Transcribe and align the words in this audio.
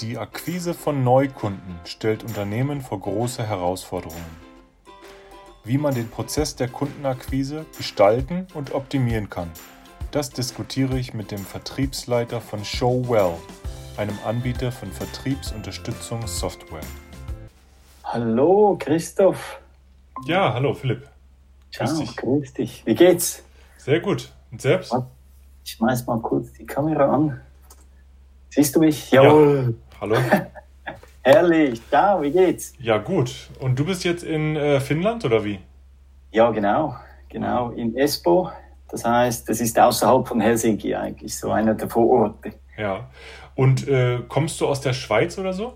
Die 0.00 0.18
Akquise 0.18 0.74
von 0.74 1.04
Neukunden 1.04 1.78
stellt 1.84 2.24
Unternehmen 2.24 2.80
vor 2.80 2.98
große 2.98 3.46
Herausforderungen. 3.46 4.52
Wie 5.64 5.78
man 5.78 5.94
den 5.94 6.08
Prozess 6.08 6.56
der 6.56 6.68
Kundenakquise 6.68 7.66
gestalten 7.76 8.48
und 8.54 8.74
optimieren 8.74 9.30
kann, 9.30 9.50
das 10.10 10.30
diskutiere 10.30 10.98
ich 10.98 11.14
mit 11.14 11.30
dem 11.30 11.38
Vertriebsleiter 11.38 12.40
von 12.40 12.64
Showwell, 12.64 13.34
einem 13.96 14.18
Anbieter 14.24 14.72
von 14.72 14.90
Vertriebsunterstützungssoftware. 14.90 16.80
Hallo 18.02 18.76
Christoph. 18.80 19.60
Ja, 20.24 20.52
hallo 20.54 20.74
Philipp. 20.74 21.08
Ciao, 21.70 21.86
grüß 21.86 21.98
dich. 21.98 22.16
grüß 22.16 22.54
dich. 22.54 22.86
Wie 22.86 22.94
geht's? 22.94 23.44
Sehr 23.76 24.00
gut. 24.00 24.32
Und 24.50 24.60
selbst? 24.60 24.92
Ich 25.64 25.72
schmeiß 25.72 26.06
mal 26.06 26.18
kurz 26.20 26.52
die 26.54 26.66
Kamera 26.66 27.14
an. 27.14 27.40
Siehst 28.54 28.76
du 28.76 28.80
mich? 28.80 29.10
Jawohl. 29.10 29.74
Ja. 29.92 29.98
Hallo. 30.02 30.16
Herrlich. 31.22 31.80
Ciao, 31.88 32.20
wie 32.20 32.30
geht's? 32.30 32.74
Ja, 32.78 32.98
gut. 32.98 33.48
Und 33.60 33.78
du 33.78 33.86
bist 33.86 34.04
jetzt 34.04 34.24
in 34.24 34.56
äh, 34.56 34.78
Finnland 34.78 35.24
oder 35.24 35.42
wie? 35.42 35.58
Ja, 36.32 36.50
genau. 36.50 36.94
Genau, 37.30 37.70
in 37.70 37.96
Espoo. 37.96 38.50
Das 38.90 39.06
heißt, 39.06 39.48
das 39.48 39.62
ist 39.62 39.78
außerhalb 39.78 40.28
von 40.28 40.38
Helsinki 40.38 40.94
eigentlich, 40.94 41.34
so 41.34 41.50
einer 41.50 41.72
der 41.72 41.88
Vororte. 41.88 42.52
Ja. 42.76 43.08
Und 43.54 43.88
äh, 43.88 44.18
kommst 44.28 44.60
du 44.60 44.66
aus 44.66 44.82
der 44.82 44.92
Schweiz 44.92 45.38
oder 45.38 45.54
so? 45.54 45.72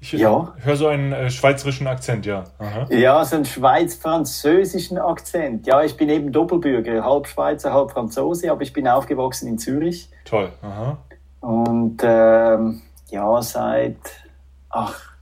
Ich 0.00 0.10
ja. 0.10 0.52
höre 0.58 0.76
so 0.76 0.88
einen 0.88 1.12
äh, 1.12 1.30
schweizerischen 1.30 1.86
Akzent, 1.86 2.26
ja. 2.26 2.42
Aha. 2.58 2.88
Ja, 2.90 3.24
so 3.24 3.36
einen 3.36 3.44
schweiz-französischen 3.44 4.98
Akzent. 4.98 5.68
Ja, 5.68 5.84
ich 5.84 5.96
bin 5.96 6.08
eben 6.08 6.32
Doppelbürger, 6.32 7.04
halb 7.04 7.28
Schweizer, 7.28 7.72
halb 7.72 7.92
Franzose, 7.92 8.50
aber 8.50 8.62
ich 8.62 8.72
bin 8.72 8.88
aufgewachsen 8.88 9.46
in 9.46 9.58
Zürich. 9.58 10.10
Toll. 10.24 10.50
Aha. 10.60 10.98
Und 11.40 11.98
ähm, 12.02 12.82
ja, 13.08 13.42
seit, 13.42 13.98
ach, 14.68 15.12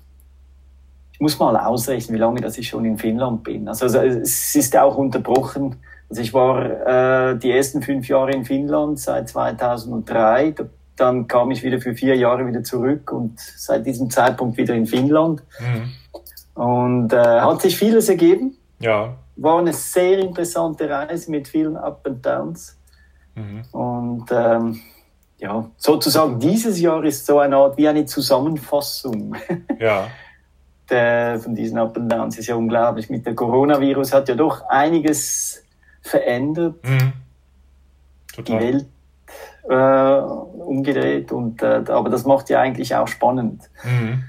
ich 1.12 1.20
muss 1.20 1.38
mal 1.38 1.56
ausrechnen, 1.56 2.16
wie 2.16 2.20
lange 2.20 2.40
dass 2.40 2.58
ich 2.58 2.68
schon 2.68 2.84
in 2.84 2.98
Finnland 2.98 3.42
bin. 3.44 3.68
Also, 3.68 3.86
also 3.86 3.98
es 3.98 4.54
ist 4.54 4.76
auch 4.76 4.96
unterbrochen. 4.96 5.76
Also 6.10 6.22
ich 6.22 6.32
war 6.32 7.32
äh, 7.32 7.38
die 7.38 7.50
ersten 7.50 7.82
fünf 7.82 8.08
Jahre 8.08 8.32
in 8.32 8.44
Finnland 8.44 8.98
seit 8.98 9.28
2003. 9.28 10.52
Da 10.52 10.64
dann 10.98 11.28
kam 11.28 11.50
ich 11.50 11.62
wieder 11.62 11.80
für 11.80 11.94
vier 11.94 12.16
Jahre 12.16 12.46
wieder 12.46 12.62
zurück 12.62 13.12
und 13.12 13.38
seit 13.38 13.86
diesem 13.86 14.10
Zeitpunkt 14.10 14.56
wieder 14.56 14.74
in 14.74 14.86
Finnland. 14.86 15.42
Mhm. 15.60 16.62
Und 16.62 17.12
äh, 17.12 17.40
hat 17.40 17.62
sich 17.62 17.76
vieles 17.76 18.08
ergeben. 18.08 18.56
Ja. 18.80 19.16
War 19.36 19.60
eine 19.60 19.72
sehr 19.72 20.18
interessante 20.18 20.88
Reise 20.90 21.30
mit 21.30 21.48
vielen 21.48 21.76
Up 21.76 22.04
and 22.04 22.24
Downs. 22.24 22.76
Mhm. 23.34 23.62
Und 23.72 24.24
ähm, 24.32 24.80
ja, 25.38 25.70
sozusagen 25.76 26.38
dieses 26.38 26.80
Jahr 26.80 27.04
ist 27.04 27.26
so 27.26 27.38
eine 27.38 27.56
Art 27.56 27.78
wie 27.78 27.88
eine 27.88 28.04
Zusammenfassung. 28.06 29.36
Ja. 29.78 30.08
Der, 30.90 31.38
von 31.38 31.54
diesen 31.54 31.76
Up 31.76 31.98
and 31.98 32.10
Downs 32.10 32.38
ist 32.38 32.46
ja 32.46 32.54
unglaublich. 32.54 33.10
Mit 33.10 33.26
der 33.26 33.34
Coronavirus 33.34 34.14
hat 34.14 34.26
ja 34.30 34.34
doch 34.34 34.62
einiges 34.70 35.62
verändert. 36.00 36.76
Mhm. 36.82 37.12
Total. 38.32 38.58
Die 38.58 38.64
Welt 38.64 38.86
äh, 39.68 40.20
umgedreht. 40.62 41.30
Und, 41.30 41.62
äh, 41.62 41.84
aber 41.88 42.08
das 42.08 42.24
macht 42.24 42.48
ja 42.50 42.60
eigentlich 42.60 42.94
auch 42.94 43.08
spannend. 43.08 43.68
Mhm. 43.84 44.24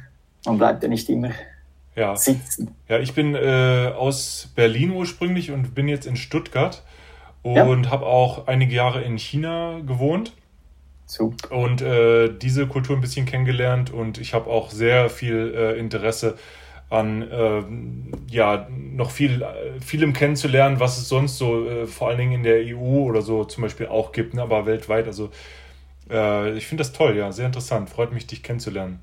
Man 0.45 0.57
bleibt 0.57 0.83
ja 0.83 0.89
nicht 0.89 1.09
immer 1.09 1.31
ja. 1.95 2.15
sitzen. 2.15 2.75
Ja, 2.87 2.99
ich 2.99 3.13
bin 3.13 3.35
äh, 3.35 3.93
aus 3.95 4.51
Berlin 4.55 4.91
ursprünglich 4.91 5.51
und 5.51 5.75
bin 5.75 5.87
jetzt 5.87 6.05
in 6.05 6.15
Stuttgart 6.15 6.83
und 7.41 7.55
ja. 7.55 7.91
habe 7.91 8.05
auch 8.05 8.47
einige 8.47 8.75
Jahre 8.75 9.01
in 9.01 9.17
China 9.17 9.79
gewohnt. 9.85 10.33
Super. 11.09 11.51
Und 11.55 11.81
äh, 11.81 12.29
diese 12.29 12.67
Kultur 12.67 12.95
ein 12.95 13.01
bisschen 13.01 13.25
kennengelernt 13.25 13.91
und 13.91 14.19
ich 14.19 14.35
habe 14.35 14.47
auch 14.47 14.69
sehr 14.69 15.09
viel 15.09 15.55
äh, 15.55 15.79
Interesse 15.79 16.37
an 16.91 17.23
äh, 17.23 17.63
ja 18.31 18.67
noch 18.69 19.09
viel 19.09 19.43
vielem 19.83 20.13
kennenzulernen, 20.13 20.79
was 20.79 20.99
es 20.99 21.09
sonst 21.09 21.39
so 21.39 21.67
äh, 21.67 21.87
vor 21.87 22.09
allen 22.09 22.19
Dingen 22.19 22.33
in 22.33 22.43
der 22.43 22.61
EU 22.63 23.05
oder 23.05 23.23
so 23.23 23.43
zum 23.43 23.63
Beispiel 23.63 23.87
auch 23.87 24.11
gibt, 24.11 24.35
ne, 24.35 24.43
aber 24.43 24.67
weltweit. 24.67 25.07
Also 25.07 25.31
äh, 26.11 26.55
ich 26.55 26.67
finde 26.67 26.83
das 26.83 26.91
toll, 26.91 27.17
ja, 27.17 27.31
sehr 27.31 27.47
interessant. 27.47 27.89
Freut 27.89 28.11
mich, 28.11 28.27
dich 28.27 28.43
kennenzulernen. 28.43 28.99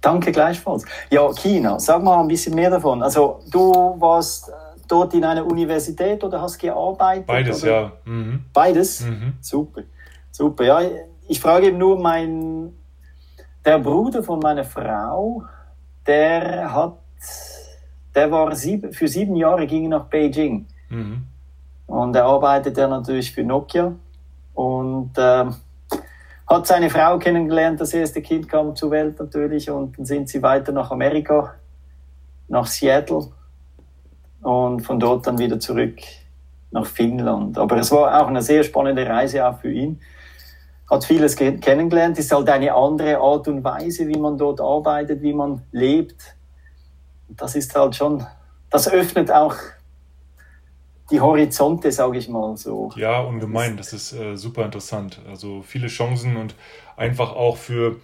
Danke 0.00 0.32
gleichfalls. 0.32 0.84
Ja, 1.08 1.32
China, 1.34 1.78
sag 1.78 2.02
mal 2.02 2.20
ein 2.20 2.26
bisschen 2.26 2.56
mehr 2.56 2.70
davon. 2.70 3.00
Also 3.00 3.44
du 3.48 3.94
warst 4.00 4.48
äh, 4.48 4.52
dort 4.88 5.14
in 5.14 5.24
einer 5.24 5.46
Universität 5.46 6.24
oder 6.24 6.40
hast 6.40 6.58
gearbeitet? 6.58 7.28
Beides, 7.28 7.62
oder? 7.62 7.72
ja. 7.72 7.92
Mhm. 8.06 8.44
Beides? 8.52 9.02
Mhm. 9.02 9.34
Super, 9.40 9.82
super. 10.32 10.64
Ja, 10.64 10.80
ich 11.28 11.40
frage 11.40 11.68
eben 11.68 11.78
nur, 11.78 11.98
mein 11.98 12.72
der 13.64 13.78
Bruder 13.78 14.22
von 14.22 14.40
meiner 14.40 14.64
Frau 14.64 15.44
der 16.06 16.72
hat, 16.72 16.98
der 18.14 18.30
war 18.30 18.54
sieben, 18.54 18.92
für 18.92 19.08
sieben 19.08 19.36
Jahre 19.36 19.66
ging 19.66 19.88
nach 19.88 20.06
Beijing. 20.06 20.66
Mhm. 20.88 21.24
Und 21.86 22.16
er 22.16 22.24
arbeitet 22.24 22.76
ja 22.76 22.88
natürlich 22.88 23.32
für 23.32 23.44
Nokia 23.44 23.94
und 24.54 25.16
äh, 25.16 25.44
hat 26.46 26.66
seine 26.66 26.90
Frau 26.90 27.18
kennengelernt. 27.18 27.80
Das 27.80 27.94
erste 27.94 28.22
Kind 28.22 28.48
kam 28.48 28.74
zur 28.74 28.90
Welt 28.90 29.18
natürlich 29.18 29.70
und 29.70 29.98
dann 29.98 30.04
sind 30.04 30.28
sie 30.28 30.42
weiter 30.42 30.72
nach 30.72 30.90
Amerika, 30.90 31.54
nach 32.48 32.66
Seattle 32.66 33.28
und 34.42 34.80
von 34.80 34.98
dort 34.98 35.26
dann 35.26 35.38
wieder 35.38 35.60
zurück 35.60 35.98
nach 36.70 36.86
Finnland. 36.86 37.58
Aber 37.58 37.76
es 37.76 37.92
war 37.92 38.22
auch 38.22 38.26
eine 38.26 38.42
sehr 38.42 38.64
spannende 38.64 39.06
Reise 39.06 39.46
auch 39.46 39.58
für 39.58 39.70
ihn 39.70 40.00
hat 40.92 41.06
vieles 41.06 41.36
kennengelernt, 41.36 42.18
ist 42.18 42.30
halt 42.32 42.50
eine 42.50 42.74
andere 42.74 43.16
Art 43.16 43.48
und 43.48 43.64
Weise, 43.64 44.06
wie 44.08 44.18
man 44.18 44.36
dort 44.36 44.60
arbeitet, 44.60 45.22
wie 45.22 45.32
man 45.32 45.62
lebt. 45.72 46.36
Das 47.30 47.54
ist 47.54 47.74
halt 47.74 47.96
schon, 47.96 48.26
das 48.68 48.92
öffnet 48.92 49.32
auch 49.32 49.56
die 51.10 51.18
Horizonte, 51.18 51.90
sage 51.90 52.18
ich 52.18 52.28
mal 52.28 52.58
so. 52.58 52.90
Ja, 52.96 53.20
ungemein, 53.20 53.78
das 53.78 53.94
ist 53.94 54.12
äh, 54.12 54.36
super 54.36 54.66
interessant. 54.66 55.18
Also 55.26 55.62
viele 55.62 55.88
Chancen 55.88 56.36
und 56.36 56.54
einfach 56.98 57.34
auch 57.34 57.56
für 57.56 57.96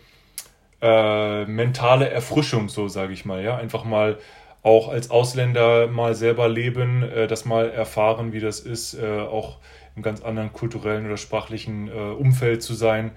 äh, 0.80 1.44
mentale 1.44 2.08
Erfrischung, 2.08 2.70
so 2.70 2.88
sage 2.88 3.12
ich 3.12 3.26
mal, 3.26 3.44
ja, 3.44 3.56
einfach 3.56 3.84
mal 3.84 4.18
auch 4.62 4.88
als 4.88 5.10
Ausländer 5.10 5.88
mal 5.88 6.14
selber 6.14 6.48
leben, 6.48 7.02
äh, 7.02 7.26
das 7.26 7.44
mal 7.44 7.68
erfahren, 7.68 8.32
wie 8.32 8.40
das 8.40 8.60
ist, 8.60 8.94
äh, 8.94 9.20
auch 9.20 9.58
einem 9.98 10.02
ganz 10.02 10.22
anderen 10.22 10.52
kulturellen 10.52 11.06
oder 11.06 11.16
sprachlichen 11.16 11.88
äh, 11.88 11.90
Umfeld 11.92 12.62
zu 12.62 12.74
sein, 12.74 13.10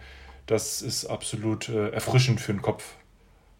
das 0.48 0.82
ist 0.82 1.06
absolut 1.06 1.70
äh, 1.70 1.90
erfrischend 1.90 2.42
für 2.42 2.54
den 2.54 2.62
Kopf. 2.62 2.96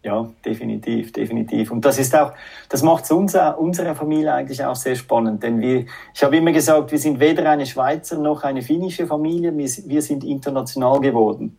Ja, 0.04 0.28
definitiv, 0.44 1.12
definitiv. 1.12 1.70
Und 1.70 1.84
das 1.84 1.96
ist 1.98 2.12
auch, 2.16 2.32
das 2.68 2.82
macht 2.82 3.08
unser, 3.12 3.56
unserer 3.58 3.94
Familie 3.94 4.34
eigentlich 4.34 4.64
auch 4.64 4.74
sehr 4.74 4.96
spannend, 4.96 5.44
denn 5.44 5.60
wir, 5.60 5.86
ich 6.12 6.24
habe 6.24 6.36
immer 6.36 6.50
gesagt, 6.50 6.90
wir 6.90 6.98
sind 6.98 7.20
weder 7.20 7.48
eine 7.48 7.66
Schweizer 7.66 8.18
noch 8.18 8.42
eine 8.42 8.62
finnische 8.62 9.06
Familie, 9.06 9.56
wir, 9.56 9.70
wir 9.86 10.02
sind 10.02 10.24
international 10.24 11.00
geworden. 11.00 11.56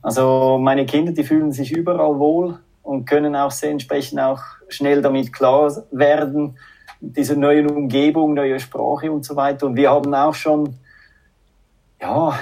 Also 0.00 0.58
meine 0.58 0.86
Kinder, 0.86 1.12
die 1.12 1.24
fühlen 1.24 1.52
sich 1.52 1.72
überall 1.72 2.18
wohl 2.18 2.58
und 2.82 3.04
können 3.04 3.36
auch 3.36 3.50
sehr 3.50 3.70
entsprechend 3.70 4.18
auch 4.18 4.40
schnell 4.68 5.02
damit 5.02 5.32
klar 5.34 5.70
werden, 5.90 6.56
diese 7.00 7.36
neuen 7.36 7.70
Umgebung, 7.70 8.32
neue 8.32 8.58
Sprache 8.60 9.12
und 9.12 9.26
so 9.26 9.36
weiter. 9.36 9.66
Und 9.66 9.76
wir 9.76 9.90
haben 9.90 10.14
auch 10.14 10.34
schon 10.34 10.78
ja, 12.04 12.38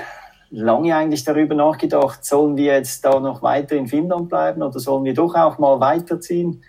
lange 0.50 0.94
eigentlich 0.94 1.24
darüber 1.24 1.54
nachgedacht, 1.54 2.24
sollen 2.24 2.56
wir 2.56 2.74
jetzt 2.74 3.04
da 3.04 3.20
noch 3.20 3.42
weiter 3.42 3.76
in 3.76 3.86
Finnland 3.86 4.28
bleiben 4.28 4.62
oder 4.62 4.78
sollen 4.80 5.04
wir 5.04 5.14
doch 5.14 5.34
auch 5.34 5.58
mal 5.58 5.80
weiterziehen? 5.80 6.62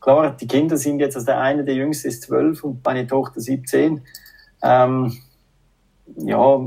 Klar, 0.00 0.30
die 0.30 0.46
Kinder 0.46 0.76
sind 0.76 1.00
jetzt, 1.00 1.16
also 1.16 1.26
der 1.26 1.40
eine, 1.40 1.64
der 1.64 1.74
jüngste 1.74 2.08
ist 2.08 2.22
zwölf 2.22 2.64
und 2.64 2.84
meine 2.84 3.06
Tochter 3.06 3.40
17. 3.40 4.00
Ähm, 4.62 5.12
ja, 6.16 6.60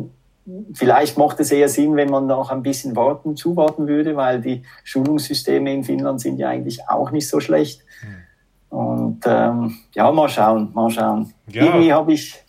vielleicht 0.74 1.18
macht 1.18 1.40
es 1.40 1.52
eher 1.52 1.70
Sinn, 1.70 1.96
wenn 1.96 2.10
man 2.10 2.28
noch 2.28 2.52
ein 2.52 2.62
bisschen 2.62 2.96
warten, 2.96 3.36
zuwarten 3.36 3.88
würde, 3.88 4.16
weil 4.16 4.42
die 4.42 4.64
Schulungssysteme 4.84 5.74
in 5.74 5.84
Finnland 5.84 6.22
sind 6.22 6.38
ja 6.38 6.50
eigentlich 6.50 6.88
auch 6.88 7.10
nicht 7.12 7.28
so 7.28 7.40
schlecht. 7.40 7.82
Hm. 8.02 8.78
Und 8.78 9.24
ähm, 9.26 9.78
ja, 9.96 10.12
mal 10.12 10.30
schauen, 10.30 10.72
mal 10.74 10.90
schauen. 10.90 11.34
Ja. 11.48 11.64
Irgendwie 11.64 11.94
habe 11.94 12.14
ich, 12.14 12.44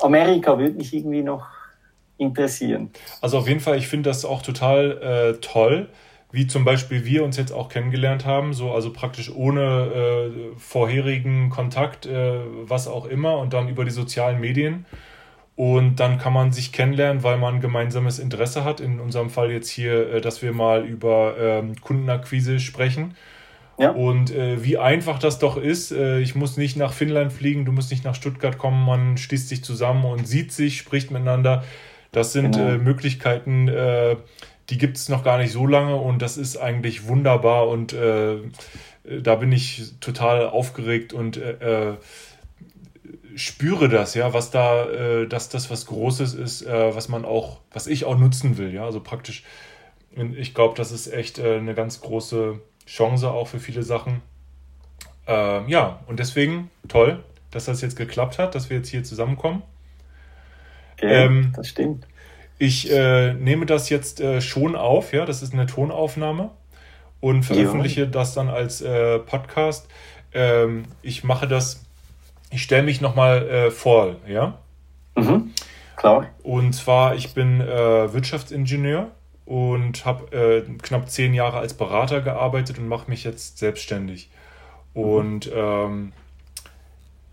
Amerika 0.00 0.58
würde 0.58 0.76
mich 0.76 0.94
irgendwie 0.94 1.22
noch 1.22 1.55
interessieren. 2.18 2.90
Also 3.20 3.38
auf 3.38 3.48
jeden 3.48 3.60
Fall, 3.60 3.78
ich 3.78 3.88
finde 3.88 4.10
das 4.10 4.24
auch 4.24 4.42
total 4.42 5.36
äh, 5.36 5.40
toll, 5.40 5.88
wie 6.32 6.46
zum 6.46 6.64
Beispiel 6.64 7.04
wir 7.04 7.24
uns 7.24 7.36
jetzt 7.36 7.52
auch 7.52 7.68
kennengelernt 7.68 8.26
haben, 8.26 8.52
so 8.52 8.72
also 8.72 8.92
praktisch 8.92 9.30
ohne 9.34 9.62
äh, 9.62 10.58
vorherigen 10.58 11.50
Kontakt, 11.50 12.06
äh, 12.06 12.40
was 12.64 12.88
auch 12.88 13.06
immer, 13.06 13.38
und 13.38 13.52
dann 13.52 13.68
über 13.68 13.84
die 13.84 13.90
sozialen 13.90 14.40
Medien. 14.40 14.86
Und 15.54 15.96
dann 15.96 16.18
kann 16.18 16.34
man 16.34 16.52
sich 16.52 16.70
kennenlernen, 16.70 17.22
weil 17.22 17.38
man 17.38 17.62
gemeinsames 17.62 18.18
Interesse 18.18 18.64
hat. 18.64 18.80
In 18.80 19.00
unserem 19.00 19.30
Fall 19.30 19.50
jetzt 19.50 19.70
hier, 19.70 20.12
äh, 20.12 20.20
dass 20.20 20.42
wir 20.42 20.52
mal 20.52 20.84
über 20.84 21.34
ähm, 21.40 21.80
Kundenakquise 21.80 22.60
sprechen. 22.60 23.14
Ja. 23.78 23.90
Und 23.90 24.30
äh, 24.30 24.62
wie 24.62 24.76
einfach 24.78 25.18
das 25.18 25.38
doch 25.38 25.56
ist. 25.56 25.92
Äh, 25.92 26.20
ich 26.20 26.34
muss 26.34 26.56
nicht 26.58 26.76
nach 26.76 26.92
Finnland 26.92 27.32
fliegen, 27.32 27.64
du 27.64 27.72
musst 27.72 27.90
nicht 27.90 28.04
nach 28.04 28.14
Stuttgart 28.14 28.58
kommen, 28.58 28.84
man 28.84 29.16
schließt 29.16 29.48
sich 29.48 29.64
zusammen 29.64 30.04
und 30.04 30.26
sieht 30.26 30.52
sich, 30.52 30.78
spricht 30.78 31.10
miteinander. 31.10 31.64
Das 32.12 32.32
sind 32.32 32.52
genau. 32.52 32.68
äh, 32.68 32.78
Möglichkeiten, 32.78 33.68
äh, 33.68 34.16
die 34.70 34.78
gibt 34.78 34.96
es 34.96 35.08
noch 35.08 35.22
gar 35.22 35.38
nicht 35.38 35.52
so 35.52 35.66
lange 35.66 35.96
und 35.96 36.22
das 36.22 36.36
ist 36.36 36.56
eigentlich 36.56 37.06
wunderbar 37.06 37.68
und 37.68 37.92
äh, 37.92 38.38
da 39.04 39.36
bin 39.36 39.52
ich 39.52 39.94
total 40.00 40.48
aufgeregt 40.48 41.12
und 41.12 41.36
äh, 41.36 41.90
äh 41.90 41.96
spüre 43.36 43.90
das, 43.90 44.14
ja, 44.14 44.32
was 44.32 44.50
da, 44.50 44.86
äh, 44.86 45.28
dass 45.28 45.50
das 45.50 45.70
was 45.70 45.84
Großes 45.84 46.32
ist, 46.32 46.66
was 46.66 47.10
man 47.10 47.26
auch, 47.26 47.60
was 47.70 47.86
ich 47.86 48.06
auch 48.06 48.16
nutzen 48.16 48.56
will, 48.56 48.72
ja, 48.72 48.86
also 48.86 49.00
praktisch. 49.00 49.44
Ich 50.38 50.54
glaube, 50.54 50.74
das 50.74 50.90
ist 50.90 51.12
echt 51.12 51.38
eine 51.38 51.74
ganz 51.74 52.00
große 52.00 52.58
Chance 52.86 53.30
auch 53.30 53.48
für 53.48 53.60
viele 53.60 53.82
Sachen. 53.82 54.22
Ähm, 55.26 55.68
ja, 55.68 56.00
und 56.06 56.18
deswegen 56.18 56.70
toll, 56.88 57.22
dass 57.50 57.66
das 57.66 57.80
jetzt 57.82 57.96
geklappt 57.96 58.38
hat, 58.38 58.54
dass 58.54 58.70
wir 58.70 58.78
jetzt 58.78 58.88
hier 58.88 59.04
zusammenkommen. 59.04 59.62
Okay, 60.96 61.24
ähm, 61.24 61.52
das 61.54 61.68
stimmt. 61.68 62.06
Ich 62.58 62.90
äh, 62.90 63.34
nehme 63.34 63.66
das 63.66 63.90
jetzt 63.90 64.20
äh, 64.20 64.40
schon 64.40 64.76
auf, 64.76 65.12
ja, 65.12 65.26
das 65.26 65.42
ist 65.42 65.52
eine 65.52 65.66
Tonaufnahme 65.66 66.50
und 67.20 67.42
veröffentliche 67.42 68.02
ja. 68.02 68.06
das 68.06 68.34
dann 68.34 68.48
als 68.48 68.80
äh, 68.80 69.18
Podcast. 69.18 69.88
Ähm, 70.32 70.84
ich 71.02 71.22
mache 71.22 71.46
das 71.46 71.86
ich 72.50 72.62
stelle 72.62 72.82
mich 72.82 73.00
nochmal 73.00 73.48
äh, 73.48 73.70
vor, 73.70 74.16
ja? 74.26 74.58
Mhm, 75.16 75.52
klar. 75.96 76.26
Und 76.42 76.74
zwar, 76.74 77.14
ich 77.14 77.34
bin 77.34 77.60
äh, 77.60 78.12
Wirtschaftsingenieur 78.12 79.10
und 79.44 80.04
habe 80.04 80.36
äh, 80.36 80.62
knapp 80.82 81.10
zehn 81.10 81.34
Jahre 81.34 81.58
als 81.58 81.74
Berater 81.74 82.20
gearbeitet 82.20 82.78
und 82.78 82.88
mache 82.88 83.10
mich 83.10 83.24
jetzt 83.24 83.58
selbstständig. 83.58 84.30
Und 84.94 85.50
ähm, 85.54 86.12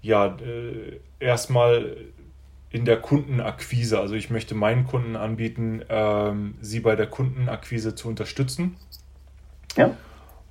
ja, 0.01 0.25
äh, 0.25 1.00
erstmal 1.19 1.95
in 2.74 2.84
der 2.84 2.98
Kundenakquise. 2.98 3.98
Also 3.98 4.16
ich 4.16 4.30
möchte 4.30 4.56
meinen 4.56 4.86
Kunden 4.86 5.16
anbieten, 5.16 5.81
ähm, 5.88 6.56
sie 6.60 6.81
bei 6.81 6.98
der 6.98 7.08
Kundenakquise 7.08 7.96
zu 7.96 8.10
unterstützen. 8.10 8.75
Ja 9.78 9.96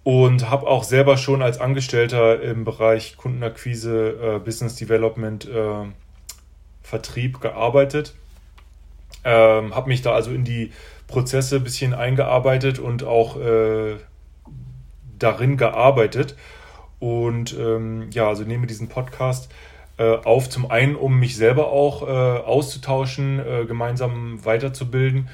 und 0.05 0.51
habe 0.51 0.67
auch 0.67 0.85
selber 0.85 1.17
schon 1.17 1.43
als 1.43 1.61
Angestellter 1.61 2.43
im 2.43 2.65
Bereich 2.65 3.17
Kundenakquise, 3.17 4.37
äh, 4.37 4.39
Business 4.41 4.77
Development, 4.77 5.49
äh, 5.49 5.87
Vertrieb 6.83 7.41
gearbeitet. 7.41 8.15
Ähm, 9.25 9.75
habe 9.75 9.89
mich 9.89 10.03
da 10.03 10.13
also 10.13 10.33
in 10.33 10.45
die 10.45 10.73
Prozesse 11.07 11.57
ein 11.57 11.65
bisschen 11.65 11.95
eingearbeitet 11.95 12.81
und 12.81 13.05
auch 13.05 13.37
äh, 13.37 13.97
darin 15.19 15.57
gearbeitet. 15.57 16.37
Und 16.99 17.57
ähm, 17.57 18.09
ja, 18.11 18.27
also 18.27 18.43
nehme 18.43 18.67
diesen 18.67 18.89
Podcast 18.89 19.53
auf, 19.99 20.49
zum 20.49 20.71
einen, 20.71 20.97
um 20.97 21.19
mich 21.19 21.37
selber 21.37 21.69
auch 21.71 22.03
äh, 22.03 22.07
auszutauschen, 22.07 23.39
äh, 23.39 23.65
gemeinsam 23.67 24.45
weiterzubilden 24.45 25.29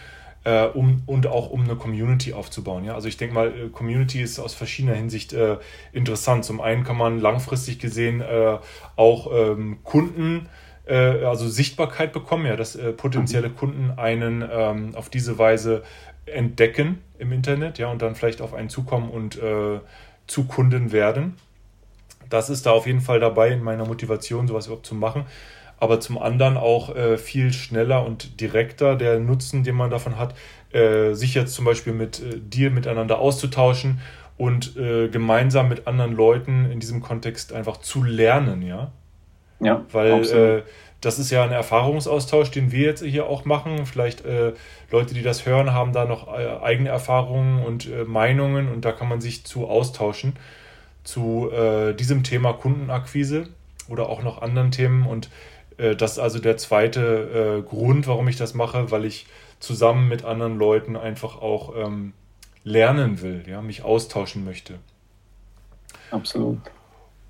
äh, 0.45 0.67
um, 0.67 1.03
und 1.07 1.27
auch 1.27 1.51
um 1.51 1.65
eine 1.65 1.77
Community 1.77 2.33
aufzubauen. 2.33 2.85
Ja? 2.85 2.95
Also 2.95 3.09
ich 3.09 3.17
denke 3.17 3.35
mal, 3.35 3.49
äh, 3.49 3.69
Community 3.69 4.23
ist 4.23 4.39
aus 4.39 4.55
verschiedener 4.55 4.95
Hinsicht 4.95 5.33
äh, 5.33 5.59
interessant. 5.93 6.45
Zum 6.45 6.61
einen 6.61 6.85
kann 6.85 6.97
man 6.97 7.21
langfristig 7.21 7.79
gesehen 7.79 8.21
äh, 8.21 8.59
auch 8.97 9.31
ähm, 9.33 9.79
Kunden, 9.85 10.49
äh, 10.87 10.95
also 10.95 11.49
Sichtbarkeit 11.49 12.13
bekommen, 12.13 12.47
ja, 12.47 12.57
dass 12.57 12.77
äh, 12.77 12.93
potenzielle 12.93 13.51
Kunden 13.51 13.93
einen 13.99 14.45
ähm, 14.51 14.95
auf 14.95 15.11
diese 15.11 15.39
Weise 15.39 15.83
entdecken 16.27 17.03
im 17.19 17.33
Internet, 17.33 17.79
ja, 17.79 17.91
und 17.91 18.03
dann 18.03 18.15
vielleicht 18.15 18.41
auf 18.41 18.55
einen 18.55 18.69
zukommen 18.69 19.11
und 19.11 19.41
zu 20.27 20.45
Kunden 20.45 20.93
werden. 20.93 21.37
Das 22.29 22.51
ist 22.51 22.67
da 22.67 22.73
auf 22.73 22.87
jeden 22.87 23.01
Fall 23.01 23.21
dabei 23.21 23.51
in 23.51 23.63
meiner 23.63 23.87
Motivation, 23.87 24.47
sowas 24.47 24.67
überhaupt 24.67 24.87
zu 24.87 24.95
machen 24.95 25.25
aber 25.81 26.01
zum 26.01 26.19
anderen 26.19 26.57
auch 26.57 26.95
äh, 26.95 27.19
viel 27.19 27.53
schneller 27.53 28.05
und 28.05 28.41
direkter 28.41 28.97
der 28.97 29.19
Nutzen, 29.19 29.63
den 29.65 29.77
man 29.77 29.91
davon 29.91 30.19
hat, 30.19 30.35
äh, 30.73 31.15
sich 31.15 31.35
jetzt 31.35 31.55
zum 31.55 31.65
Beispiel 31.65 31.93
mit 31.93 32.21
äh, 32.21 32.39
dir 32.39 32.71
miteinander 32.71 33.19
auszutauschen 33.19 34.01
und 34.37 34.77
äh, 34.77 35.09
gemeinsam 35.09 35.69
mit 35.69 35.87
anderen 35.87 36.15
Leuten 36.15 36.71
in 36.71 36.81
diesem 36.81 37.01
Kontext 37.01 37.53
einfach 37.53 37.79
zu 37.79 38.03
lernen, 38.03 38.63
ja. 38.63 38.93
Ja. 39.61 39.85
Weil 39.91 40.25
äh, 40.25 40.63
das 41.01 41.19
ist 41.19 41.31
ja 41.31 41.43
ein 41.43 41.51
Erfahrungsaustausch, 41.51 42.51
den 42.51 42.71
wir 42.71 42.87
jetzt 42.87 43.05
hier 43.05 43.27
auch 43.27 43.45
machen. 43.45 43.87
Vielleicht 43.87 44.25
äh, 44.25 44.53
Leute, 44.91 45.15
die 45.15 45.23
das 45.23 45.47
hören, 45.47 45.73
haben 45.73 45.93
da 45.93 46.05
noch 46.05 46.29
eigene 46.29 46.91
Erfahrungen 46.91 47.65
und 47.65 47.89
Meinungen 48.07 48.69
und 48.69 48.85
da 48.85 48.93
kann 48.93 49.09
man 49.09 49.21
sich 49.21 49.45
zu 49.45 49.69
austauschen 49.69 50.35
zu 51.09 51.51
diesem 51.99 52.23
Thema 52.23 52.53
Kundenakquise 52.53 53.49
oder 53.89 54.11
auch 54.11 54.23
noch 54.23 54.43
anderen 54.43 54.71
Themen 54.71 55.07
und 55.07 55.31
äh, 55.79 55.97
das 55.97 56.13
ist 56.13 56.19
also 56.19 56.39
der 56.39 56.57
zweite 56.59 57.63
äh, 57.65 57.69
Grund, 57.69 58.07
warum 58.07 58.29
ich 58.29 58.37
das 58.37 58.55
mache, 58.55 58.91
weil 58.91 59.05
ich 59.05 59.27
zusammen 59.61 60.09
mit 60.09 60.25
anderen 60.25 60.59
Leuten 60.59 60.97
einfach 60.97 61.41
auch 61.41 61.75
ähm, 61.77 62.13
lernen 62.65 63.23
will, 63.23 63.45
ja, 63.49 63.63
mich 63.63 63.83
austauschen 63.83 64.45
möchte. 64.45 64.79
Absolut. 66.11 66.59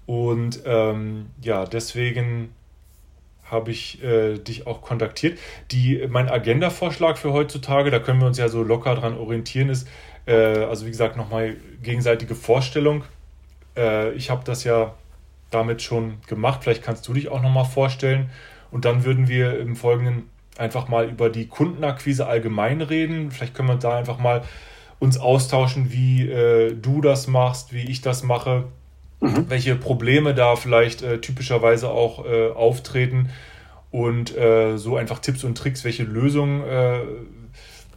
Und 0.07 0.63
ähm, 0.65 1.27
ja, 1.41 1.65
deswegen 1.65 2.55
habe 3.45 3.71
ich 3.71 4.03
äh, 4.03 4.39
dich 4.39 4.67
auch 4.67 4.83
kontaktiert. 4.83 5.39
Die, 5.71 6.07
mein 6.09 6.29
Agenda-Vorschlag 6.29 7.17
für 7.17 7.33
heutzutage, 7.33 7.91
da 7.91 7.99
können 7.99 8.21
wir 8.21 8.27
uns 8.27 8.39
ja 8.39 8.49
so 8.49 8.63
locker 8.63 8.95
dran 8.95 9.17
orientieren, 9.17 9.71
ist, 9.71 9.89
äh, 10.27 10.35
also 10.35 10.87
wie 10.87 10.91
gesagt, 10.91 11.17
nochmal 11.17 11.57
gegenseitige 11.83 12.35
Vorstellung. 12.35 13.05
Äh, 13.79 14.13
ich 14.13 14.31
habe 14.31 14.43
das 14.45 14.65
ja 14.65 14.95
damit 15.51 15.83
schon 15.83 16.19
gemacht. 16.27 16.61
Vielleicht 16.63 16.83
kannst 16.83 17.07
du 17.09 17.15
dich 17.15 17.29
auch 17.29 17.43
nochmal 17.43 17.65
vorstellen. 17.65 18.31
Und 18.71 18.85
dann 18.85 19.05
würden 19.05 19.29
wir 19.29 19.59
im 19.59 19.77
Folgenden 19.77 20.29
einfach 20.59 20.89
mal 20.89 21.09
über 21.09 21.31
die 21.31 21.47
Kundenakquise 21.47 22.27
allgemein 22.27 22.83
reden. 22.83 23.31
Vielleicht 23.31 23.55
können 23.55 23.69
wir 23.69 23.77
da 23.77 23.97
einfach 23.97 24.19
mal 24.19 24.43
uns 24.99 25.17
austauschen, 25.17 25.93
wie 25.93 26.29
äh, 26.29 26.75
du 26.75 27.01
das 27.01 27.29
machst, 27.29 27.73
wie 27.73 27.89
ich 27.89 28.01
das 28.01 28.25
mache, 28.25 28.65
mhm. 29.21 29.49
welche 29.49 29.77
Probleme 29.77 30.35
da 30.35 30.57
vielleicht 30.57 31.03
äh, 31.03 31.21
typischerweise 31.21 31.89
auch 31.91 32.27
äh, 32.27 32.51
auftreten 32.51 33.31
und 33.91 34.37
äh, 34.37 34.77
so 34.77 34.97
einfach 34.97 35.21
Tipps 35.21 35.45
und 35.45 35.57
Tricks, 35.57 35.85
welche 35.85 36.03
Lösungen 36.03 36.63
äh, 36.65 37.01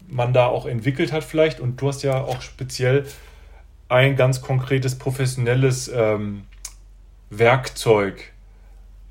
man 0.07 0.33
da 0.33 0.45
auch 0.45 0.65
entwickelt 0.65 1.11
hat 1.11 1.23
vielleicht. 1.23 1.59
Und 1.59 1.81
du 1.81 1.87
hast 1.87 2.03
ja 2.03 2.21
auch 2.21 2.41
speziell 2.41 3.05
ein 3.91 4.15
ganz 4.15 4.41
konkretes 4.41 4.97
professionelles 4.97 5.91
ähm, 5.93 6.43
Werkzeug, 7.29 8.31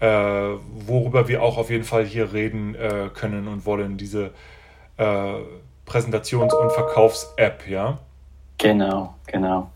äh, 0.00 0.06
worüber 0.86 1.28
wir 1.28 1.42
auch 1.42 1.58
auf 1.58 1.68
jeden 1.68 1.84
Fall 1.84 2.06
hier 2.06 2.32
reden 2.32 2.74
äh, 2.74 3.10
können 3.12 3.46
und 3.46 3.66
wollen, 3.66 3.98
diese 3.98 4.30
äh, 4.96 5.34
Präsentations- 5.86 6.54
und 6.54 6.72
Verkaufs-App, 6.72 7.68
ja? 7.68 7.98
Genau, 8.56 9.14
genau. 9.26 9.70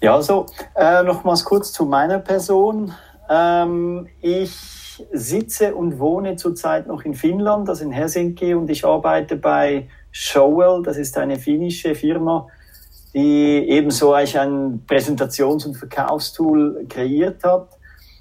Ja, 0.00 0.14
also 0.14 0.46
äh, 0.74 1.02
nochmals 1.02 1.44
kurz 1.44 1.70
zu 1.70 1.84
meiner 1.84 2.18
Person. 2.18 2.94
Ähm, 3.28 4.08
ich 4.22 5.04
sitze 5.12 5.74
und 5.74 5.98
wohne 5.98 6.36
zurzeit 6.36 6.86
noch 6.86 7.04
in 7.04 7.14
Finnland, 7.14 7.68
also 7.68 7.84
in 7.84 7.92
Helsinki, 7.92 8.54
und 8.54 8.70
ich 8.70 8.84
arbeite 8.84 9.36
bei 9.36 9.88
Showell, 10.10 10.82
das 10.82 10.96
ist 10.96 11.18
eine 11.18 11.38
finnische 11.38 11.94
Firma, 11.94 12.46
die 13.14 13.68
ebenso 13.68 14.12
eigentlich 14.14 14.38
ein 14.38 14.84
Präsentations- 14.86 15.66
und 15.66 15.76
Verkaufstool 15.76 16.86
kreiert 16.88 17.44
hat. 17.44 17.68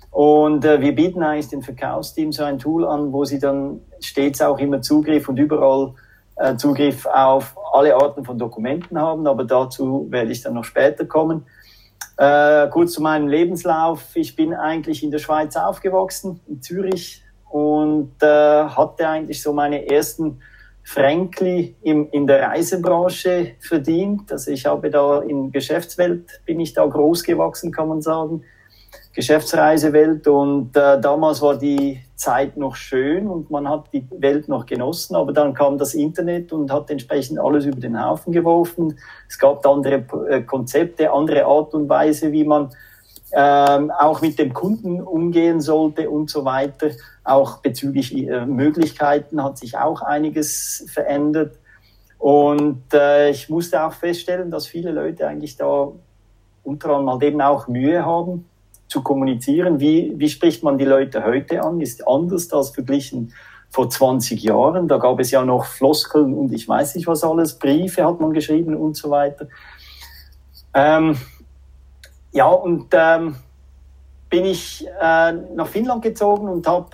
Und 0.10 0.66
äh, 0.66 0.82
wir 0.82 0.94
bieten 0.94 1.24
eigentlich 1.24 1.48
den 1.48 1.62
Verkaufsteam 1.62 2.32
so 2.32 2.44
ein 2.44 2.60
Tool 2.60 2.86
an, 2.86 3.14
wo 3.14 3.24
sie 3.24 3.40
dann 3.40 3.80
stets 4.02 4.42
auch 4.42 4.60
immer 4.60 4.82
Zugriff 4.82 5.30
und 5.30 5.38
überall 5.38 5.94
äh, 6.36 6.58
Zugriff 6.58 7.06
auf 7.06 7.56
alle 7.72 7.96
Arten 7.96 8.26
von 8.26 8.38
Dokumenten 8.38 9.00
haben. 9.00 9.26
Aber 9.28 9.46
dazu 9.46 10.08
werde 10.10 10.32
ich 10.32 10.42
dann 10.42 10.56
noch 10.56 10.66
später 10.66 11.06
kommen. 11.06 11.46
Äh, 12.18 12.68
kurz 12.70 12.92
zu 12.92 13.02
meinem 13.02 13.30
Lebenslauf. 13.30 14.16
Ich 14.16 14.36
bin 14.36 14.54
eigentlich 14.54 15.02
in 15.02 15.12
der 15.12 15.20
Schweiz 15.20 15.56
aufgewachsen, 15.56 16.42
in 16.48 16.62
Zürich, 16.62 17.24
und 17.50 18.12
äh, 18.22 18.28
hatte 18.66 19.08
eigentlich 19.08 19.42
so 19.42 19.54
meine 19.54 19.90
ersten 19.90 20.42
Frankly 20.94 21.78
im, 21.84 22.10
in 22.12 22.28
der 22.28 22.50
Reisebranche 22.50 23.56
verdient. 23.62 24.30
Also 24.30 24.52
ich 24.52 24.66
habe 24.66 24.90
da 24.90 25.22
in 25.22 25.50
Geschäftswelt, 25.50 26.42
bin 26.46 26.60
ich 26.60 26.74
da 26.74 26.86
groß 26.86 27.24
gewachsen, 27.24 27.72
kann 27.72 27.88
man 27.88 28.02
sagen. 28.02 28.44
Geschäftsreisewelt 29.14 30.28
und 30.28 30.76
äh, 30.76 31.00
damals 31.00 31.42
war 31.42 31.58
die 31.58 32.02
Zeit 32.16 32.58
noch 32.58 32.76
schön 32.76 33.30
und 33.30 33.50
man 33.50 33.70
hat 33.70 33.86
die 33.94 34.06
Welt 34.18 34.50
noch 34.50 34.66
genossen, 34.66 35.16
aber 35.16 35.32
dann 35.32 35.54
kam 35.54 35.78
das 35.78 35.94
Internet 35.94 36.52
und 36.52 36.70
hat 36.74 36.90
entsprechend 36.90 37.40
alles 37.40 37.64
über 37.66 37.80
den 37.80 38.02
Haufen 38.02 38.34
geworfen. 38.34 39.00
Es 39.30 39.40
gab 39.40 39.66
andere 39.66 40.04
äh, 40.30 40.42
Konzepte, 40.42 41.14
andere 41.14 41.46
Art 41.46 41.74
und 41.74 41.88
Weise, 41.88 42.34
wie 42.34 42.44
man 42.44 42.70
ähm, 43.32 43.92
auch 43.92 44.22
mit 44.22 44.38
dem 44.40 44.54
Kunden 44.54 45.02
umgehen 45.02 45.62
sollte 45.62 46.10
und 46.10 46.30
so 46.30 46.44
weiter. 46.44 46.90
Auch 47.24 47.58
bezüglich 47.60 48.16
äh, 48.16 48.46
Möglichkeiten 48.46 49.44
hat 49.44 49.58
sich 49.58 49.78
auch 49.78 50.02
einiges 50.02 50.86
verändert. 50.92 51.60
Und 52.18 52.94
äh, 52.94 53.30
ich 53.30 53.50
musste 53.50 53.84
auch 53.84 53.94
feststellen, 53.94 54.52
dass 54.52 54.68
viele 54.68 54.92
Leute 54.92 55.28
eigentlich 55.28 55.58
da 55.58 55.92
unter 56.64 56.90
anderem 56.90 57.10
halt 57.10 57.24
eben 57.24 57.42
auch 57.42 57.68
Mühe 57.68 58.06
haben 58.06 58.46
zu 58.88 59.02
kommunizieren. 59.02 59.80
Wie, 59.80 60.14
wie 60.18 60.30
spricht 60.30 60.64
man 60.64 60.78
die 60.78 60.86
Leute 60.86 61.24
heute 61.24 61.64
an? 61.64 61.82
Ist 61.82 62.08
anders 62.08 62.52
als 62.54 62.70
verglichen 62.70 63.34
vor 63.72 63.90
20 63.90 64.44
Jahren. 64.44 64.88
Da 64.88 64.98
gab 64.98 65.20
es 65.20 65.32
ja 65.32 65.44
noch 65.44 65.66
Floskeln 65.66 66.34
und 66.34 66.54
ich 66.54 66.68
weiß 66.68 66.96
nicht 66.96 67.08
was 67.08 67.24
alles, 67.24 67.58
Briefe 67.58 68.06
hat 68.06 68.20
man 68.20 68.34
geschrieben 68.34 68.76
und 68.76 68.98
so 68.98 69.10
weiter. 69.10 69.48
Ähm, 70.74 71.18
ja, 72.34 72.48
und 72.48 72.88
ähm, 72.92 73.36
bin 74.30 74.46
ich 74.46 74.86
äh, 75.02 75.32
nach 75.32 75.68
Finnland 75.68 76.04
gezogen 76.04 76.48
und 76.50 76.68
habe 76.68 76.90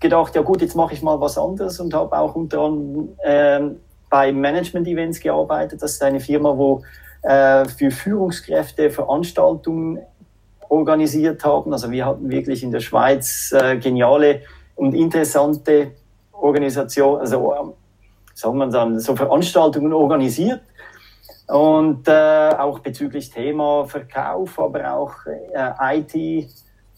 gedacht, 0.00 0.34
ja 0.34 0.42
gut, 0.42 0.60
jetzt 0.60 0.76
mache 0.76 0.94
ich 0.94 1.02
mal 1.02 1.20
was 1.20 1.38
anderes 1.38 1.80
und 1.80 1.94
habe 1.94 2.16
auch 2.16 2.34
unter 2.34 2.60
anderem 2.60 3.08
äh, 3.22 3.60
bei 4.10 4.32
Management-Events 4.32 5.20
gearbeitet. 5.20 5.82
Das 5.82 5.92
ist 5.92 6.02
eine 6.02 6.20
Firma, 6.20 6.56
wo 6.56 6.82
äh, 7.22 7.66
für 7.66 7.90
Führungskräfte 7.90 8.90
Veranstaltungen 8.90 9.98
organisiert 10.68 11.44
haben. 11.44 11.72
Also 11.72 11.90
wir 11.90 12.06
hatten 12.06 12.30
wirklich 12.30 12.62
in 12.62 12.70
der 12.70 12.80
Schweiz 12.80 13.52
äh, 13.52 13.76
geniale 13.78 14.42
und 14.76 14.94
interessante 14.94 15.92
Organisation, 16.32 17.20
also 17.20 17.52
äh, 17.52 17.56
sagen 18.34 18.58
wir 18.58 18.68
dann, 18.68 19.00
so 19.00 19.16
Veranstaltungen 19.16 19.92
organisiert. 19.92 20.60
Und 21.48 22.06
äh, 22.06 22.50
auch 22.58 22.80
bezüglich 22.80 23.30
Thema 23.30 23.86
Verkauf, 23.86 24.58
aber 24.58 24.92
auch 24.92 25.14
äh, 25.26 25.98
IT, 25.98 26.50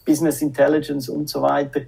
Business 0.05 0.41
Intelligence 0.41 1.07
und 1.07 1.29
so 1.29 1.41
weiter. 1.41 1.81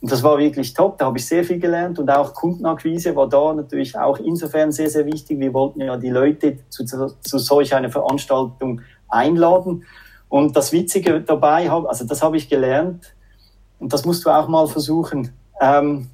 Und 0.00 0.10
das 0.10 0.22
war 0.22 0.38
wirklich 0.38 0.72
top, 0.72 0.96
da 0.98 1.06
habe 1.06 1.18
ich 1.18 1.26
sehr 1.26 1.44
viel 1.44 1.58
gelernt 1.58 1.98
und 1.98 2.08
auch 2.08 2.32
Kundenakquise 2.32 3.14
war 3.14 3.28
da 3.28 3.52
natürlich 3.52 3.98
auch 3.98 4.18
insofern 4.18 4.72
sehr, 4.72 4.88
sehr 4.88 5.04
wichtig. 5.04 5.38
Wir 5.38 5.52
wollten 5.52 5.82
ja 5.82 5.96
die 5.98 6.08
Leute 6.08 6.58
zu, 6.70 6.84
zu, 6.84 7.14
zu 7.20 7.38
solch 7.38 7.74
einer 7.74 7.90
Veranstaltung 7.90 8.80
einladen. 9.08 9.84
Und 10.30 10.56
das 10.56 10.72
Witzige 10.72 11.20
dabei, 11.20 11.70
also 11.70 12.06
das 12.06 12.22
habe 12.22 12.38
ich 12.38 12.48
gelernt 12.48 13.14
und 13.78 13.92
das 13.92 14.06
musst 14.06 14.24
du 14.24 14.30
auch 14.30 14.48
mal 14.48 14.66
versuchen. 14.68 15.32
Ähm, 15.60 16.08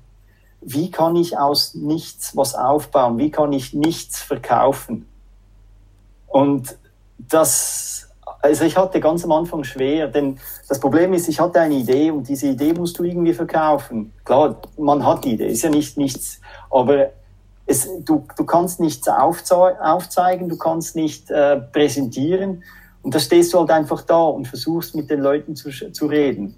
wie 0.60 0.90
kann 0.90 1.14
ich 1.14 1.38
aus 1.38 1.74
nichts 1.74 2.36
was 2.36 2.56
aufbauen? 2.56 3.18
Wie 3.18 3.30
kann 3.30 3.52
ich 3.52 3.72
nichts 3.72 4.20
verkaufen? 4.20 5.06
Und 6.26 6.76
das, 7.18 8.05
also 8.40 8.64
ich 8.64 8.76
hatte 8.76 9.00
ganz 9.00 9.24
am 9.24 9.32
Anfang 9.32 9.64
schwer, 9.64 10.08
denn 10.08 10.38
das 10.68 10.78
Problem 10.78 11.12
ist, 11.12 11.28
ich 11.28 11.40
hatte 11.40 11.60
eine 11.60 11.74
Idee 11.74 12.10
und 12.10 12.28
diese 12.28 12.48
Idee 12.48 12.72
musst 12.72 12.98
du 12.98 13.04
irgendwie 13.04 13.34
verkaufen. 13.34 14.12
Klar, 14.24 14.60
man 14.78 15.04
hat 15.04 15.24
die 15.24 15.34
Idee, 15.34 15.48
ist 15.48 15.62
ja 15.62 15.70
nicht 15.70 15.96
nichts, 15.96 16.40
aber 16.70 17.10
es, 17.66 17.88
du, 18.04 18.26
du 18.36 18.44
kannst 18.44 18.80
nichts 18.80 19.08
aufzeigen, 19.08 20.48
du 20.48 20.56
kannst 20.56 20.96
nicht 20.96 21.30
äh, 21.30 21.56
präsentieren 21.56 22.62
und 23.02 23.14
da 23.14 23.18
stehst 23.18 23.52
du 23.52 23.58
halt 23.58 23.70
einfach 23.70 24.02
da 24.02 24.22
und 24.22 24.46
versuchst 24.46 24.94
mit 24.94 25.10
den 25.10 25.20
Leuten 25.20 25.56
zu, 25.56 25.70
zu 25.70 26.06
reden. 26.06 26.56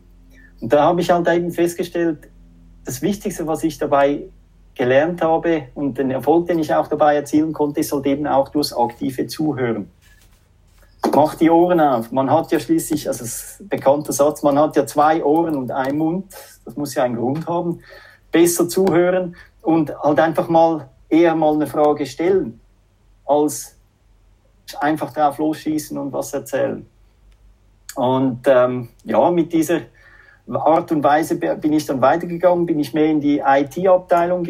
Und 0.61 0.73
da 0.73 0.85
habe 0.85 1.01
ich 1.01 1.11
halt 1.11 1.29
eben 1.29 1.51
festgestellt, 1.51 2.29
das 2.85 3.03
Wichtigste, 3.03 3.47
was 3.47 3.65
ich 3.65 3.79
dabei 3.79 4.25
gelernt 4.75 5.21
habe 5.23 5.65
und 5.75 5.99
den 5.99 6.11
Erfolg, 6.11 6.47
den 6.47 6.59
ich 6.59 6.73
auch 6.73 6.87
dabei 6.87 7.17
erzielen 7.17 7.53
konnte, 7.53 7.81
ist 7.81 7.93
halt 7.93 8.07
eben 8.07 8.27
auch 8.27 8.49
durchs 8.49 8.73
aktive 8.73 9.27
Zuhören. 9.27 9.91
Mach 11.15 11.35
die 11.35 11.51
Ohren 11.51 11.81
auf. 11.81 12.13
Man 12.13 12.31
hat 12.31 12.53
ja 12.53 12.61
schließlich, 12.61 13.09
also 13.09 13.25
das 13.25 13.57
bekannte 13.61 14.13
Satz, 14.13 14.43
man 14.43 14.59
hat 14.59 14.77
ja 14.77 14.87
zwei 14.87 15.25
Ohren 15.25 15.57
und 15.57 15.71
einen 15.71 15.99
Mund. 15.99 16.33
Das 16.65 16.77
muss 16.77 16.95
ja 16.95 17.05
einen 17.05 17.17
Grund 17.17 17.47
haben. 17.47 17.81
Besser 18.31 18.69
zuhören 18.69 19.37
und 19.63 19.97
halt 20.01 20.21
einfach 20.21 20.49
mal 20.49 20.89
eher 21.09 21.35
mal 21.35 21.55
eine 21.55 21.67
Frage 21.67 22.07
stellen, 22.07 22.61
als 23.27 23.77
einfach 24.81 25.13
drauf 25.13 25.39
losschießen 25.39 25.97
und 25.99 26.13
was 26.13 26.33
erzählen. 26.35 26.87
Und 27.95 28.47
ähm, 28.47 28.91
ja, 29.05 29.31
mit 29.31 29.53
dieser 29.53 29.81
Art 30.49 30.93
und 30.93 31.03
Weise 31.03 31.37
bin 31.37 31.73
ich 31.73 31.87
dann 31.87 32.01
weitergegangen, 32.01 32.67
bin 32.67 32.79
ich 32.79 32.95
mehr 32.95 33.07
in 33.07 33.21
die 33.21 33.43
IT-Abteilung 33.45 34.47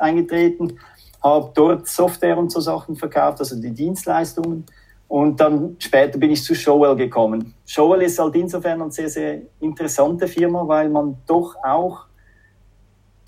eingetreten, 0.00 0.78
habe 1.22 1.50
dort 1.54 1.86
Software 1.88 2.36
und 2.36 2.50
so 2.50 2.60
Sachen 2.60 2.96
verkauft, 2.96 3.40
also 3.40 3.60
die 3.60 3.72
Dienstleistungen. 3.72 4.66
Und 5.08 5.38
dann 5.40 5.76
später 5.78 6.18
bin 6.18 6.30
ich 6.30 6.42
zu 6.42 6.54
Showell 6.54 6.96
gekommen. 6.96 7.54
Showell 7.66 8.02
ist 8.02 8.18
halt 8.18 8.34
insofern 8.34 8.82
eine 8.82 8.90
sehr, 8.90 9.08
sehr 9.08 9.42
interessante 9.60 10.26
Firma, 10.26 10.66
weil 10.66 10.88
man 10.88 11.16
doch 11.26 11.54
auch 11.62 12.06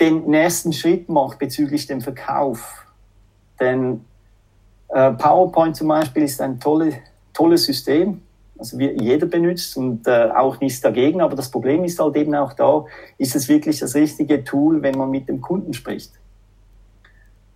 den 0.01 0.27
nächsten 0.27 0.73
Schritt 0.73 1.09
macht 1.09 1.39
bezüglich 1.39 1.87
dem 1.87 2.01
Verkauf. 2.01 2.87
Denn 3.61 4.05
äh, 4.89 5.13
PowerPoint 5.13 5.77
zum 5.77 5.89
Beispiel 5.89 6.25
ist 6.25 6.41
ein 6.41 6.61
tolle, 6.61 6.93
tolles 7.33 7.65
System, 7.65 8.23
also 8.59 8.79
wir, 8.79 8.95
jeder 8.95 9.27
benutzt 9.27 9.77
und 9.77 10.07
äh, 10.07 10.31
auch 10.35 10.61
nichts 10.61 10.81
dagegen. 10.81 11.21
Aber 11.21 11.37
das 11.37 11.51
Problem 11.51 11.85
ist 11.85 11.99
halt 11.99 12.17
eben 12.17 12.35
auch 12.35 12.53
da, 12.53 12.85
ist 13.19 13.37
es 13.37 13.49
wirklich 13.49 13.79
das 13.79 13.95
richtige 13.95 14.45
Tool, 14.45 14.83
wenn 14.83 14.97
man 14.97 15.11
mit 15.11 15.29
dem 15.29 15.41
Kunden 15.41 15.73
spricht. 15.73 16.13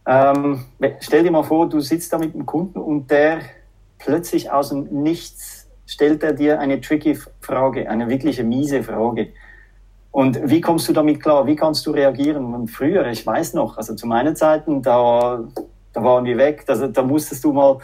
Ähm, 0.07 0.65
stell 1.01 1.23
dir 1.23 1.31
mal 1.31 1.43
vor, 1.43 1.69
du 1.69 1.81
sitzt 1.81 2.13
da 2.13 2.19
mit 2.19 2.35
dem 2.35 2.47
Kunden 2.47 2.79
und 2.79 3.11
der 3.11 3.41
plötzlich 4.01 4.51
aus 4.51 4.71
dem 4.71 5.03
Nichts 5.03 5.69
stellt 5.87 6.23
er 6.23 6.33
dir 6.33 6.61
eine 6.61 6.81
tricky 6.81 7.19
Frage, 7.41 7.89
eine 7.89 8.09
wirkliche 8.09 8.45
miese 8.45 8.83
Frage. 8.83 9.29
Und 10.11 10.41
wie 10.51 10.61
kommst 10.61 10.89
du 10.89 10.93
damit 10.93 11.23
klar? 11.23 11.47
Wie 11.47 11.57
kannst 11.57 11.87
du 11.87 11.93
reagieren? 11.93 12.53
Und 12.55 12.69
früher, 12.69 13.07
ich 13.07 13.25
weiß 13.25 13.55
noch, 13.55 13.77
also 13.77 13.95
zu 13.95 14.07
meinen 14.07 14.35
Zeiten, 14.35 14.83
da 14.83 15.45
da 15.93 16.03
waren 16.03 16.25
wir 16.25 16.37
weg. 16.37 16.65
Also, 16.67 16.87
da 16.87 17.03
musstest 17.03 17.45
du 17.45 17.53
mal 17.53 17.79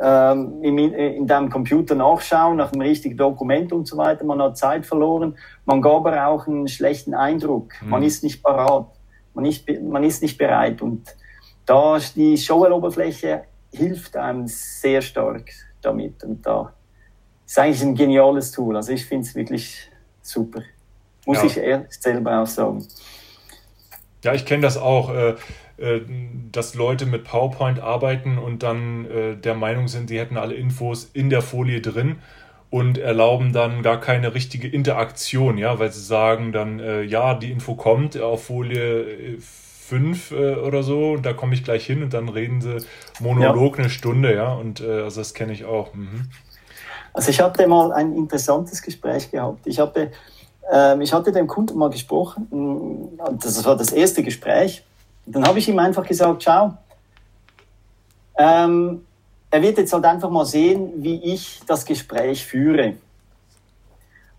ähm, 0.00 0.62
in, 0.62 0.78
in 0.78 1.26
deinem 1.26 1.50
Computer 1.50 1.94
nachschauen, 1.94 2.56
nach 2.56 2.72
einem 2.72 2.82
richtigen 2.82 3.16
Dokument 3.16 3.72
und 3.72 3.86
so 3.86 3.96
weiter. 3.96 4.24
Man 4.24 4.40
hat 4.42 4.58
Zeit 4.58 4.86
verloren. 4.86 5.36
Man 5.64 5.80
gab 5.80 6.06
aber 6.06 6.26
auch 6.26 6.46
einen 6.46 6.68
schlechten 6.68 7.14
Eindruck. 7.14 7.72
Mhm. 7.82 7.90
Man 7.90 8.02
ist 8.02 8.22
nicht 8.22 8.42
parat. 8.42 8.86
Man 9.34 9.44
ist, 9.44 9.64
man 9.82 10.04
ist 10.04 10.22
nicht 10.22 10.38
bereit. 10.38 10.82
Und 10.82 11.14
da 11.64 11.98
die 12.14 12.36
Showell-Oberfläche 12.36 13.42
hilft 13.72 14.16
einem 14.16 14.46
sehr 14.46 15.02
stark 15.02 15.50
damit. 15.80 16.24
Und 16.24 16.44
da 16.44 16.72
ist 17.46 17.58
eigentlich 17.58 17.82
ein 17.82 17.94
geniales 17.94 18.50
Tool. 18.52 18.76
Also 18.76 18.92
ich 18.92 19.06
finde 19.06 19.26
es 19.26 19.34
wirklich 19.34 19.90
super. 20.22 20.62
Muss 21.26 21.38
ja. 21.38 21.44
ich 21.44 21.56
erst 21.56 22.02
selber 22.02 22.40
auch 22.40 22.46
sagen. 22.46 22.86
Ja, 24.24 24.34
ich 24.34 24.44
kenne 24.44 24.62
das 24.62 24.76
auch. 24.76 25.14
Äh, 25.14 25.34
äh, 25.78 26.00
dass 26.50 26.74
Leute 26.74 27.06
mit 27.06 27.22
PowerPoint 27.22 27.78
arbeiten 27.78 28.36
und 28.36 28.64
dann 28.64 29.04
äh, 29.04 29.36
der 29.36 29.54
Meinung 29.54 29.86
sind, 29.86 30.08
sie 30.08 30.18
hätten 30.18 30.36
alle 30.36 30.54
Infos 30.54 31.08
in 31.12 31.30
der 31.30 31.40
Folie 31.40 31.80
drin 31.80 32.16
und 32.68 32.98
erlauben 32.98 33.52
dann 33.52 33.82
gar 33.82 34.00
keine 34.00 34.34
richtige 34.34 34.66
Interaktion, 34.66 35.56
ja, 35.56 35.78
weil 35.78 35.92
sie 35.92 36.02
sagen 36.02 36.50
dann, 36.50 36.80
äh, 36.80 37.02
ja, 37.02 37.34
die 37.34 37.52
Info 37.52 37.76
kommt 37.76 38.20
auf 38.20 38.46
Folie 38.46 39.38
5 39.38 40.32
äh, 40.32 40.54
oder 40.56 40.82
so 40.82 41.12
und 41.12 41.24
da 41.24 41.32
komme 41.32 41.54
ich 41.54 41.62
gleich 41.62 41.86
hin 41.86 42.02
und 42.02 42.12
dann 42.12 42.28
reden 42.28 42.60
sie 42.60 42.78
Monolog 43.20 43.76
ja. 43.76 43.84
eine 43.84 43.90
Stunde, 43.90 44.34
ja, 44.34 44.52
und 44.52 44.80
äh, 44.80 45.02
also 45.02 45.20
das 45.20 45.34
kenne 45.34 45.52
ich 45.52 45.64
auch. 45.64 45.94
Mhm. 45.94 46.28
Also 47.12 47.30
ich 47.30 47.40
hatte 47.40 47.66
mal 47.66 47.92
ein 47.92 48.14
interessantes 48.14 48.82
Gespräch 48.82 49.30
gehabt. 49.30 49.66
Ich 49.66 49.80
hatte, 49.80 50.12
ähm, 50.72 51.00
ich 51.00 51.12
hatte 51.12 51.32
dem 51.32 51.46
Kunden 51.46 51.78
mal 51.78 51.90
gesprochen, 51.90 53.18
das 53.40 53.64
war 53.64 53.76
das 53.76 53.92
erste 53.92 54.22
Gespräch 54.22 54.84
dann 55.30 55.46
habe 55.46 55.58
ich 55.58 55.68
ihm 55.68 55.78
einfach 55.78 56.06
gesagt, 56.06 56.42
schau, 56.42 56.74
ähm, 58.36 59.04
er 59.50 59.62
wird 59.62 59.78
jetzt 59.78 59.92
halt 59.92 60.04
einfach 60.04 60.30
mal 60.30 60.44
sehen, 60.44 60.92
wie 60.96 61.22
ich 61.22 61.60
das 61.66 61.84
Gespräch 61.84 62.44
führe. 62.44 62.94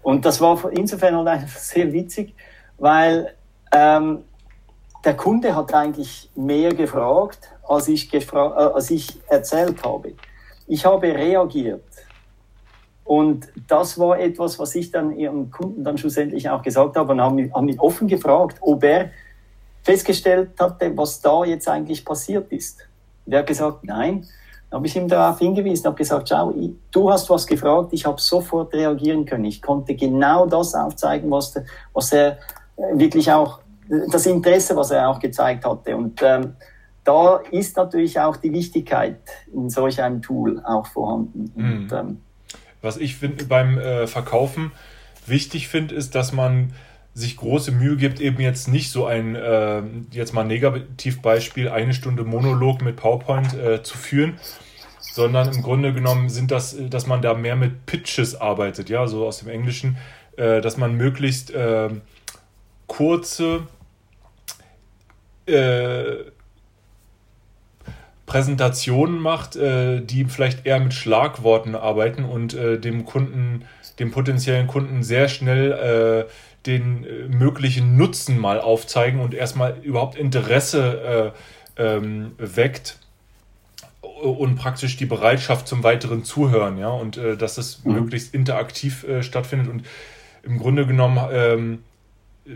Und 0.01 0.25
das 0.25 0.39
war 0.41 0.71
insofern 0.71 1.15
halt 1.17 1.27
einfach 1.27 1.59
sehr 1.59 1.91
witzig, 1.93 2.33
weil 2.77 3.35
ähm, 3.71 4.23
der 5.03 5.15
Kunde 5.15 5.55
hat 5.55 5.73
eigentlich 5.73 6.29
mehr 6.35 6.73
gefragt, 6.73 7.51
als 7.67 7.87
ich, 7.87 8.09
gefra 8.09 8.47
äh, 8.47 8.73
als 8.73 8.91
ich 8.91 9.19
erzählt 9.27 9.83
habe. 9.83 10.13
Ich 10.67 10.85
habe 10.85 11.07
reagiert. 11.07 11.83
Und 13.03 13.47
das 13.67 13.97
war 13.97 14.19
etwas, 14.19 14.59
was 14.59 14.75
ich 14.75 14.91
dann 14.91 15.17
ihrem 15.17 15.49
Kunden 15.49 15.83
dann 15.83 15.97
schlussendlich 15.97 16.47
auch 16.47 16.61
gesagt 16.61 16.95
habe 16.95 17.11
und 17.13 17.21
habe 17.21 17.35
mich, 17.35 17.51
mich 17.61 17.79
offen 17.79 18.07
gefragt, 18.07 18.57
ob 18.61 18.83
er 18.83 19.09
festgestellt 19.81 20.51
hatte, 20.59 20.95
was 20.95 21.19
da 21.19 21.43
jetzt 21.43 21.67
eigentlich 21.67 22.05
passiert 22.05 22.51
ist. 22.51 22.87
Und 23.25 23.33
er 23.33 23.39
hat 23.39 23.47
gesagt, 23.47 23.83
nein. 23.83 24.27
Dann 24.69 24.77
habe 24.77 24.87
ich 24.87 24.95
ihm 24.95 25.07
darauf 25.07 25.39
hingewiesen, 25.39 25.87
habe 25.87 25.95
gesagt, 25.95 26.29
schau, 26.29 26.53
du 26.91 27.11
hast 27.11 27.27
was 27.31 27.47
gefragt, 27.47 27.89
ich 27.91 28.05
habe 28.05 28.21
sofort 28.21 28.71
reagieren 28.73 29.25
können. 29.25 29.45
Ich 29.45 29.63
konnte 29.63 29.95
genau 29.95 30.45
das 30.45 30.75
aufzeigen, 30.75 31.31
was, 31.31 31.55
was 31.93 32.11
er 32.11 32.37
äh, 32.77 32.99
wirklich 32.99 33.31
auch, 33.31 33.61
das 33.89 34.25
Interesse, 34.25 34.75
was 34.75 34.91
er 34.91 35.09
auch 35.09 35.19
gezeigt 35.19 35.65
hatte. 35.65 35.95
Und 35.95 36.21
ähm, 36.21 36.53
da 37.03 37.37
ist 37.51 37.75
natürlich 37.75 38.19
auch 38.19 38.37
die 38.37 38.53
Wichtigkeit 38.53 39.19
in 39.53 39.69
solch 39.69 40.01
einem 40.01 40.21
Tool 40.21 40.61
auch 40.63 40.85
vorhanden. 40.87 41.51
Mhm. 41.55 41.71
Und, 41.71 41.91
ähm, 41.93 42.21
was 42.81 42.97
ich 42.97 43.15
find, 43.15 43.49
beim 43.49 43.77
äh, 43.77 44.07
Verkaufen 44.07 44.71
wichtig 45.25 45.67
finde, 45.67 45.95
ist, 45.95 46.15
dass 46.15 46.31
man 46.31 46.73
sich 47.13 47.35
große 47.35 47.71
Mühe 47.71 47.97
gibt, 47.97 48.21
eben 48.21 48.39
jetzt 48.39 48.67
nicht 48.67 48.91
so 48.91 49.05
ein, 49.05 49.35
äh, 49.35 49.81
jetzt 50.11 50.33
mal 50.33 50.45
Negativbeispiel, 50.45 51.67
eine 51.67 51.93
Stunde 51.93 52.23
Monolog 52.23 52.81
mit 52.81 52.95
PowerPoint 52.95 53.53
äh, 53.55 53.83
zu 53.83 53.97
führen, 53.97 54.39
sondern 55.01 55.53
im 55.53 55.61
Grunde 55.61 55.93
genommen 55.93 56.29
sind 56.29 56.51
das, 56.51 56.77
dass 56.89 57.07
man 57.07 57.21
da 57.21 57.33
mehr 57.33 57.55
mit 57.55 57.85
Pitches 57.85 58.39
arbeitet, 58.39 58.89
ja, 58.89 59.07
so 59.07 59.25
aus 59.25 59.39
dem 59.39 59.49
Englischen, 59.49 59.97
äh, 60.37 60.61
dass 60.61 60.77
man 60.77 60.95
möglichst 60.95 61.51
ähm, 61.53 62.01
kurze, 62.87 63.67
äh, 65.49 66.31
Präsentationen 68.29 69.19
macht, 69.19 69.55
äh, 69.55 70.01
die 70.01 70.23
vielleicht 70.25 70.65
eher 70.65 70.79
mit 70.79 70.93
Schlagworten 70.93 71.75
arbeiten 71.75 72.23
und 72.23 72.53
äh, 72.53 72.79
dem 72.79 73.03
Kunden, 73.03 73.65
dem 73.97 74.11
potenziellen 74.11 74.67
Kunden 74.67 75.01
sehr 75.01 75.27
schnell 75.27 76.27
äh, 76.27 76.31
den 76.67 77.03
äh, 77.03 77.27
möglichen 77.27 77.97
Nutzen 77.97 78.37
mal 78.37 78.61
aufzeigen 78.61 79.19
und 79.19 79.33
erstmal 79.33 79.77
überhaupt 79.81 80.15
Interesse 80.15 81.33
äh, 81.77 81.83
ähm, 81.83 82.33
weckt 82.37 82.99
und 84.01 84.57
praktisch 84.57 84.95
die 84.95 85.07
Bereitschaft 85.07 85.67
zum 85.67 85.83
weiteren 85.83 86.23
Zuhören, 86.23 86.77
ja, 86.77 86.89
und 86.89 87.17
dass 87.17 87.57
es 87.57 87.85
mhm. 87.85 87.93
möglichst 87.93 88.33
interaktiv 88.33 89.05
stattfindet. 89.21 89.69
Und 89.69 89.85
im 90.43 90.59
Grunde 90.59 90.85
genommen 90.85 91.19
ähm, 91.31 91.79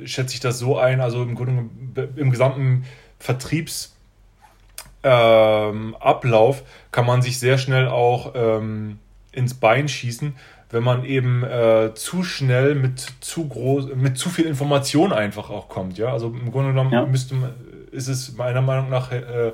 schätze 0.06 0.36
ich 0.36 0.40
das 0.40 0.60
so 0.60 0.78
ein, 0.78 1.02
also 1.02 1.24
im 1.24 1.36
Grunde 1.36 1.70
im 2.16 2.32
gesamten 2.32 2.86
Vertriebsablauf 3.20 3.94
ähm, 5.04 6.66
kann 6.92 7.06
man 7.06 7.22
sich 7.22 7.40
sehr 7.40 7.58
schnell 7.58 7.88
auch 7.88 8.34
ähm, 8.36 9.00
ins 9.32 9.54
Bein 9.54 9.88
schießen, 9.88 10.36
wenn 10.70 10.84
man 10.84 11.06
eben 11.06 11.44
äh, 11.44 11.94
zu 11.94 12.24
schnell 12.24 12.76
mit 12.76 13.14
zu 13.20 13.48
groß, 13.48 13.96
mit 13.96 14.18
zu 14.18 14.30
viel 14.30 14.46
Information 14.46 15.14
einfach 15.14 15.50
auch 15.50 15.70
kommt. 15.70 15.98
Ja, 15.98 16.12
also 16.12 16.28
im 16.28 16.52
Grunde 16.52 16.70
genommen 16.70 16.92
ja. 16.92 17.06
müsste, 17.06 17.36
ist 17.92 18.08
es 18.08 18.36
meiner 18.36 18.62
Meinung 18.62 18.90
nach 18.90 19.12
äh, 19.12 19.52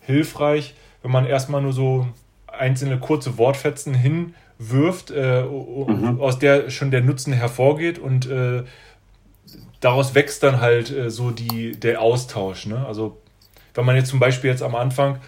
hilfreich, 0.00 0.74
wenn 1.02 1.10
man 1.10 1.26
erstmal 1.26 1.62
nur 1.62 1.72
so 1.72 2.06
einzelne 2.46 2.98
kurze 2.98 3.38
Wortfetzen 3.38 3.94
hinwirft, 3.94 5.10
äh, 5.10 5.42
mhm. 5.42 6.20
aus 6.20 6.38
der 6.38 6.70
schon 6.70 6.90
der 6.90 7.00
Nutzen 7.00 7.32
hervorgeht 7.32 7.98
und 7.98 8.26
äh, 8.26 8.64
daraus 9.82 10.14
wächst 10.14 10.42
dann 10.42 10.62
halt 10.62 10.90
äh, 10.90 11.10
so 11.10 11.30
die, 11.30 11.72
der 11.72 12.00
Austausch. 12.00 12.66
Ne? 12.66 12.86
Also 12.86 13.18
wenn 13.74 13.84
man 13.84 13.96
jetzt 13.96 14.08
zum 14.08 14.18
Beispiel 14.18 14.48
jetzt 14.48 14.62
am 14.62 14.74
Anfang 14.74 15.18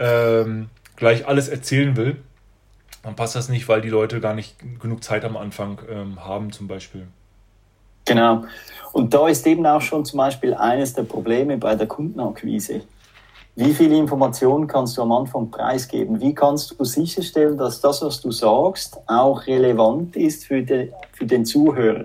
ähm, 0.00 0.68
gleich 0.96 1.28
alles 1.28 1.48
erzählen 1.48 1.96
will, 1.96 2.16
dann 3.04 3.14
passt 3.14 3.36
das 3.36 3.48
nicht, 3.48 3.68
weil 3.68 3.80
die 3.80 3.88
Leute 3.88 4.20
gar 4.20 4.34
nicht 4.34 4.56
genug 4.80 5.04
Zeit 5.04 5.24
am 5.24 5.36
Anfang 5.36 5.78
ähm, 5.88 6.24
haben, 6.24 6.52
zum 6.52 6.66
Beispiel. 6.66 7.06
Genau. 8.04 8.44
Und 8.92 9.14
da 9.14 9.28
ist 9.28 9.46
eben 9.46 9.64
auch 9.66 9.80
schon 9.80 10.04
zum 10.04 10.18
Beispiel 10.18 10.54
eines 10.54 10.94
der 10.94 11.04
Probleme 11.04 11.56
bei 11.58 11.74
der 11.74 11.86
Kundenakquise. 11.86 12.82
Wie 13.56 13.74
viel 13.74 13.92
Informationen 13.92 14.66
kannst 14.66 14.96
du 14.96 15.02
am 15.02 15.12
Anfang 15.12 15.50
preisgeben? 15.50 16.20
Wie 16.20 16.34
kannst 16.34 16.74
du 16.78 16.84
sicherstellen, 16.84 17.58
dass 17.58 17.80
das, 17.80 18.02
was 18.02 18.20
du 18.20 18.30
sagst, 18.30 18.98
auch 19.06 19.46
relevant 19.46 20.16
ist 20.16 20.46
für, 20.46 20.62
de, 20.62 20.92
für 21.12 21.26
den 21.26 21.44
Zuhörer? 21.44 22.04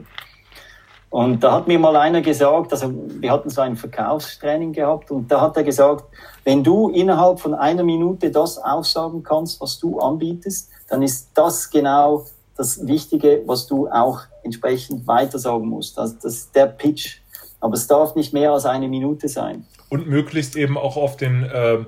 Und 1.15 1.45
da 1.45 1.53
hat 1.53 1.69
mir 1.69 1.79
mal 1.79 1.95
einer 1.95 2.19
gesagt, 2.19 2.73
also 2.73 2.93
wir 3.21 3.31
hatten 3.31 3.49
so 3.49 3.61
ein 3.61 3.77
Verkaufstraining 3.77 4.73
gehabt 4.73 5.11
und 5.11 5.31
da 5.31 5.39
hat 5.39 5.55
er 5.55 5.63
gesagt, 5.63 6.03
wenn 6.43 6.61
du 6.61 6.89
innerhalb 6.89 7.39
von 7.39 7.53
einer 7.53 7.85
Minute 7.85 8.31
das 8.31 8.57
aufsagen 8.57 9.23
kannst, 9.23 9.61
was 9.61 9.79
du 9.79 9.97
anbietest, 9.99 10.69
dann 10.89 11.01
ist 11.01 11.29
das 11.33 11.69
genau 11.69 12.25
das 12.57 12.85
Wichtige, 12.85 13.43
was 13.45 13.65
du 13.65 13.87
auch 13.87 14.23
entsprechend 14.43 15.07
weitersagen 15.07 15.69
musst. 15.69 15.97
Also 15.97 16.15
das 16.21 16.33
ist 16.33 16.53
der 16.53 16.65
Pitch. 16.65 17.19
Aber 17.61 17.75
es 17.75 17.87
darf 17.87 18.15
nicht 18.15 18.33
mehr 18.33 18.51
als 18.51 18.65
eine 18.65 18.89
Minute 18.89 19.29
sein. 19.29 19.65
Und 19.87 20.07
möglichst 20.07 20.57
eben 20.57 20.77
auch 20.77 20.97
auf 20.97 21.15
den 21.15 21.49
ähm, 21.53 21.85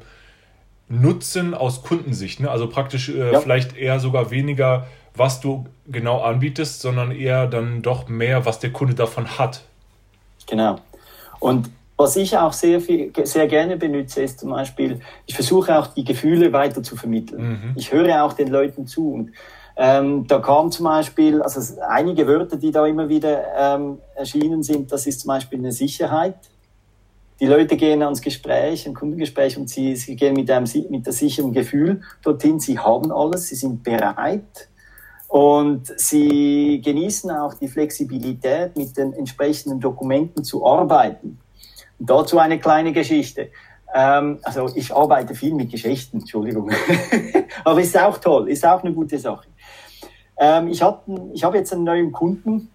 Nutzen 0.87 1.53
aus 1.53 1.83
Kundensicht. 1.83 2.39
Ne? 2.39 2.49
Also 2.49 2.69
praktisch 2.69 3.09
äh, 3.09 3.33
ja. 3.33 3.41
vielleicht 3.41 3.75
eher 3.75 3.99
sogar 3.99 4.31
weniger, 4.31 4.87
was 5.17 5.39
du 5.39 5.65
genau 5.87 6.21
anbietest, 6.21 6.81
sondern 6.81 7.11
eher 7.11 7.47
dann 7.47 7.81
doch 7.81 8.07
mehr, 8.07 8.45
was 8.45 8.59
der 8.59 8.71
Kunde 8.71 8.93
davon 8.93 9.37
hat. 9.37 9.61
Genau. 10.47 10.79
Und 11.39 11.69
was 11.97 12.15
ich 12.15 12.37
auch 12.37 12.53
sehr, 12.53 12.79
viel, 12.79 13.11
sehr 13.23 13.47
gerne 13.47 13.75
benutze, 13.75 14.21
ist 14.21 14.39
zum 14.39 14.51
Beispiel, 14.51 14.99
ich 15.25 15.33
versuche 15.33 15.77
auch 15.77 15.87
die 15.87 16.03
Gefühle 16.03 16.53
weiter 16.53 16.83
zu 16.83 16.95
vermitteln. 16.95 17.49
Mhm. 17.49 17.73
Ich 17.75 17.91
höre 17.91 18.23
auch 18.23 18.33
den 18.33 18.49
Leuten 18.49 18.85
zu. 18.85 19.13
Und, 19.13 19.31
ähm, 19.75 20.27
da 20.27 20.39
kam 20.39 20.71
zum 20.71 20.85
Beispiel, 20.85 21.41
also 21.41 21.79
einige 21.81 22.27
Wörter, 22.27 22.57
die 22.57 22.71
da 22.71 22.85
immer 22.85 23.09
wieder 23.09 23.43
ähm, 23.57 23.97
erschienen 24.15 24.61
sind, 24.61 24.91
das 24.91 25.07
ist 25.07 25.21
zum 25.21 25.29
Beispiel 25.29 25.59
eine 25.59 25.71
Sicherheit. 25.71 26.35
Die 27.39 27.45
Leute 27.45 27.77
gehen 27.77 28.01
ans 28.01 28.21
Gespräch, 28.21 28.87
ein 28.87 28.95
Kundengespräch 28.95 29.57
und 29.57 29.69
sie, 29.69 29.95
sie 29.95 30.15
gehen 30.15 30.33
mit 30.33 30.49
einem 30.49 30.67
mit 30.89 31.05
der 31.05 31.13
sicheren 31.13 31.53
Gefühl 31.53 32.01
dorthin. 32.23 32.59
Sie 32.59 32.79
haben 32.79 33.11
alles, 33.11 33.47
sie 33.47 33.55
sind 33.55 33.83
bereit 33.83 34.69
und 35.27 35.87
sie 35.99 36.81
genießen 36.83 37.29
auch 37.31 37.53
die 37.55 37.67
Flexibilität, 37.67 38.77
mit 38.77 38.95
den 38.97 39.13
entsprechenden 39.13 39.79
Dokumenten 39.79 40.43
zu 40.43 40.65
arbeiten. 40.65 41.39
Dazu 41.99 42.39
eine 42.39 42.59
kleine 42.59 42.93
Geschichte. 42.93 43.49
Ähm, 43.93 44.39
also 44.43 44.69
ich 44.75 44.93
arbeite 44.93 45.35
viel 45.35 45.53
mit 45.53 45.71
Geschichten, 45.71 46.19
Entschuldigung. 46.19 46.71
Aber 47.63 47.81
ist 47.81 47.97
auch 47.97 48.17
toll, 48.17 48.49
ist 48.49 48.65
auch 48.65 48.83
eine 48.83 48.93
gute 48.93 49.17
Sache. 49.17 49.47
Ähm, 50.37 50.67
ich 50.67 50.81
habe 50.81 51.31
ich 51.33 51.43
hab 51.43 51.55
jetzt 51.55 51.73
einen 51.73 51.83
neuen 51.83 52.11
Kunden. 52.11 52.69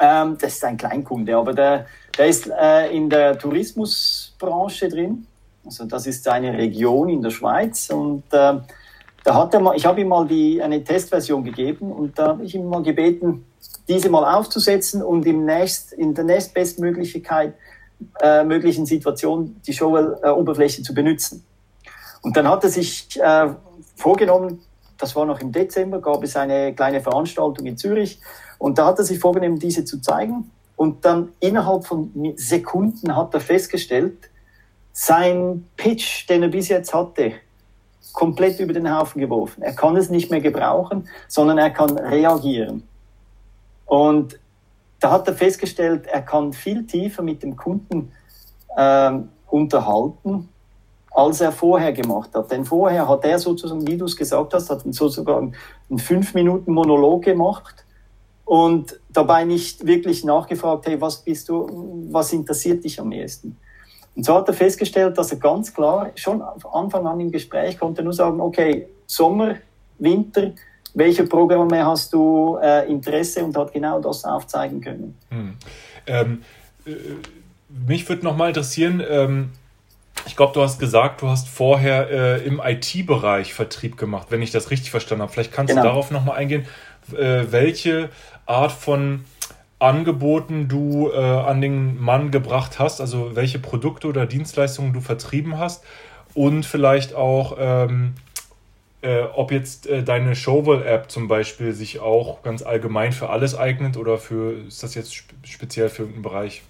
Ähm, 0.00 0.36
das 0.40 0.54
ist 0.54 0.64
ein 0.64 0.76
Kleinkunde, 0.76 1.36
aber 1.36 1.52
der, 1.52 1.86
der 2.16 2.26
ist 2.26 2.46
äh, 2.46 2.90
in 2.90 3.10
der 3.10 3.38
Tourismusbranche 3.38 4.88
drin. 4.88 5.26
Also 5.64 5.84
das 5.84 6.06
ist 6.06 6.26
eine 6.26 6.56
Region 6.56 7.10
in 7.10 7.20
der 7.20 7.30
Schweiz 7.30 7.90
und 7.90 8.24
äh, 8.32 8.60
da 9.24 9.34
hat 9.34 9.54
er 9.54 9.60
mal, 9.60 9.76
ich 9.76 9.84
habe 9.86 10.00
ihm 10.00 10.08
mal 10.08 10.26
die, 10.26 10.62
eine 10.62 10.82
Testversion 10.82 11.44
gegeben 11.44 11.92
und 11.92 12.18
da 12.18 12.28
habe 12.28 12.44
ich 12.44 12.54
ihm 12.54 12.68
mal 12.68 12.82
gebeten, 12.82 13.44
diese 13.88 14.08
mal 14.08 14.36
aufzusetzen 14.36 15.02
und 15.02 15.26
im 15.26 15.44
nächst, 15.44 15.92
in 15.92 16.14
der 16.14 16.24
nächstbestmöglichkeit 16.24 17.54
äh, 18.20 18.44
möglichen 18.44 18.86
Situation 18.86 19.60
die 19.66 19.72
Show-Oberfläche 19.72 20.82
zu 20.82 20.94
benutzen. 20.94 21.44
Und 22.22 22.36
dann 22.36 22.48
hat 22.48 22.64
er 22.64 22.70
sich 22.70 23.20
äh, 23.20 23.48
vorgenommen, 23.96 24.62
das 24.96 25.16
war 25.16 25.26
noch 25.26 25.40
im 25.40 25.52
Dezember, 25.52 26.00
gab 26.00 26.22
es 26.22 26.36
eine 26.36 26.74
kleine 26.74 27.00
Veranstaltung 27.00 27.66
in 27.66 27.76
Zürich 27.76 28.20
und 28.58 28.78
da 28.78 28.86
hat 28.86 28.98
er 28.98 29.04
sich 29.04 29.18
vorgenommen, 29.18 29.58
diese 29.58 29.84
zu 29.84 30.00
zeigen. 30.00 30.50
Und 30.76 31.04
dann 31.04 31.32
innerhalb 31.40 31.86
von 31.86 32.34
Sekunden 32.36 33.14
hat 33.14 33.34
er 33.34 33.40
festgestellt, 33.40 34.30
sein 34.92 35.66
Pitch, 35.76 36.28
den 36.28 36.42
er 36.42 36.48
bis 36.48 36.68
jetzt 36.68 36.94
hatte, 36.94 37.32
komplett 38.12 38.60
über 38.60 38.72
den 38.72 38.94
Haufen 38.94 39.20
geworfen. 39.20 39.62
Er 39.62 39.74
kann 39.74 39.96
es 39.96 40.10
nicht 40.10 40.30
mehr 40.30 40.40
gebrauchen, 40.40 41.08
sondern 41.28 41.58
er 41.58 41.70
kann 41.70 41.96
reagieren. 41.96 42.82
Und 43.86 44.38
da 45.00 45.12
hat 45.12 45.26
er 45.26 45.34
festgestellt, 45.34 46.06
er 46.06 46.22
kann 46.22 46.52
viel 46.52 46.86
tiefer 46.86 47.22
mit 47.22 47.42
dem 47.42 47.56
Kunden 47.56 48.12
äh, 48.76 49.12
unterhalten, 49.48 50.48
als 51.10 51.40
er 51.40 51.52
vorher 51.52 51.92
gemacht 51.92 52.30
hat. 52.34 52.50
Denn 52.50 52.64
vorher 52.64 53.08
hat 53.08 53.24
er 53.24 53.38
sozusagen, 53.38 53.86
wie 53.86 53.96
du 53.96 54.04
es 54.04 54.16
gesagt 54.16 54.54
hast, 54.54 54.70
hat 54.70 54.82
sozusagen 54.90 55.54
einen 55.88 55.98
fünf 55.98 56.34
Minuten 56.34 56.72
Monolog 56.72 57.24
gemacht 57.24 57.84
und 58.44 59.00
dabei 59.08 59.44
nicht 59.44 59.86
wirklich 59.86 60.24
nachgefragt, 60.24 60.86
hey, 60.86 61.00
was 61.00 61.22
bist 61.22 61.48
du, 61.48 62.06
was 62.10 62.32
interessiert 62.32 62.84
dich 62.84 63.00
am 63.00 63.12
ehesten? 63.12 63.56
Und 64.14 64.24
so 64.24 64.34
hat 64.34 64.48
er 64.48 64.54
festgestellt, 64.54 65.16
dass 65.16 65.30
er 65.30 65.38
ganz 65.38 65.72
klar 65.72 66.10
schon 66.16 66.42
von 66.58 66.70
Anfang 66.72 67.06
an 67.06 67.20
im 67.20 67.30
Gespräch 67.30 67.78
konnte 67.78 68.02
nur 68.02 68.12
sagen, 68.12 68.40
okay, 68.40 68.88
Sommer, 69.06 69.56
Winter, 69.98 70.52
welche 70.94 71.24
Programme 71.24 71.84
hast 71.84 72.12
du 72.12 72.58
äh, 72.60 72.90
Interesse 72.90 73.44
und 73.44 73.56
hat 73.56 73.72
genau 73.72 74.00
das 74.00 74.24
aufzeigen 74.24 74.80
können. 74.80 75.16
Hm. 75.30 75.56
Ähm, 76.06 76.42
äh, 76.86 76.90
mich 77.86 78.08
würde 78.08 78.24
noch 78.24 78.36
mal 78.36 78.48
interessieren, 78.48 79.02
ähm, 79.08 79.50
ich 80.26 80.36
glaube, 80.36 80.52
du 80.52 80.60
hast 80.60 80.78
gesagt, 80.78 81.22
du 81.22 81.28
hast 81.28 81.48
vorher 81.48 82.10
äh, 82.10 82.44
im 82.44 82.60
IT-Bereich 82.62 83.54
Vertrieb 83.54 83.96
gemacht, 83.96 84.26
wenn 84.30 84.42
ich 84.42 84.50
das 84.50 84.70
richtig 84.70 84.90
verstanden 84.90 85.22
habe. 85.22 85.32
Vielleicht 85.32 85.52
kannst 85.52 85.70
genau. 85.70 85.82
du 85.82 85.88
darauf 85.88 86.10
noch 86.10 86.24
mal 86.24 86.34
eingehen, 86.34 86.66
äh, 87.12 87.44
welche 87.50 88.10
Art 88.46 88.72
von 88.72 89.24
Angeboten 89.80 90.68
du 90.68 91.10
äh, 91.10 91.16
an 91.16 91.60
den 91.60 92.00
Mann 92.00 92.30
gebracht 92.30 92.78
hast, 92.78 93.00
also 93.00 93.34
welche 93.34 93.58
Produkte 93.58 94.06
oder 94.06 94.26
Dienstleistungen 94.26 94.92
du 94.92 95.00
vertrieben 95.00 95.58
hast 95.58 95.82
und 96.34 96.64
vielleicht 96.64 97.14
auch 97.14 97.56
ähm, 97.58 98.14
äh, 99.02 99.22
ob 99.34 99.50
jetzt 99.50 99.86
äh, 99.86 100.02
deine 100.02 100.36
Showwell-App 100.36 101.10
zum 101.10 101.26
Beispiel 101.26 101.72
sich 101.72 102.00
auch 102.00 102.42
ganz 102.42 102.62
allgemein 102.62 103.12
für 103.12 103.30
alles 103.30 103.56
eignet 103.56 103.96
oder 103.96 104.18
für, 104.18 104.66
ist 104.66 104.82
das 104.82 104.94
jetzt 104.94 105.14
spe 105.14 105.34
speziell 105.44 105.88
für 105.88 106.02
irgendeinen 106.02 106.22
Bereich? 106.22 106.62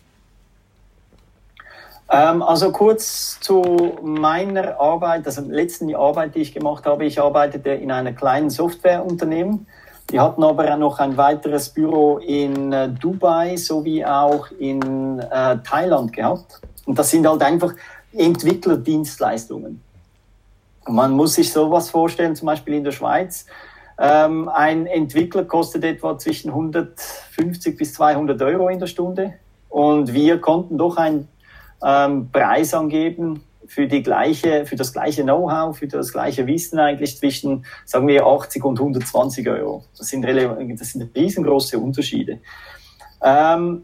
Ähm, 2.09 2.43
also 2.43 2.71
kurz 2.71 3.41
zu 3.41 3.99
meiner 4.03 4.79
Arbeit, 4.81 5.27
also 5.27 5.43
letzten 5.43 5.93
Arbeit, 5.95 6.37
die 6.37 6.41
ich 6.41 6.55
gemacht 6.55 6.87
habe. 6.87 7.05
Ich 7.05 7.21
arbeitete 7.21 7.71
in 7.71 7.91
einem 7.91 8.15
kleinen 8.15 8.51
Softwareunternehmen. 8.51 9.67
Die 10.11 10.19
hatten 10.19 10.43
aber 10.43 10.77
noch 10.77 10.99
ein 10.99 11.17
weiteres 11.17 11.69
Büro 11.69 12.19
in 12.19 12.73
äh, 12.73 12.89
Dubai 12.89 13.57
sowie 13.57 14.05
auch 14.05 14.51
in 14.59 15.21
äh, 15.21 15.59
Thailand 15.59 16.13
gehabt. 16.13 16.61
Und 16.85 16.99
das 16.99 17.11
sind 17.11 17.27
halt 17.29 17.43
einfach 17.43 17.75
Entwicklerdienstleistungen. 18.13 19.81
Man 20.89 21.13
muss 21.13 21.35
sich 21.35 21.53
sowas 21.53 21.91
vorstellen, 21.91 22.35
zum 22.35 22.47
Beispiel 22.47 22.75
in 22.75 22.85
der 22.85 22.91
Schweiz. 22.91 23.47
Ähm, 23.99 24.49
ein 24.49 24.87
Entwickler 24.87 25.45
kostet 25.45 25.85
etwa 25.85 26.19
zwischen 26.19 26.51
150 26.51 27.77
bis 27.77 27.95
200 27.95 28.43
Euro 28.43 28.69
in 28.69 28.81
der 28.81 28.89
Stunde. 28.89 29.35
Und 29.69 30.13
wir 30.13 30.41
konnten 30.41 30.77
doch 30.77 30.97
ein 30.97 31.29
ähm, 31.85 32.31
Preis 32.33 32.75
angeben 32.75 33.45
für 33.71 33.87
die 33.87 34.03
gleiche, 34.03 34.67
für 34.67 34.75
das 34.75 34.93
gleiche 34.93 35.23
Know-how, 35.23 35.79
für 35.79 35.87
das 35.87 36.13
gleiche 36.13 36.45
Wissen 36.49 36.81
eigentlich 36.81 37.17
zwischen, 37.17 37.65
sagen 37.85 38.09
wir, 38.09 38.27
80 38.27 38.65
und 38.65 38.81
120 38.81 39.49
Euro. 39.49 39.85
Das 39.97 40.09
sind, 40.09 40.25
das 40.25 40.91
sind 40.91 41.17
riesengroße 41.17 41.79
Unterschiede. 41.79 42.41
Ähm, 43.23 43.83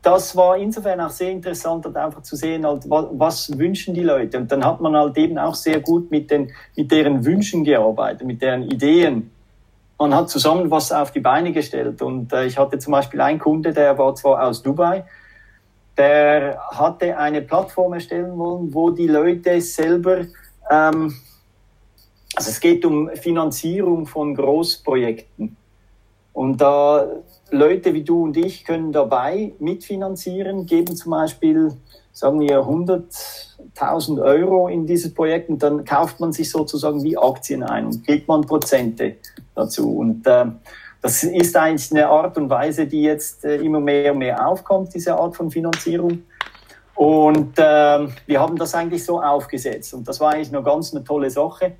das 0.00 0.34
war 0.34 0.56
insofern 0.56 1.02
auch 1.02 1.10
sehr 1.10 1.32
interessant, 1.32 1.84
halt 1.84 1.98
einfach 1.98 2.22
zu 2.22 2.34
sehen, 2.34 2.64
halt, 2.66 2.88
was, 2.88 3.58
wünschen 3.58 3.92
die 3.92 4.02
Leute. 4.02 4.38
Und 4.38 4.50
dann 4.50 4.64
hat 4.64 4.80
man 4.80 4.96
halt 4.96 5.18
eben 5.18 5.36
auch 5.36 5.54
sehr 5.54 5.80
gut 5.80 6.10
mit, 6.10 6.30
den, 6.30 6.50
mit 6.76 6.90
deren 6.90 7.26
Wünschen 7.26 7.62
gearbeitet, 7.62 8.26
mit 8.26 8.40
deren 8.40 8.62
Ideen. 8.62 9.32
Man 9.98 10.14
hat 10.14 10.30
zusammen 10.30 10.70
was 10.70 10.92
auf 10.92 11.10
die 11.10 11.20
Beine 11.20 11.52
gestellt. 11.52 12.00
Und 12.00 12.32
äh, 12.32 12.46
ich 12.46 12.56
hatte 12.56 12.78
zum 12.78 12.92
Beispiel 12.92 13.20
einen 13.20 13.38
Kunde, 13.38 13.74
der 13.74 13.98
war 13.98 14.14
zwar 14.14 14.44
aus 14.46 14.62
Dubai, 14.62 15.04
der 15.96 16.58
hatte 16.70 17.16
eine 17.16 17.42
Plattform 17.42 17.92
erstellen 17.94 18.36
wollen, 18.38 18.74
wo 18.74 18.90
die 18.90 19.06
Leute 19.06 19.60
selber, 19.60 20.26
ähm, 20.70 21.14
also 22.34 22.50
es 22.50 22.60
geht 22.60 22.84
um 22.84 23.10
Finanzierung 23.14 24.06
von 24.06 24.34
Großprojekten. 24.34 25.56
Und 26.32 26.60
da 26.60 27.06
Leute 27.50 27.94
wie 27.94 28.02
du 28.02 28.24
und 28.24 28.36
ich 28.36 28.64
können 28.64 28.90
dabei 28.90 29.52
mitfinanzieren, 29.60 30.66
geben 30.66 30.96
zum 30.96 31.12
Beispiel, 31.12 31.72
sagen 32.12 32.40
wir, 32.40 32.58
100.000 32.60 34.20
Euro 34.20 34.66
in 34.66 34.84
dieses 34.84 35.14
Projekt 35.14 35.48
und 35.48 35.62
dann 35.62 35.84
kauft 35.84 36.18
man 36.18 36.32
sich 36.32 36.50
sozusagen 36.50 37.04
wie 37.04 37.16
Aktien 37.16 37.62
ein 37.62 37.86
und 37.86 38.04
kriegt 38.04 38.26
man 38.26 38.40
Prozente 38.40 39.16
dazu. 39.54 39.96
Und 39.98 40.26
äh, 40.26 40.46
das 41.04 41.22
ist 41.22 41.54
eigentlich 41.54 41.90
eine 41.90 42.08
Art 42.08 42.38
und 42.38 42.48
Weise, 42.48 42.86
die 42.86 43.02
jetzt 43.02 43.44
äh, 43.44 43.56
immer 43.56 43.78
mehr 43.78 44.12
und 44.12 44.20
mehr 44.20 44.48
aufkommt, 44.48 44.94
diese 44.94 45.14
Art 45.14 45.36
von 45.36 45.50
Finanzierung. 45.50 46.22
Und 46.94 47.58
äh, 47.58 48.08
wir 48.26 48.40
haben 48.40 48.56
das 48.56 48.74
eigentlich 48.74 49.04
so 49.04 49.20
aufgesetzt 49.20 49.92
und 49.92 50.08
das 50.08 50.18
war 50.18 50.32
eigentlich 50.32 50.48
eine 50.48 50.62
ganz 50.62 50.94
eine 50.94 51.04
tolle 51.04 51.28
Sache. 51.28 51.72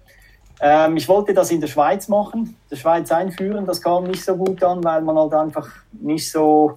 Ähm, 0.60 0.98
ich 0.98 1.08
wollte 1.08 1.32
das 1.32 1.50
in 1.50 1.58
der 1.62 1.68
Schweiz 1.68 2.06
machen, 2.06 2.54
der 2.70 2.76
Schweiz 2.76 3.10
einführen. 3.10 3.64
Das 3.64 3.80
kam 3.80 4.04
nicht 4.04 4.22
so 4.22 4.36
gut 4.36 4.62
an, 4.62 4.84
weil 4.84 5.00
man 5.00 5.18
halt 5.18 5.32
einfach 5.32 5.70
nicht 5.92 6.30
so, 6.30 6.76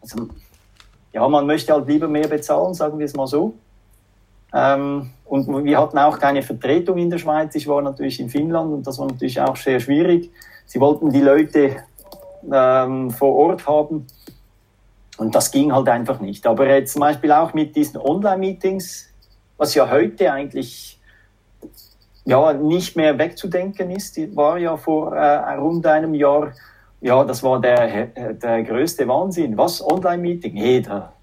also, 0.00 0.28
ja, 1.12 1.26
man 1.26 1.46
möchte 1.46 1.72
halt 1.72 1.88
lieber 1.88 2.06
mehr 2.06 2.28
bezahlen, 2.28 2.74
sagen 2.74 3.00
wir 3.00 3.06
es 3.06 3.16
mal 3.16 3.26
so. 3.26 3.54
Ähm, 4.54 5.10
und 5.24 5.64
wir 5.64 5.80
hatten 5.80 5.98
auch 5.98 6.20
keine 6.20 6.42
Vertretung 6.42 6.96
in 6.96 7.10
der 7.10 7.18
Schweiz. 7.18 7.56
Ich 7.56 7.66
war 7.66 7.82
natürlich 7.82 8.20
in 8.20 8.28
Finnland 8.28 8.72
und 8.72 8.86
das 8.86 9.00
war 9.00 9.08
natürlich 9.08 9.40
auch 9.40 9.56
sehr 9.56 9.80
schwierig. 9.80 10.30
Sie 10.68 10.80
wollten 10.80 11.10
die 11.10 11.22
Leute 11.22 11.76
ähm, 12.52 13.10
vor 13.10 13.34
Ort 13.34 13.66
haben 13.66 14.06
und 15.16 15.34
das 15.34 15.50
ging 15.50 15.72
halt 15.72 15.88
einfach 15.88 16.20
nicht. 16.20 16.46
Aber 16.46 16.68
jetzt 16.68 16.92
zum 16.92 17.00
Beispiel 17.00 17.32
auch 17.32 17.54
mit 17.54 17.74
diesen 17.74 17.98
Online-Meetings, 17.98 19.08
was 19.56 19.74
ja 19.74 19.90
heute 19.90 20.30
eigentlich 20.30 21.00
ja, 22.26 22.52
nicht 22.52 22.96
mehr 22.96 23.18
wegzudenken 23.18 23.90
ist. 23.90 24.18
War 24.36 24.58
ja 24.58 24.76
vor 24.76 25.16
äh, 25.16 25.54
rund 25.54 25.86
einem 25.86 26.12
Jahr, 26.12 26.52
ja, 27.00 27.24
das 27.24 27.42
war 27.42 27.60
der, 27.62 28.08
der 28.34 28.62
größte 28.62 29.08
Wahnsinn. 29.08 29.56
Was? 29.56 29.82
Online-Meeting? 29.82 30.82
Da, 30.82 31.14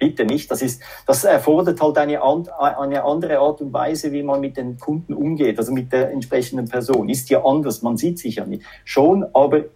bitte 0.00 0.24
nicht. 0.24 0.50
Das, 0.50 0.62
ist, 0.62 0.82
das 1.06 1.22
erfordert 1.22 1.80
halt 1.80 1.96
eine, 1.98 2.20
eine 2.58 3.04
andere 3.04 3.38
Art 3.38 3.60
und 3.60 3.72
Weise, 3.72 4.10
wie 4.10 4.24
man 4.24 4.40
mit 4.40 4.56
den 4.56 4.78
Kunden 4.78 5.14
umgeht, 5.14 5.58
also 5.58 5.72
mit 5.72 5.92
der 5.92 6.10
entsprechenden 6.10 6.66
Person. 6.68 7.08
Ist 7.08 7.30
ja 7.30 7.44
anders, 7.44 7.82
man 7.82 7.96
sieht 7.96 8.18
sich 8.18 8.36
ja 8.36 8.44
nicht. 8.44 8.64
Schon, 8.84 9.24
aber 9.32 9.66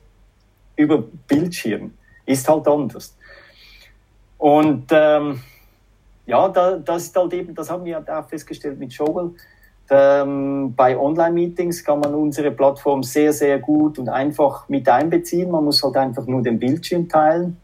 über 0.74 1.04
Bildschirm 1.28 1.92
ist 2.26 2.48
halt 2.48 2.66
anders. 2.66 3.16
Und 4.38 4.86
ähm, 4.90 5.40
ja, 6.26 6.48
da, 6.48 6.78
das 6.78 7.04
ist 7.04 7.16
halt 7.16 7.32
eben, 7.34 7.54
das 7.54 7.70
haben 7.70 7.84
wir 7.84 8.00
auch 8.00 8.28
festgestellt 8.28 8.80
mit 8.80 8.92
Showell, 8.92 9.30
ähm, 9.90 10.74
bei 10.74 10.98
Online-Meetings 10.98 11.84
kann 11.84 12.00
man 12.00 12.14
unsere 12.14 12.50
Plattform 12.50 13.02
sehr, 13.02 13.32
sehr 13.32 13.58
gut 13.58 13.98
und 13.98 14.08
einfach 14.08 14.68
mit 14.68 14.88
einbeziehen. 14.88 15.50
Man 15.50 15.64
muss 15.64 15.82
halt 15.82 15.96
einfach 15.96 16.26
nur 16.26 16.42
den 16.42 16.58
Bildschirm 16.58 17.08
teilen 17.08 17.58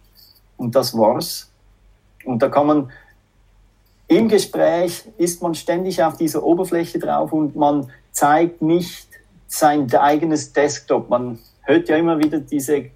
und 0.56 0.74
das 0.74 0.96
war's. 0.96 1.49
Und 2.24 2.42
da 2.42 2.48
kann 2.48 2.66
man 2.66 2.92
im 4.08 4.28
Gespräch 4.28 5.04
ist 5.18 5.40
man 5.40 5.54
ständig 5.54 6.02
auf 6.02 6.16
dieser 6.16 6.42
Oberfläche 6.42 6.98
drauf 6.98 7.32
und 7.32 7.54
man 7.54 7.92
zeigt 8.10 8.60
nicht 8.60 9.06
sein 9.46 9.92
eigenes 9.94 10.52
Desktop. 10.52 11.08
Man 11.08 11.38
hört 11.62 11.88
ja 11.88 11.96
immer 11.96 12.18
wieder 12.18 12.40
diese 12.40 12.86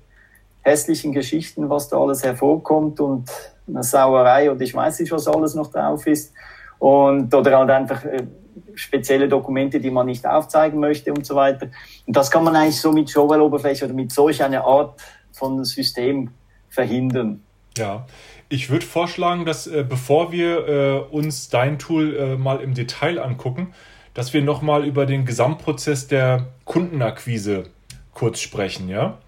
hässlichen 0.62 1.12
Geschichten, 1.12 1.70
was 1.70 1.88
da 1.88 1.98
alles 1.98 2.24
hervorkommt 2.24 2.98
und 2.98 3.30
eine 3.68 3.84
Sauerei 3.84 4.50
und 4.50 4.60
ich 4.60 4.74
weiß 4.74 5.00
nicht, 5.00 5.12
was 5.12 5.28
alles 5.28 5.54
noch 5.54 5.70
drauf 5.70 6.06
ist. 6.06 6.32
Und, 6.78 7.32
oder 7.32 7.58
halt 7.58 7.70
einfach 7.70 8.04
äh, 8.04 8.26
spezielle 8.74 9.28
Dokumente, 9.28 9.78
die 9.78 9.90
man 9.90 10.06
nicht 10.06 10.26
aufzeigen 10.26 10.80
möchte 10.80 11.12
und 11.12 11.24
so 11.24 11.34
weiter. 11.34 11.68
Und 12.06 12.16
das 12.16 12.30
kann 12.30 12.44
man 12.44 12.56
eigentlich 12.56 12.80
so 12.80 12.92
mit 12.92 13.08
Showwell-Oberfläche 13.08 13.84
oder 13.84 13.94
mit 13.94 14.10
solch 14.10 14.42
einer 14.42 14.64
Art 14.64 15.00
von 15.32 15.64
System 15.64 16.30
verhindern. 16.68 17.42
Ja, 17.76 18.06
ich 18.48 18.70
würde 18.70 18.86
vorschlagen, 18.86 19.44
dass 19.44 19.66
äh, 19.66 19.84
bevor 19.88 20.32
wir 20.32 20.68
äh, 20.68 21.14
uns 21.14 21.48
dein 21.48 21.78
Tool 21.78 22.16
äh, 22.16 22.36
mal 22.36 22.60
im 22.60 22.74
Detail 22.74 23.18
angucken, 23.18 23.74
dass 24.12 24.32
wir 24.32 24.42
nochmal 24.42 24.84
über 24.84 25.06
den 25.06 25.24
Gesamtprozess 25.24 26.06
der 26.06 26.46
Kundenakquise 26.64 27.64
kurz 28.12 28.40
sprechen, 28.40 28.88
ja? 28.88 29.18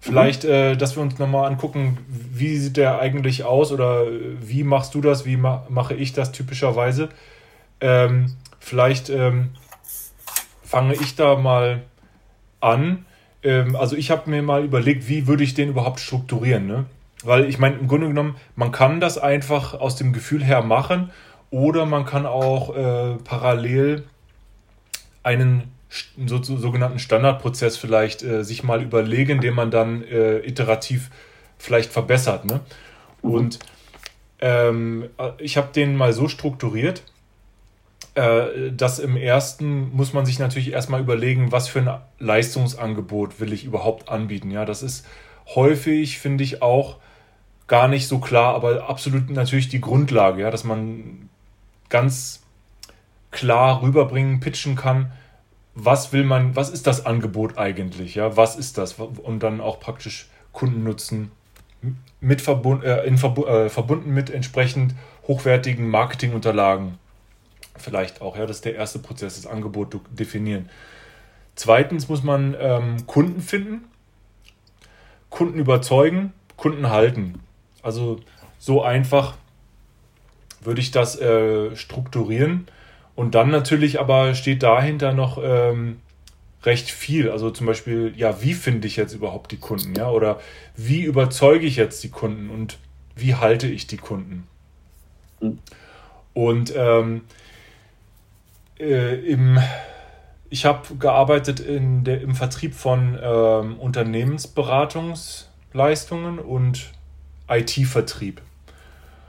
Vielleicht, 0.00 0.44
mhm. 0.44 0.50
äh, 0.50 0.76
dass 0.76 0.96
wir 0.96 1.02
uns 1.02 1.18
nochmal 1.18 1.50
angucken, 1.50 1.96
wie 2.08 2.58
sieht 2.58 2.76
der 2.76 2.98
eigentlich 2.98 3.44
aus 3.44 3.72
oder 3.72 4.04
wie 4.40 4.62
machst 4.62 4.94
du 4.94 5.00
das, 5.00 5.24
wie 5.24 5.38
ma 5.38 5.66
mache 5.70 5.94
ich 5.94 6.12
das 6.12 6.30
typischerweise. 6.30 7.08
Ähm, 7.80 8.34
Vielleicht 8.64 9.10
ähm, 9.10 9.50
fange 10.62 10.94
ich 10.94 11.16
da 11.16 11.36
mal 11.36 11.82
an. 12.60 13.04
Ähm, 13.42 13.76
also 13.76 13.94
ich 13.94 14.10
habe 14.10 14.30
mir 14.30 14.40
mal 14.40 14.64
überlegt, 14.64 15.06
wie 15.06 15.26
würde 15.26 15.44
ich 15.44 15.52
den 15.52 15.68
überhaupt 15.68 16.00
strukturieren. 16.00 16.66
Ne? 16.66 16.86
Weil 17.24 17.48
ich 17.48 17.58
meine, 17.58 17.76
im 17.76 17.88
Grunde 17.88 18.08
genommen, 18.08 18.36
man 18.54 18.70
kann 18.70 19.00
das 19.00 19.18
einfach 19.18 19.74
aus 19.74 19.96
dem 19.96 20.12
Gefühl 20.12 20.44
her 20.44 20.62
machen 20.62 21.10
oder 21.50 21.86
man 21.86 22.04
kann 22.04 22.26
auch 22.26 22.76
äh, 22.76 23.16
parallel 23.24 24.04
einen 25.22 25.72
so, 26.26 26.42
so, 26.42 26.56
sogenannten 26.56 26.98
Standardprozess 26.98 27.76
vielleicht 27.76 28.22
äh, 28.22 28.44
sich 28.44 28.62
mal 28.62 28.82
überlegen, 28.82 29.40
den 29.40 29.54
man 29.54 29.70
dann 29.70 30.02
äh, 30.04 30.38
iterativ 30.38 31.10
vielleicht 31.58 31.92
verbessert. 31.92 32.44
Ne? 32.44 32.60
Mhm. 33.22 33.30
Und 33.30 33.58
ähm, 34.40 35.08
ich 35.38 35.56
habe 35.56 35.68
den 35.72 35.96
mal 35.96 36.12
so 36.12 36.28
strukturiert, 36.28 37.04
äh, 38.14 38.72
das 38.72 38.98
im 38.98 39.16
ersten 39.16 39.94
muss 39.94 40.12
man 40.12 40.26
sich 40.26 40.38
natürlich 40.38 40.72
erstmal 40.72 41.00
überlegen, 41.00 41.52
was 41.52 41.68
für 41.68 41.80
ein 41.80 42.00
Leistungsangebot 42.18 43.40
will 43.40 43.52
ich 43.52 43.64
überhaupt 43.64 44.08
anbieten. 44.08 44.50
Ja, 44.50 44.64
das 44.64 44.82
ist 44.82 45.06
häufig, 45.54 46.18
finde 46.18 46.44
ich, 46.44 46.62
auch 46.62 46.98
gar 47.66 47.88
nicht 47.88 48.08
so 48.08 48.18
klar, 48.18 48.54
aber 48.54 48.88
absolut 48.88 49.30
natürlich 49.30 49.68
die 49.68 49.80
Grundlage, 49.80 50.42
ja, 50.42 50.50
dass 50.50 50.64
man 50.64 51.28
ganz 51.88 52.42
klar 53.30 53.82
rüberbringen, 53.82 54.40
pitchen 54.40 54.76
kann, 54.76 55.12
was 55.74 56.12
will 56.12 56.24
man, 56.24 56.54
was 56.54 56.70
ist 56.70 56.86
das 56.86 57.04
Angebot 57.04 57.58
eigentlich, 57.58 58.14
ja, 58.14 58.36
was 58.36 58.56
ist 58.56 58.78
das 58.78 58.94
und 58.94 59.42
dann 59.42 59.60
auch 59.60 59.80
praktisch 59.80 60.28
Kundennutzen 60.52 61.32
mit 62.20 62.40
verbund, 62.40 62.84
äh, 62.84 63.04
in, 63.04 63.16
äh, 63.16 63.68
verbunden 63.68 64.14
mit 64.14 64.30
entsprechend 64.30 64.94
hochwertigen 65.26 65.88
Marketingunterlagen 65.88 66.98
vielleicht 67.76 68.20
auch. 68.20 68.36
Ja, 68.36 68.46
das 68.46 68.56
ist 68.56 68.64
der 68.64 68.74
erste 68.74 68.98
Prozess, 68.98 69.36
das 69.36 69.46
Angebot 69.46 69.98
definieren. 70.10 70.70
Zweitens 71.54 72.08
muss 72.08 72.22
man 72.22 72.56
ähm, 72.58 73.06
Kunden 73.06 73.40
finden, 73.40 73.84
Kunden 75.30 75.58
überzeugen, 75.58 76.32
Kunden 76.56 76.90
halten. 76.90 77.40
Also 77.84 78.18
so 78.58 78.82
einfach 78.82 79.34
würde 80.60 80.80
ich 80.80 80.90
das 80.90 81.20
äh, 81.20 81.76
strukturieren. 81.76 82.66
Und 83.14 83.34
dann 83.34 83.50
natürlich 83.50 84.00
aber 84.00 84.34
steht 84.34 84.62
dahinter 84.62 85.12
noch 85.12 85.38
ähm, 85.42 86.00
recht 86.64 86.90
viel. 86.90 87.30
Also 87.30 87.50
zum 87.50 87.66
Beispiel, 87.66 88.14
ja, 88.16 88.40
wie 88.42 88.54
finde 88.54 88.88
ich 88.88 88.96
jetzt 88.96 89.12
überhaupt 89.12 89.52
die 89.52 89.58
Kunden? 89.58 89.94
Ja, 89.94 90.08
oder 90.10 90.40
wie 90.76 91.02
überzeuge 91.02 91.66
ich 91.66 91.76
jetzt 91.76 92.02
die 92.02 92.10
Kunden 92.10 92.50
und 92.50 92.78
wie 93.14 93.36
halte 93.36 93.68
ich 93.68 93.86
die 93.86 93.98
Kunden? 93.98 94.48
Und 96.32 96.72
ähm, 96.76 97.20
äh, 98.80 99.14
im, 99.30 99.60
ich 100.50 100.64
habe 100.64 100.96
gearbeitet 100.96 101.60
in 101.60 102.02
der, 102.04 102.20
im 102.22 102.34
Vertrieb 102.34 102.74
von 102.74 103.16
ähm, 103.22 103.78
Unternehmensberatungsleistungen 103.78 106.40
und 106.40 106.93
IT-Vertrieb. 107.48 108.40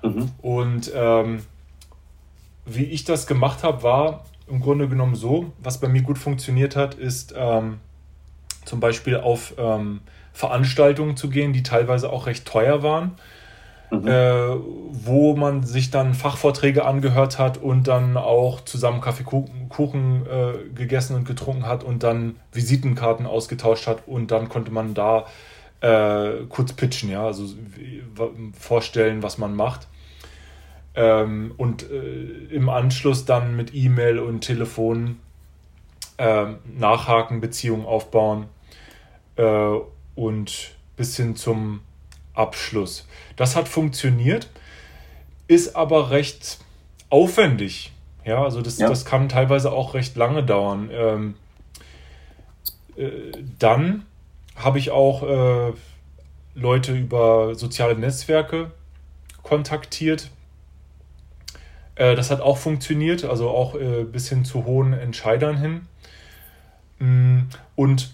Mhm. 0.04 0.32
Und 0.42 0.92
ähm, 0.96 1.44
wie 2.66 2.86
ich 2.86 3.04
das 3.04 3.28
gemacht 3.28 3.64
habe, 3.64 3.84
war 3.84 4.26
im 4.48 4.60
Grunde 4.60 4.88
genommen 4.88 5.16
so, 5.16 5.52
was 5.60 5.80
bei 5.80 5.88
mir 5.88 6.02
gut 6.02 6.18
funktioniert 6.18 6.76
hat, 6.76 6.96
ist 6.96 7.34
ähm, 7.38 7.80
zum 8.66 8.80
Beispiel 8.80 9.18
auf 9.18 9.54
ähm, 9.58 10.02
Veranstaltungen 10.34 11.18
zu 11.18 11.30
gehen, 11.30 11.54
die 11.54 11.64
teilweise 11.64 12.12
auch 12.12 12.28
recht 12.28 12.46
teuer 12.46 12.84
waren. 12.84 13.18
mhm. 13.92 14.08
äh, 14.08 14.56
wo 14.92 15.36
man 15.36 15.64
sich 15.64 15.92
dann 15.92 16.14
Fachvorträge 16.14 16.86
angehört 16.86 17.40
hat 17.40 17.58
und 17.58 17.88
dann 17.88 18.18
auch 18.18 18.62
zusammen 18.62 19.02
Kaffeekuchen 19.02 20.26
äh, 20.26 20.70
gegessen 20.74 21.16
und 21.16 21.26
getrunken 21.26 21.68
hat 21.68 21.84
und 21.84 22.04
dann 22.04 22.36
Visitenkarten 22.52 23.26
ausgetauscht 23.26 23.88
hat 23.88 24.08
und 24.08 24.32
dann 24.32 24.50
konnte 24.50 24.72
man 24.72 24.94
da 24.94 25.26
äh, 25.82 26.46
kurz 26.50 26.74
pitchen, 26.74 27.10
ja, 27.10 27.26
also 27.26 27.46
vorstellen, 28.60 29.24
was 29.24 29.38
man 29.38 29.56
macht. 29.56 29.88
Ähm, 30.96 31.54
und 31.58 31.90
äh, 31.90 32.46
im 32.50 32.70
Anschluss 32.70 33.26
dann 33.26 33.56
mit 33.56 33.74
E-Mail 33.76 34.20
und 34.20 34.42
Telefon 34.42 35.20
ähm, 36.18 36.58
nachhaken, 36.78 37.42
Beziehungen 37.42 37.86
aufbauen 37.86 38.46
äh, 39.36 39.78
und 40.16 40.76
bis 40.96 41.18
hin 41.18 41.36
zum 41.36 41.82
Abschluss. 42.34 43.08
Das 43.36 43.56
hat 43.56 43.68
funktioniert, 43.68 44.50
ist 45.48 45.76
aber 45.76 46.12
recht 46.12 46.60
aufwendig. 47.10 47.92
Ja, 48.24 48.44
also 48.44 48.62
das, 48.62 48.80
ja. 48.80 48.88
das 48.88 49.06
kann 49.06 49.30
teilweise 49.30 49.72
auch 49.72 49.94
recht 49.94 50.16
lange 50.16 50.44
dauern. 50.44 50.90
Ähm, 50.92 51.36
äh, 52.96 53.10
dann 53.60 54.06
habe 54.56 54.80
ich 54.80 54.92
auch 54.92 55.24
äh, 55.24 55.74
Leute 56.56 56.94
über 56.94 57.56
soziale 57.56 57.96
Netzwerke 57.96 58.72
kontaktiert. 59.44 60.30
Äh, 61.96 62.16
das 62.16 62.32
hat 62.32 62.42
auch 62.42 62.58
funktioniert, 62.58 63.26
also 63.26 63.50
auch 63.50 63.76
äh, 63.76 64.04
bis 64.04 64.30
hin 64.30 64.46
zu 64.46 64.66
hohen 64.66 64.94
Entscheidern 64.94 65.58
hin. 65.58 65.88
Mm, 67.00 67.40
und 67.76 68.12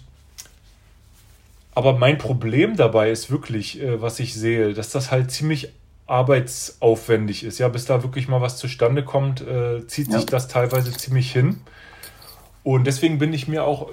aber 1.74 1.94
mein 1.98 2.18
Problem 2.18 2.76
dabei 2.76 3.10
ist 3.10 3.30
wirklich, 3.30 3.80
äh, 3.80 4.02
was 4.02 4.20
ich 4.20 4.34
sehe, 4.34 4.74
dass 4.74 4.90
das 4.90 5.10
halt 5.10 5.30
ziemlich 5.30 5.72
arbeitsaufwendig 6.06 7.44
ist. 7.44 7.58
Ja, 7.58 7.68
bis 7.68 7.86
da 7.86 8.02
wirklich 8.02 8.28
mal 8.28 8.40
was 8.40 8.58
zustande 8.58 9.04
kommt, 9.04 9.40
äh, 9.40 9.86
zieht 9.86 10.08
ja. 10.08 10.18
sich 10.18 10.26
das 10.26 10.48
teilweise 10.48 10.92
ziemlich 10.92 11.32
hin. 11.32 11.60
Und 12.62 12.86
deswegen 12.86 13.18
bin 13.18 13.32
ich 13.32 13.48
mir 13.48 13.64
auch, 13.64 13.88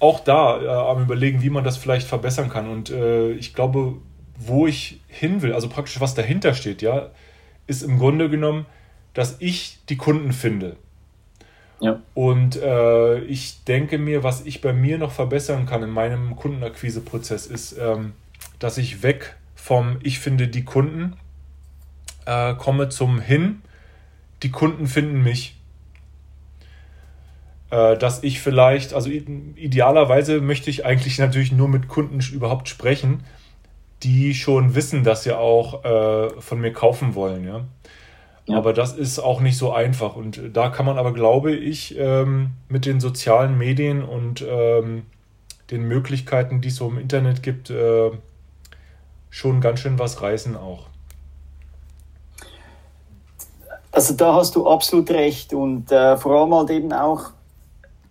auch 0.00 0.20
da 0.20 0.62
äh, 0.62 0.68
am 0.68 1.02
Überlegen, 1.02 1.42
wie 1.42 1.50
man 1.50 1.64
das 1.64 1.76
vielleicht 1.76 2.06
verbessern 2.06 2.48
kann. 2.48 2.68
Und 2.68 2.90
äh, 2.90 3.32
ich 3.32 3.54
glaube, 3.54 3.96
wo 4.36 4.66
ich 4.66 5.00
hin 5.08 5.42
will, 5.42 5.52
also 5.52 5.68
praktisch 5.68 6.00
was 6.00 6.14
dahinter 6.14 6.54
steht, 6.54 6.82
ja, 6.82 7.10
ist 7.66 7.82
im 7.82 7.98
Grunde 7.98 8.30
genommen, 8.30 8.66
dass 9.14 9.36
ich 9.40 9.78
die 9.88 9.96
Kunden 9.96 10.32
finde. 10.32 10.76
Ja. 11.80 12.00
Und 12.14 12.60
äh, 12.60 13.18
ich 13.20 13.64
denke 13.64 13.98
mir, 13.98 14.22
was 14.22 14.44
ich 14.46 14.60
bei 14.60 14.72
mir 14.72 14.98
noch 14.98 15.12
verbessern 15.12 15.66
kann 15.66 15.82
in 15.82 15.90
meinem 15.90 16.36
Kundenakquiseprozess 16.36 17.46
ist, 17.46 17.76
ähm, 17.78 18.12
dass 18.58 18.78
ich 18.78 19.02
weg 19.02 19.36
vom 19.54 19.98
Ich 20.02 20.18
finde 20.18 20.48
die 20.48 20.64
Kunden 20.64 21.16
äh, 22.26 22.54
komme 22.54 22.88
zum 22.88 23.20
Hin, 23.20 23.62
die 24.42 24.50
Kunden 24.50 24.86
finden 24.86 25.22
mich. 25.22 25.57
Äh, 27.70 27.98
dass 27.98 28.22
ich 28.22 28.40
vielleicht, 28.40 28.94
also 28.94 29.10
idealerweise 29.10 30.40
möchte 30.40 30.70
ich 30.70 30.86
eigentlich 30.86 31.18
natürlich 31.18 31.52
nur 31.52 31.68
mit 31.68 31.88
Kunden 31.88 32.20
überhaupt 32.32 32.68
sprechen, 32.68 33.24
die 34.02 34.34
schon 34.34 34.74
wissen, 34.74 35.04
dass 35.04 35.24
sie 35.24 35.36
auch 35.36 35.84
äh, 35.84 36.30
von 36.40 36.60
mir 36.60 36.72
kaufen 36.72 37.14
wollen. 37.14 37.44
Ja? 37.46 37.64
Ja. 38.46 38.56
Aber 38.56 38.72
das 38.72 38.94
ist 38.94 39.18
auch 39.18 39.40
nicht 39.40 39.58
so 39.58 39.72
einfach. 39.72 40.16
Und 40.16 40.40
da 40.54 40.70
kann 40.70 40.86
man 40.86 40.96
aber, 40.96 41.12
glaube 41.12 41.52
ich, 41.52 41.94
ähm, 41.98 42.52
mit 42.70 42.86
den 42.86 43.00
sozialen 43.00 43.58
Medien 43.58 44.02
und 44.02 44.42
ähm, 44.48 45.02
den 45.70 45.86
Möglichkeiten, 45.86 46.62
die 46.62 46.68
es 46.68 46.76
so 46.76 46.88
im 46.88 46.98
Internet 46.98 47.42
gibt, 47.42 47.68
äh, 47.68 48.10
schon 49.28 49.60
ganz 49.60 49.80
schön 49.80 49.98
was 49.98 50.22
reißen 50.22 50.56
auch. 50.56 50.86
Also 53.92 54.14
da 54.14 54.34
hast 54.34 54.56
du 54.56 54.66
absolut 54.66 55.10
recht 55.10 55.52
und 55.52 55.92
äh, 55.92 56.16
vor 56.16 56.40
allem 56.40 56.54
halt 56.54 56.70
eben 56.70 56.92
auch 56.92 57.32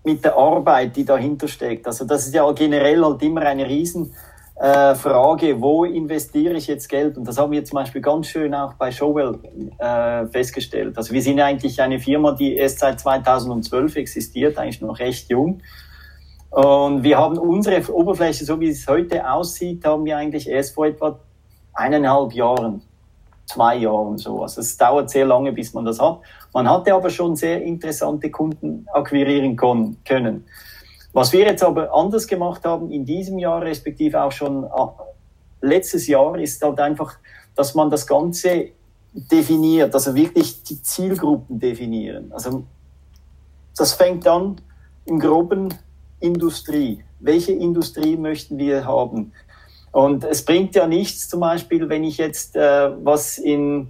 mit 0.08 0.24
der 0.24 0.38
Arbeit, 0.38 0.96
die 0.96 1.04
dahinter 1.04 1.50
steckt. 1.50 1.86
Also 1.86 2.06
das 2.06 2.26
ist 2.28 2.34
ja 2.34 2.50
generell 2.54 3.04
halt 3.04 3.22
immer 3.22 3.42
eine 3.42 3.68
riesen 3.68 4.14
äh, 4.60 4.96
wo 5.62 5.84
investiere 5.84 6.56
ich 6.56 6.68
jetzt 6.68 6.88
Geld? 6.88 7.18
Und 7.18 7.28
das 7.28 7.38
haben 7.38 7.52
wir 7.52 7.64
zum 7.64 7.76
Beispiel 7.76 8.02
ganz 8.02 8.28
schön 8.28 8.56
auch 8.56 8.74
bei 8.74 8.90
Showwell 8.92 9.40
äh, 9.78 10.26
festgestellt. 10.28 10.98
Also 10.98 11.14
wir 11.14 11.22
sind 11.22 11.40
eigentlich 11.40 11.82
eine 11.82 12.00
Firma, 12.00 12.32
die 12.32 12.56
erst 12.56 12.80
seit 12.80 13.00
2012 13.00 13.98
existiert, 13.98 14.58
eigentlich 14.58 14.82
noch 14.82 14.98
recht 14.98 15.30
jung. 15.30 15.62
Und 16.50 17.04
wir 17.04 17.18
haben 17.18 17.38
unsere 17.38 17.94
Oberfläche, 17.94 18.46
so 18.46 18.60
wie 18.60 18.70
es 18.70 18.88
heute 18.88 19.30
aussieht, 19.30 19.86
haben 19.86 20.06
wir 20.06 20.18
eigentlich 20.18 20.50
erst 20.50 20.74
vor 20.74 20.88
etwa 20.88 21.20
eineinhalb 21.74 22.34
Jahren, 22.34 22.82
zwei 23.48 23.78
Jahren 23.78 24.18
so. 24.18 24.42
Also 24.44 24.62
es 24.62 24.78
dauert 24.78 25.10
sehr 25.10 25.26
lange, 25.26 25.52
bis 25.52 25.74
man 25.74 25.86
das 25.86 26.00
hat. 26.00 26.20
Man 26.54 26.70
hatte 26.70 26.94
aber 26.94 27.10
schon 27.10 27.36
sehr 27.36 27.62
interessante 27.64 28.30
Kunden 28.30 28.86
akquirieren 28.94 29.56
können. 29.56 30.46
Was 31.14 31.34
wir 31.34 31.46
jetzt 31.46 31.64
aber 31.64 31.94
anders 31.94 32.28
gemacht 32.28 32.64
haben 32.66 32.92
in 32.92 33.06
diesem 33.06 33.40
Jahr, 33.40 33.62
respektive 33.62 34.22
auch 34.22 34.32
schon 34.32 34.66
ah, 34.66 34.94
letztes 35.62 36.08
Jahr, 36.08 36.38
ist 36.38 36.62
halt 36.62 36.80
einfach, 36.80 37.16
dass 37.56 37.74
man 37.74 37.90
das 37.90 38.06
Ganze 38.06 38.70
definiert, 39.14 39.94
also 39.96 40.14
wirklich 40.14 40.62
die 40.64 40.82
Zielgruppen 40.82 41.60
definieren. 41.60 42.32
Also 42.32 42.64
das 43.76 43.94
fängt 43.94 44.28
an 44.28 44.58
im 45.06 45.20
groben 45.20 45.74
Industrie. 46.20 47.04
Welche 47.20 47.54
Industrie 47.54 48.16
möchten 48.18 48.58
wir 48.58 48.86
haben? 48.86 49.32
Und 49.98 50.24
es 50.26 50.46
bringt 50.46 50.76
ja 50.76 50.86
nichts, 50.86 51.28
zum 51.28 51.40
Beispiel, 51.40 51.90
wenn 51.90 52.04
ich 52.04 52.20
jetzt 52.20 52.56
äh, 52.56 52.92
was 53.04 53.40
in, 53.40 53.88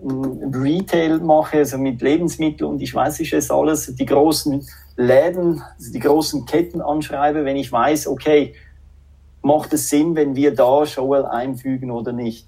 in 0.00 0.54
Retail 0.54 1.18
mache, 1.18 1.56
also 1.58 1.76
mit 1.76 2.00
Lebensmitteln 2.02 2.70
und 2.70 2.80
ich 2.80 2.94
weiß 2.94 3.18
nicht 3.18 3.32
es 3.32 3.50
alles, 3.50 3.92
die 3.96 4.06
großen 4.06 4.64
Läden, 4.96 5.60
also 5.76 5.92
die 5.92 5.98
großen 5.98 6.46
Ketten 6.46 6.80
anschreibe, 6.80 7.44
wenn 7.44 7.56
ich 7.56 7.72
weiß, 7.72 8.06
okay, 8.06 8.54
macht 9.42 9.72
es 9.72 9.88
Sinn, 9.88 10.14
wenn 10.14 10.36
wir 10.36 10.54
da 10.54 10.86
Showell 10.86 11.26
einfügen 11.26 11.90
oder 11.90 12.12
nicht. 12.12 12.46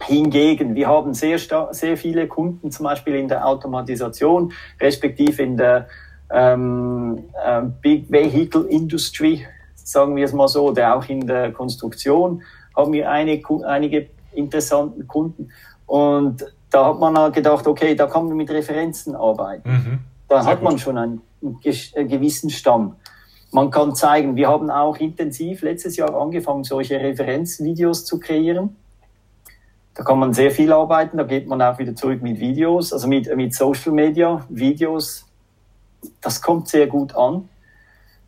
Hingegen, 0.00 0.76
wir 0.76 0.86
haben 0.86 1.14
sehr, 1.14 1.40
sehr 1.72 1.96
viele 1.96 2.28
Kunden, 2.28 2.70
zum 2.70 2.84
Beispiel 2.84 3.16
in 3.16 3.26
der 3.26 3.44
Automatisation, 3.44 4.52
respektive 4.80 5.42
in 5.42 5.56
der 5.56 5.88
ähm, 6.30 7.24
äh, 7.44 7.62
Big 7.82 8.08
Vehicle 8.08 8.66
Industry, 8.68 9.44
sagen 9.84 10.16
wir 10.16 10.24
es 10.24 10.32
mal 10.32 10.48
so, 10.48 10.68
oder 10.68 10.96
auch 10.96 11.08
in 11.08 11.26
der 11.26 11.52
Konstruktion 11.52 12.42
haben 12.76 12.92
wir 12.92 13.08
eine, 13.10 13.40
einige 13.66 14.08
interessante 14.32 15.04
Kunden. 15.04 15.50
Und 15.86 16.44
da 16.70 16.86
hat 16.86 16.98
man 16.98 17.32
gedacht, 17.32 17.66
okay, 17.66 17.94
da 17.94 18.06
kann 18.06 18.26
man 18.26 18.36
mit 18.36 18.50
Referenzen 18.50 19.14
arbeiten. 19.14 19.70
Mhm. 19.70 19.98
Da 20.28 20.44
hat 20.44 20.62
man 20.62 20.78
schon 20.78 20.98
einen 20.98 21.22
äh, 21.62 22.04
gewissen 22.04 22.50
Stamm. 22.50 22.96
Man 23.52 23.70
kann 23.70 23.94
zeigen, 23.94 24.34
wir 24.34 24.48
haben 24.48 24.70
auch 24.70 24.96
intensiv 24.96 25.62
letztes 25.62 25.96
Jahr 25.96 26.20
angefangen, 26.20 26.64
solche 26.64 26.98
Referenzvideos 26.98 28.04
zu 28.04 28.18
kreieren. 28.18 28.74
Da 29.94 30.02
kann 30.02 30.18
man 30.18 30.32
sehr 30.32 30.50
viel 30.50 30.72
arbeiten, 30.72 31.18
da 31.18 31.22
geht 31.22 31.46
man 31.46 31.62
auch 31.62 31.78
wieder 31.78 31.94
zurück 31.94 32.20
mit 32.20 32.40
Videos, 32.40 32.92
also 32.92 33.06
mit, 33.06 33.34
mit 33.36 33.54
Social 33.54 33.92
Media, 33.92 34.44
Videos. 34.48 35.26
Das 36.20 36.42
kommt 36.42 36.66
sehr 36.66 36.88
gut 36.88 37.14
an. 37.14 37.48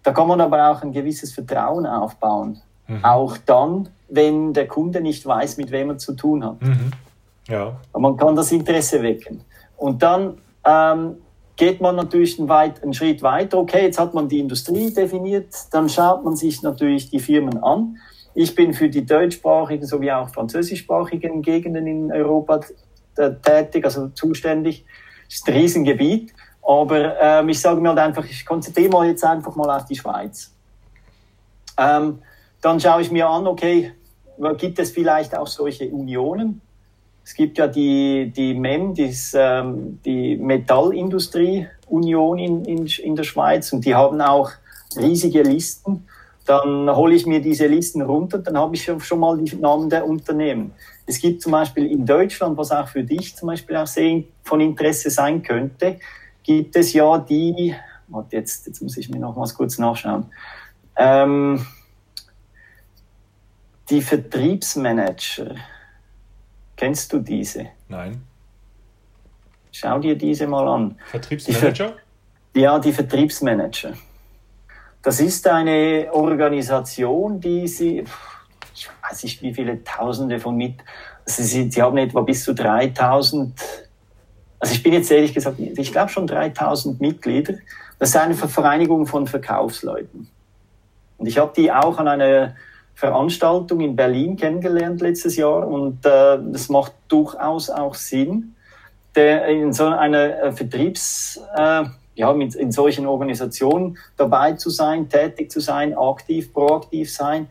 Da 0.06 0.12
kann 0.12 0.28
man 0.28 0.40
aber 0.40 0.70
auch 0.70 0.82
ein 0.82 0.92
gewisses 0.92 1.32
Vertrauen 1.32 1.84
aufbauen. 1.84 2.60
Mhm. 2.86 3.04
Auch 3.04 3.36
dann, 3.38 3.88
wenn 4.08 4.52
der 4.52 4.68
Kunde 4.68 5.00
nicht 5.00 5.26
weiß, 5.26 5.56
mit 5.56 5.72
wem 5.72 5.90
er 5.90 5.98
zu 5.98 6.14
tun 6.14 6.44
hat. 6.44 6.62
Mhm. 6.62 6.92
Ja. 7.48 7.76
man 7.98 8.16
kann 8.16 8.36
das 8.36 8.52
Interesse 8.52 9.02
wecken. 9.02 9.40
Und 9.76 10.04
dann 10.04 10.38
ähm, 10.64 11.16
geht 11.56 11.80
man 11.80 11.96
natürlich 11.96 12.38
einen, 12.38 12.48
weit, 12.48 12.84
einen 12.84 12.94
Schritt 12.94 13.20
weiter. 13.24 13.58
Okay, 13.58 13.82
jetzt 13.82 13.98
hat 13.98 14.14
man 14.14 14.28
die 14.28 14.38
Industrie 14.38 14.94
definiert, 14.94 15.52
dann 15.72 15.88
schaut 15.88 16.24
man 16.24 16.36
sich 16.36 16.62
natürlich 16.62 17.10
die 17.10 17.18
Firmen 17.18 17.60
an. 17.64 17.96
Ich 18.32 18.54
bin 18.54 18.74
für 18.74 18.88
die 18.88 19.04
deutschsprachigen 19.04 19.86
sowie 19.86 20.12
auch 20.12 20.28
französischsprachigen 20.28 21.42
Gegenden 21.42 21.88
in 21.88 22.12
Europa 22.12 22.60
tätig, 23.42 23.84
also 23.84 24.06
zuständig. 24.10 24.84
Das 25.26 25.38
ist 25.38 25.48
ein 25.48 25.54
Riesengebiet. 25.54 26.32
Aber 26.66 27.20
ähm, 27.20 27.48
ich 27.48 27.60
sage 27.60 27.80
mir 27.80 27.90
halt 27.90 28.00
einfach, 28.00 28.24
ich 28.24 28.44
konzentriere 28.44 28.90
mal 28.90 29.06
jetzt 29.06 29.24
einfach 29.24 29.54
mal 29.54 29.76
auf 29.76 29.84
die 29.84 29.94
Schweiz. 29.94 30.52
Ähm, 31.78 32.18
dann 32.60 32.80
schaue 32.80 33.02
ich 33.02 33.12
mir 33.12 33.28
an, 33.28 33.46
okay, 33.46 33.92
gibt 34.58 34.80
es 34.80 34.90
vielleicht 34.90 35.36
auch 35.36 35.46
solche 35.46 35.88
Unionen? 35.88 36.60
Es 37.22 37.34
gibt 37.34 37.58
ja 37.58 37.68
die, 37.68 38.32
die 38.34 38.54
MEM, 38.54 38.94
dies, 38.94 39.34
ähm, 39.36 40.00
die 40.04 40.36
Metallindustrie-Union 40.36 42.38
in, 42.38 42.64
in, 42.64 42.86
in 42.86 43.16
der 43.16 43.24
Schweiz 43.24 43.72
und 43.72 43.84
die 43.84 43.94
haben 43.94 44.20
auch 44.20 44.50
riesige 44.96 45.42
Listen. 45.42 46.06
Dann 46.46 46.94
hole 46.94 47.14
ich 47.14 47.26
mir 47.26 47.40
diese 47.40 47.66
Listen 47.66 48.02
runter, 48.02 48.38
dann 48.38 48.58
habe 48.58 48.74
ich 48.74 48.84
schon 48.84 49.20
mal 49.20 49.38
die 49.38 49.54
Namen 49.56 49.90
der 49.90 50.06
Unternehmen. 50.06 50.72
Es 51.04 51.20
gibt 51.20 51.42
zum 51.42 51.52
Beispiel 51.52 51.86
in 51.86 52.06
Deutschland, 52.06 52.56
was 52.56 52.72
auch 52.72 52.88
für 52.88 53.04
dich 53.04 53.36
zum 53.36 53.48
Beispiel 53.48 53.76
auch 53.76 53.86
sehr 53.86 54.22
von 54.42 54.60
Interesse 54.60 55.10
sein 55.10 55.42
könnte, 55.42 55.98
gibt 56.46 56.76
es 56.76 56.92
ja 56.92 57.18
die, 57.18 57.74
warte, 58.08 58.36
jetzt, 58.36 58.66
jetzt 58.66 58.80
muss 58.80 58.96
ich 58.96 59.10
mir 59.10 59.18
noch 59.18 59.36
mal 59.36 59.48
kurz 59.48 59.78
nachschauen, 59.78 60.26
ähm, 60.96 61.66
die 63.90 64.00
Vertriebsmanager 64.00 65.56
Kennst 66.76 67.12
du 67.12 67.20
diese? 67.20 67.66
Nein. 67.88 68.22
Schau 69.72 69.98
dir 69.98 70.16
diese 70.16 70.46
mal 70.46 70.68
an. 70.68 70.98
Vertriebsmanager? 71.06 71.94
Die, 72.54 72.60
ja, 72.60 72.78
die 72.78 72.92
Vertriebsmanager. 72.92 73.94
Das 75.02 75.20
ist 75.20 75.46
eine 75.46 76.08
Organisation, 76.12 77.40
die 77.40 77.66
sie, 77.66 78.04
ich 78.74 78.88
weiß 79.02 79.22
nicht, 79.24 79.42
wie 79.42 79.54
viele 79.54 79.82
Tausende 79.84 80.38
von 80.38 80.56
mit, 80.56 80.82
sie, 81.24 81.70
sie 81.70 81.82
haben 81.82 81.96
etwa 81.96 82.20
bis 82.22 82.44
zu 82.44 82.54
3000, 82.54 83.58
also 84.58 84.74
ich 84.74 84.82
bin 84.82 84.92
jetzt 84.92 85.10
ehrlich 85.10 85.34
gesagt, 85.34 85.58
ich 85.58 85.92
glaube 85.92 86.08
schon 86.08 86.26
3000 86.26 87.00
Mitglieder. 87.00 87.54
Das 87.98 88.10
ist 88.10 88.16
eine 88.16 88.34
Vereinigung 88.34 89.06
von 89.06 89.26
Verkaufsleuten. 89.26 90.28
Und 91.18 91.26
ich 91.26 91.38
habe 91.38 91.52
die 91.56 91.72
auch 91.72 91.98
an 91.98 92.08
einer 92.08 92.54
Veranstaltung 92.94 93.80
in 93.80 93.96
Berlin 93.96 94.36
kennengelernt 94.36 95.00
letztes 95.00 95.36
Jahr 95.36 95.66
und 95.66 96.04
äh, 96.06 96.38
das 96.50 96.68
macht 96.68 96.92
durchaus 97.08 97.68
auch 97.68 97.94
Sinn, 97.94 98.54
der 99.14 99.46
in 99.46 99.72
so 99.72 99.86
einer 99.86 100.42
äh, 100.42 100.52
Vertriebs, 100.52 101.40
äh, 101.54 101.84
ja, 102.14 102.32
mit, 102.32 102.54
in 102.54 102.72
solchen 102.72 103.06
Organisationen 103.06 103.98
dabei 104.16 104.54
zu 104.54 104.70
sein, 104.70 105.10
tätig 105.10 105.50
zu 105.50 105.60
sein, 105.60 105.96
aktiv, 105.96 106.52
proaktiv 106.54 107.12
sein 107.12 107.48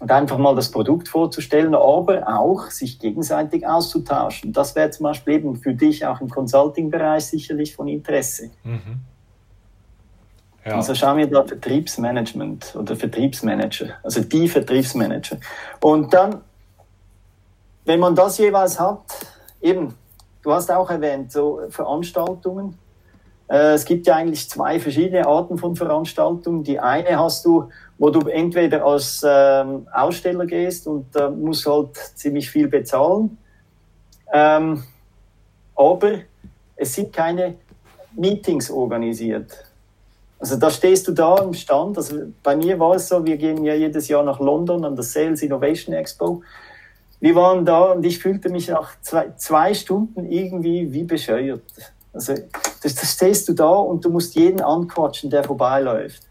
und 0.00 0.10
einfach 0.10 0.36
mal 0.38 0.54
das 0.54 0.70
Produkt 0.70 1.08
vorzustellen, 1.08 1.74
aber 1.74 2.28
auch 2.28 2.70
sich 2.70 2.98
gegenseitig 2.98 3.66
auszutauschen. 3.66 4.52
Das 4.52 4.74
wäre 4.74 4.90
zum 4.90 5.04
Beispiel 5.04 5.34
eben 5.34 5.56
für 5.56 5.74
dich 5.74 6.04
auch 6.04 6.20
im 6.20 6.28
Consulting-Bereich 6.28 7.26
sicherlich 7.26 7.74
von 7.74 7.88
Interesse. 7.88 8.50
Mhm. 8.62 9.00
Ja. 10.66 10.74
Also 10.74 10.94
schauen 10.94 11.18
wir 11.18 11.28
da 11.28 11.44
Vertriebsmanagement 11.44 12.74
oder 12.74 12.96
Vertriebsmanager, 12.96 13.94
also 14.02 14.20
die 14.20 14.48
Vertriebsmanager. 14.48 15.38
Und 15.80 16.12
dann, 16.12 16.42
wenn 17.84 18.00
man 18.00 18.16
das 18.16 18.38
jeweils 18.38 18.78
hat, 18.80 19.04
eben, 19.60 19.94
du 20.42 20.52
hast 20.52 20.70
auch 20.70 20.90
erwähnt, 20.90 21.30
so 21.30 21.60
Veranstaltungen. 21.70 22.76
Äh, 23.48 23.74
es 23.74 23.84
gibt 23.84 24.08
ja 24.08 24.16
eigentlich 24.16 24.50
zwei 24.50 24.80
verschiedene 24.80 25.24
Arten 25.24 25.56
von 25.56 25.76
Veranstaltungen. 25.76 26.64
Die 26.64 26.80
eine 26.80 27.16
hast 27.16 27.44
du, 27.44 27.68
wo 27.98 28.10
du 28.10 28.28
entweder 28.28 28.84
als 28.84 29.24
ähm, 29.26 29.86
Aussteller 29.92 30.46
gehst 30.46 30.86
und 30.86 31.14
äh, 31.16 31.30
musst 31.30 31.66
halt 31.66 31.96
ziemlich 32.14 32.50
viel 32.50 32.68
bezahlen. 32.68 33.38
Ähm, 34.32 34.82
aber 35.74 36.18
es 36.76 36.94
sind 36.94 37.12
keine 37.12 37.54
Meetings 38.14 38.70
organisiert. 38.70 39.64
Also 40.38 40.56
da 40.56 40.70
stehst 40.70 41.08
du 41.08 41.12
da 41.12 41.38
im 41.38 41.54
Stand. 41.54 41.96
Also 41.96 42.16
bei 42.42 42.56
mir 42.56 42.78
war 42.78 42.96
es 42.96 43.08
so, 43.08 43.24
wir 43.24 43.36
gehen 43.36 43.64
ja 43.64 43.74
jedes 43.74 44.08
Jahr 44.08 44.22
nach 44.22 44.38
London 44.40 44.84
an 44.84 44.96
das 44.96 45.12
Sales 45.12 45.42
Innovation 45.42 45.94
Expo. 45.94 46.42
Wir 47.20 47.34
waren 47.34 47.64
da 47.64 47.92
und 47.92 48.04
ich 48.04 48.18
fühlte 48.18 48.50
mich 48.50 48.68
nach 48.68 49.00
zwei, 49.00 49.32
zwei 49.36 49.72
Stunden 49.72 50.30
irgendwie 50.30 50.92
wie 50.92 51.04
bescheuert. 51.04 51.62
Also 52.12 52.34
das 52.82 53.12
stehst 53.12 53.48
du 53.48 53.54
da 53.54 53.68
und 53.68 54.04
du 54.04 54.10
musst 54.10 54.34
jeden 54.34 54.60
anquatschen, 54.60 55.30
der 55.30 55.44
vorbeiläuft. 55.44 56.25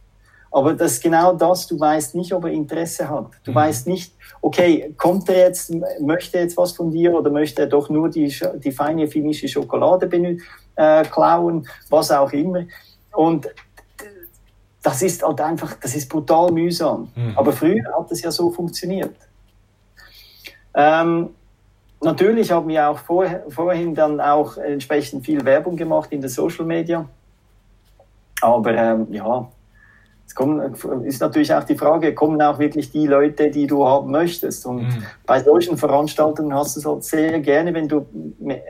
Aber 0.51 0.73
das 0.73 0.93
ist 0.93 1.03
genau 1.03 1.33
das, 1.33 1.67
du 1.67 1.79
weißt 1.79 2.15
nicht, 2.15 2.33
ob 2.33 2.45
er 2.45 2.51
Interesse 2.51 3.09
hat. 3.09 3.31
Du 3.43 3.51
mhm. 3.51 3.55
weißt 3.55 3.87
nicht, 3.87 4.13
okay, 4.41 4.93
kommt 4.97 5.27
er 5.29 5.47
jetzt, 5.47 5.73
möchte 5.99 6.37
er 6.37 6.43
jetzt 6.43 6.57
was 6.57 6.71
von 6.71 6.91
dir 6.91 7.13
oder 7.13 7.29
möchte 7.29 7.63
er 7.63 7.67
doch 7.67 7.89
nur 7.89 8.09
die, 8.09 8.33
die 8.63 8.71
feine 8.71 9.07
finnische 9.07 9.47
Schokolade 9.47 10.07
äh, 10.75 11.03
klauen, 11.05 11.67
was 11.89 12.11
auch 12.11 12.31
immer. 12.31 12.63
Und 13.11 13.49
das 14.81 15.01
ist 15.01 15.23
halt 15.23 15.41
einfach, 15.41 15.73
das 15.81 15.95
ist 15.95 16.07
brutal 16.09 16.51
mühsam. 16.51 17.09
Mhm. 17.15 17.37
Aber 17.37 17.51
früher 17.51 17.83
hat 17.97 18.11
es 18.11 18.21
ja 18.21 18.29
so 18.29 18.51
funktioniert. 18.51 19.15
Ähm, 20.75 21.29
natürlich 22.01 22.51
haben 22.51 22.67
wir 22.67 22.89
auch 22.89 22.99
vorher, 22.99 23.43
vorhin 23.49 23.95
dann 23.95 24.21
auch 24.21 24.57
entsprechend 24.57 25.25
viel 25.25 25.43
Werbung 25.43 25.75
gemacht 25.75 26.11
in 26.11 26.21
den 26.21 26.29
Social 26.29 26.65
Media. 26.65 27.09
Aber 28.41 28.75
ähm, 28.75 29.07
ja, 29.11 29.49
es 30.27 30.33
kommen, 30.33 30.75
ist 31.03 31.21
natürlich 31.21 31.53
auch 31.53 31.63
die 31.63 31.75
Frage, 31.75 32.15
kommen 32.15 32.41
auch 32.41 32.57
wirklich 32.57 32.91
die 32.91 33.05
Leute, 33.05 33.51
die 33.51 33.67
du 33.67 33.87
haben 33.87 34.11
möchtest? 34.11 34.65
Und 34.65 34.83
mhm. 34.83 35.03
bei 35.25 35.41
solchen 35.41 35.77
Veranstaltungen 35.77 36.53
hast 36.53 36.75
du 36.75 36.79
es 36.79 36.85
halt 36.85 37.03
sehr 37.03 37.39
gerne, 37.39 37.73
wenn 37.73 37.87
du 37.87 38.05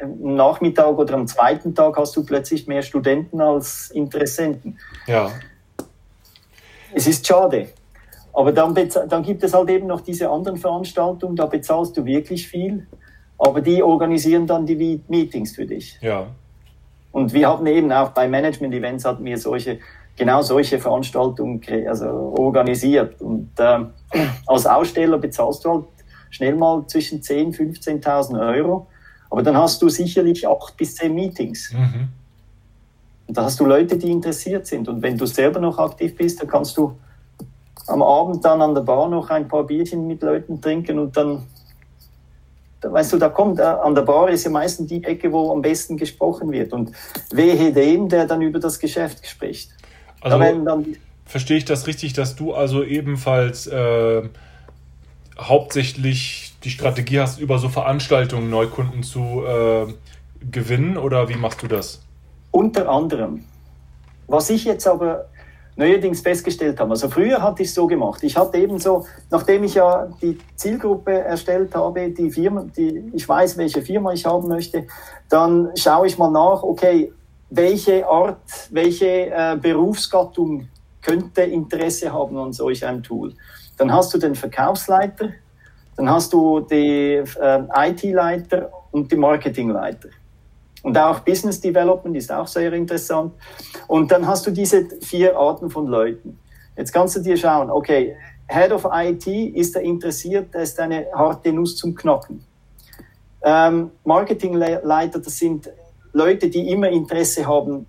am 0.01 0.35
Nachmittag 0.35 0.97
oder 0.97 1.13
am 1.13 1.27
zweiten 1.27 1.73
Tag 1.73 1.97
hast 1.97 2.15
du 2.15 2.25
plötzlich 2.25 2.67
mehr 2.67 2.81
Studenten 2.81 3.39
als 3.39 3.89
Interessenten. 3.91 4.77
Ja. 5.07 5.31
Es 6.93 7.07
ist 7.07 7.25
schade. 7.25 7.69
Aber 8.33 8.51
dann, 8.51 8.75
dann 9.07 9.23
gibt 9.23 9.43
es 9.43 9.53
halt 9.53 9.69
eben 9.69 9.87
noch 9.87 10.01
diese 10.01 10.29
anderen 10.29 10.57
Veranstaltungen, 10.57 11.37
da 11.37 11.45
bezahlst 11.45 11.95
du 11.95 12.03
wirklich 12.03 12.47
viel, 12.47 12.85
aber 13.37 13.61
die 13.61 13.81
organisieren 13.81 14.45
dann 14.45 14.65
die 14.65 15.01
Meetings 15.07 15.55
für 15.55 15.65
dich. 15.65 15.97
Ja. 16.01 16.27
Und 17.13 17.31
wir 17.31 17.47
haben 17.47 17.65
eben 17.65 17.93
auch 17.93 18.09
bei 18.09 18.27
Management-Events 18.27 19.05
hatten 19.05 19.23
wir 19.23 19.37
solche, 19.37 19.79
genau 20.15 20.41
solche 20.41 20.79
Veranstaltungen 20.79 21.61
also 21.87 22.05
organisiert. 22.37 23.21
Und 23.21 23.51
äh, 23.57 23.79
als 24.47 24.65
Aussteller 24.65 25.17
bezahlst 25.17 25.65
du 25.65 25.71
halt 25.71 25.85
schnell 26.29 26.55
mal 26.55 26.85
zwischen 26.87 27.21
10.000 27.21 27.45
und 27.45 27.77
15.000 27.77 28.55
Euro. 28.55 28.87
Aber 29.29 29.43
dann 29.43 29.57
hast 29.57 29.81
du 29.81 29.89
sicherlich 29.89 30.47
acht 30.47 30.77
bis 30.77 30.95
zehn 30.95 31.13
Meetings. 31.13 31.73
Mhm. 31.73 32.09
Und 33.27 33.37
da 33.37 33.43
hast 33.43 33.59
du 33.59 33.65
Leute, 33.65 33.97
die 33.97 34.11
interessiert 34.11 34.67
sind. 34.67 34.87
Und 34.87 35.01
wenn 35.01 35.17
du 35.17 35.25
selber 35.25 35.59
noch 35.59 35.79
aktiv 35.79 36.15
bist, 36.15 36.41
dann 36.41 36.47
kannst 36.47 36.77
du 36.77 36.95
am 37.87 38.01
Abend 38.01 38.43
dann 38.45 38.61
an 38.61 38.73
der 38.73 38.81
Bar 38.81 39.09
noch 39.09 39.29
ein 39.29 39.47
paar 39.47 39.63
Bierchen 39.63 40.07
mit 40.07 40.21
Leuten 40.21 40.59
trinken 40.61 40.97
und 40.97 41.15
dann, 41.15 41.43
da, 42.81 42.91
weißt 42.91 43.13
du, 43.13 43.17
da 43.17 43.29
kommt, 43.29 43.59
äh, 43.59 43.63
an 43.63 43.93
der 43.93 44.01
Bar 44.01 44.29
ist 44.29 44.43
ja 44.43 44.49
meistens 44.49 44.87
die 44.87 45.03
Ecke, 45.03 45.31
wo 45.31 45.51
am 45.51 45.61
besten 45.61 45.97
gesprochen 45.97 46.51
wird. 46.51 46.73
Und 46.73 46.91
wehe 47.31 47.71
dem, 47.71 48.09
der 48.09 48.25
dann 48.25 48.41
über 48.41 48.59
das 48.59 48.79
Geschäft 48.79 49.27
spricht. 49.27 49.71
Also 50.25 50.83
verstehe 51.25 51.57
ich 51.57 51.65
das 51.65 51.85
richtig, 51.85 52.13
dass 52.13 52.35
du 52.35 52.53
also 52.53 52.83
ebenfalls 52.83 53.67
äh, 53.67 54.23
hauptsächlich 55.39 56.55
die 56.63 56.69
Strategie 56.71 57.19
hast, 57.19 57.39
über 57.39 57.59
so 57.59 57.69
Veranstaltungen 57.69 58.49
Neukunden 58.49 59.03
zu 59.03 59.43
äh, 59.45 59.93
gewinnen 60.51 60.97
oder 60.97 61.29
wie 61.29 61.35
machst 61.35 61.61
du 61.61 61.67
das? 61.67 62.01
Unter 62.51 62.89
anderem. 62.89 63.43
Was 64.27 64.49
ich 64.49 64.65
jetzt 64.65 64.87
aber 64.87 65.25
neuerdings 65.75 66.21
festgestellt 66.21 66.79
habe, 66.79 66.91
also 66.91 67.09
früher 67.09 67.41
hatte 67.41 67.61
ich 67.61 67.69
es 67.69 67.75
so 67.75 67.85
gemacht. 67.85 68.23
Ich 68.23 68.35
hatte 68.35 68.57
eben 68.57 68.79
so, 68.79 69.05
nachdem 69.29 69.63
ich 69.65 69.75
ja 69.75 70.07
die 70.21 70.39
Zielgruppe 70.55 71.11
erstellt 71.11 71.75
habe, 71.75 72.09
die 72.09 72.31
Firma, 72.31 72.65
die, 72.75 73.11
ich 73.13 73.27
weiß, 73.27 73.57
welche 73.57 73.81
Firma 73.81 74.13
ich 74.13 74.25
haben 74.25 74.47
möchte, 74.47 74.87
dann 75.29 75.69
schaue 75.75 76.07
ich 76.07 76.17
mal 76.17 76.31
nach, 76.31 76.63
okay, 76.63 77.11
welche 77.55 78.07
Art, 78.07 78.69
welche 78.71 79.31
äh, 79.31 79.57
Berufsgattung 79.61 80.67
könnte 81.01 81.43
Interesse 81.43 82.11
haben 82.11 82.37
an 82.37 82.51
solch 82.51 82.85
einem 82.85 83.03
Tool. 83.03 83.33
Dann 83.77 83.91
hast 83.93 84.13
du 84.13 84.17
den 84.17 84.35
Verkaufsleiter, 84.35 85.29
dann 85.95 86.09
hast 86.09 86.33
du 86.33 86.59
die 86.61 87.23
äh, 87.39 87.89
IT-Leiter 87.89 88.71
und 88.91 89.11
die 89.11 89.15
Marketingleiter. 89.15 90.09
Und 90.83 90.97
auch 90.97 91.19
Business 91.21 91.59
Development 91.59 92.15
ist 92.15 92.31
auch 92.31 92.47
sehr 92.47 92.71
interessant. 92.73 93.33
Und 93.87 94.11
dann 94.11 94.27
hast 94.27 94.45
du 94.45 94.51
diese 94.51 94.87
vier 95.01 95.35
Arten 95.35 95.69
von 95.69 95.87
Leuten. 95.87 96.39
Jetzt 96.77 96.91
kannst 96.91 97.15
du 97.15 97.21
dir 97.21 97.37
schauen, 97.37 97.71
okay, 97.71 98.15
Head 98.47 98.71
of 98.71 98.87
IT 98.93 99.25
ist 99.25 99.75
er 99.75 99.81
interessiert, 99.81 100.53
er 100.53 100.61
ist 100.61 100.79
eine 100.79 101.07
harte 101.13 101.51
Nuss 101.51 101.77
zum 101.77 101.95
Knacken. 101.95 102.43
Ähm, 103.41 103.91
Marketingleiter, 104.03 105.19
das 105.19 105.37
sind 105.37 105.69
Leute, 106.15 106.49
die 106.49 106.69
immer 106.69 106.89
Interesse 106.89 107.45
haben, 107.45 107.85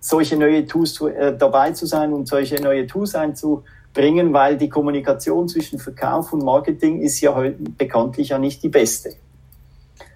solche 0.00 0.36
neue 0.36 0.66
Tools 0.66 1.00
äh, 1.00 1.36
dabei 1.36 1.72
zu 1.72 1.86
sein 1.86 2.12
und 2.12 2.28
solche 2.28 2.62
neue 2.62 2.86
Tools 2.86 3.14
einzubringen, 3.14 4.32
weil 4.32 4.56
die 4.56 4.68
Kommunikation 4.68 5.48
zwischen 5.48 5.78
Verkauf 5.78 6.32
und 6.32 6.44
Marketing 6.44 7.00
ist 7.00 7.20
ja 7.20 7.34
heute 7.34 7.56
bekanntlich 7.78 8.28
ja 8.28 8.38
nicht 8.38 8.62
die 8.62 8.68
beste 8.68 9.16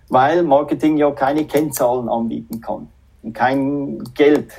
weil 0.09 0.43
Marketing 0.43 0.97
ja 0.97 1.11
keine 1.11 1.45
Kennzahlen 1.47 2.09
anbieten 2.09 2.61
kann 2.61 2.89
und 3.23 3.33
kein 3.33 4.03
Geld 4.15 4.53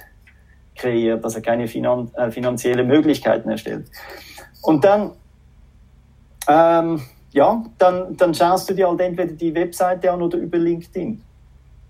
kreiert, 0.75 1.23
also 1.23 1.41
keine 1.41 1.67
finan 1.67 2.11
äh, 2.15 2.31
finanzielle 2.31 2.83
Möglichkeiten 2.83 3.49
erstellt. 3.49 3.87
Und 4.61 4.83
dann, 4.85 5.11
ähm, 6.47 7.01
ja, 7.31 7.63
dann, 7.77 8.15
dann 8.15 8.33
schaust 8.33 8.69
du 8.69 8.73
dir 8.73 8.87
halt 8.87 9.01
entweder 9.01 9.33
die 9.33 9.53
Webseite 9.53 10.11
an 10.11 10.21
oder 10.21 10.37
über 10.37 10.57
LinkedIn 10.57 11.21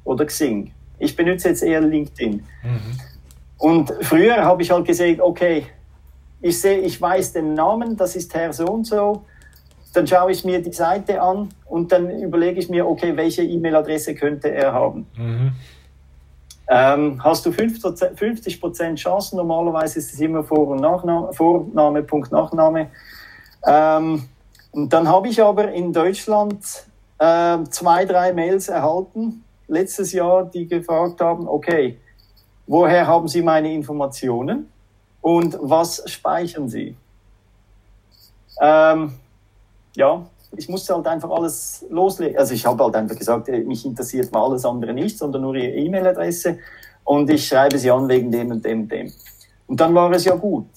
oder 0.03 0.25
Xing. 0.25 0.71
Ich 0.97 1.15
benutze 1.15 1.49
jetzt 1.49 1.63
eher 1.63 1.81
LinkedIn. 1.81 2.33
Mhm. 2.33 2.99
Und 3.57 3.93
früher 4.01 4.43
habe 4.43 4.61
ich 4.61 4.71
halt 4.71 4.85
gesehen, 4.85 5.21
okay, 5.21 5.65
ich 6.41 6.59
sehe, 6.59 6.79
ich 6.79 7.01
weiß 7.01 7.33
den 7.33 7.53
Namen, 7.53 7.97
das 7.97 8.15
ist 8.15 8.33
Herr 8.33 8.53
so 8.53 8.65
und 8.65 8.85
so, 8.85 9.23
dann 9.93 10.07
schaue 10.07 10.31
ich 10.31 10.45
mir 10.45 10.61
die 10.61 10.71
Seite 10.71 11.21
an 11.21 11.49
und 11.65 11.91
dann 11.91 12.09
überlege 12.21 12.59
ich 12.59 12.69
mir, 12.69 12.87
okay, 12.87 13.15
welche 13.17 13.43
E-Mail-Adresse 13.43 14.15
könnte 14.15 14.49
er 14.49 14.73
haben. 14.73 15.07
Mhm. 15.17 15.51
Ähm, 16.71 17.23
hast 17.23 17.45
du 17.45 17.51
50 17.51 18.61
Prozent 18.61 18.99
Chancen? 18.99 19.37
Normalerweise 19.37 19.97
ist 19.97 20.13
es 20.13 20.19
immer 20.19 20.43
Vor- 20.43 20.67
und 20.67 20.81
Nachname, 20.81 21.33
Vorname, 21.33 22.03
Punkt, 22.03 22.31
Nachname. 22.31 22.91
Ähm, 23.65 24.29
und 24.71 24.93
dann 24.93 25.07
habe 25.07 25.27
ich 25.27 25.41
aber 25.41 25.71
in 25.71 25.91
Deutschland 25.91 26.63
äh, 27.17 27.57
zwei, 27.71 28.05
drei 28.05 28.33
Mails 28.33 28.69
erhalten 28.69 29.43
letztes 29.69 30.11
Jahr, 30.11 30.45
die 30.45 30.67
gefragt 30.67 31.21
haben, 31.21 31.47
okay, 31.47 31.97
woher 32.67 33.07
haben 33.07 33.27
Sie 33.27 33.41
meine 33.41 33.73
Informationen 33.73 34.69
und 35.21 35.57
was 35.61 36.03
speichern 36.09 36.67
Sie? 36.67 36.95
Ähm, 38.61 39.13
ja, 39.95 40.25
ich 40.57 40.67
musste 40.67 40.95
halt 40.95 41.07
einfach 41.07 41.29
alles 41.29 41.85
loslegen. 41.89 42.37
Also 42.37 42.53
ich 42.53 42.65
habe 42.65 42.83
halt 42.83 42.95
einfach 42.95 43.15
gesagt, 43.15 43.47
äh, 43.49 43.59
mich 43.59 43.85
interessiert 43.85 44.31
mal 44.31 44.43
alles 44.43 44.65
andere 44.65 44.93
nicht, 44.93 45.17
sondern 45.17 45.43
nur 45.43 45.55
Ihre 45.55 45.73
E-Mail-Adresse 45.75 46.59
und 47.03 47.29
ich 47.29 47.47
schreibe 47.47 47.77
Sie 47.77 47.91
an 47.91 48.07
wegen 48.09 48.31
dem 48.31 48.51
und 48.51 48.65
dem 48.65 48.81
und 48.81 48.91
dem. 48.91 49.11
Und 49.67 49.79
dann 49.79 49.93
war 49.93 50.11
es 50.11 50.25
ja 50.25 50.35
gut. 50.35 50.67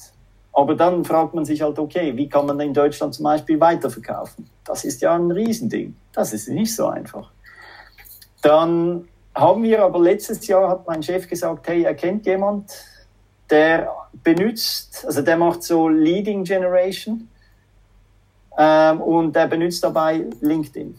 Aber 0.53 0.75
dann 0.75 1.03
fragt 1.05 1.33
man 1.33 1.47
sich 1.47 1.63
halt, 1.63 1.79
okay, 1.79 2.15
wie 2.15 2.29
kann 2.29 2.45
man 2.45 2.61
in 2.61 2.75
Deutschland 2.75 3.15
zum 3.15 3.25
Beispiel 3.25 3.59
weiterverkaufen? 3.59 4.47
Das 4.65 4.85
ist 4.85 5.01
ja 5.01 5.15
ein 5.15 5.31
Riesending. 5.31 5.97
Das 6.13 6.35
ist 6.35 6.49
nicht 6.49 6.75
so 6.75 6.89
einfach. 6.89 7.31
Dann 8.43 9.09
haben 9.35 9.63
wir 9.63 9.83
aber 9.83 10.01
letztes 10.01 10.47
Jahr, 10.47 10.69
hat 10.69 10.87
mein 10.87 11.03
Chef 11.03 11.27
gesagt, 11.27 11.67
hey, 11.69 11.85
er 11.85 11.95
kennt 11.95 12.27
jemand, 12.27 12.71
der 13.49 13.91
benutzt, 14.23 15.05
also 15.07 15.23
der 15.23 15.37
macht 15.37 15.63
so 15.63 15.89
Leading 15.89 16.45
Generation 16.45 17.29
ähm, 18.59 19.01
und 19.01 19.35
der 19.35 19.47
benutzt 19.47 19.83
dabei 19.83 20.27
LinkedIn. 20.41 20.99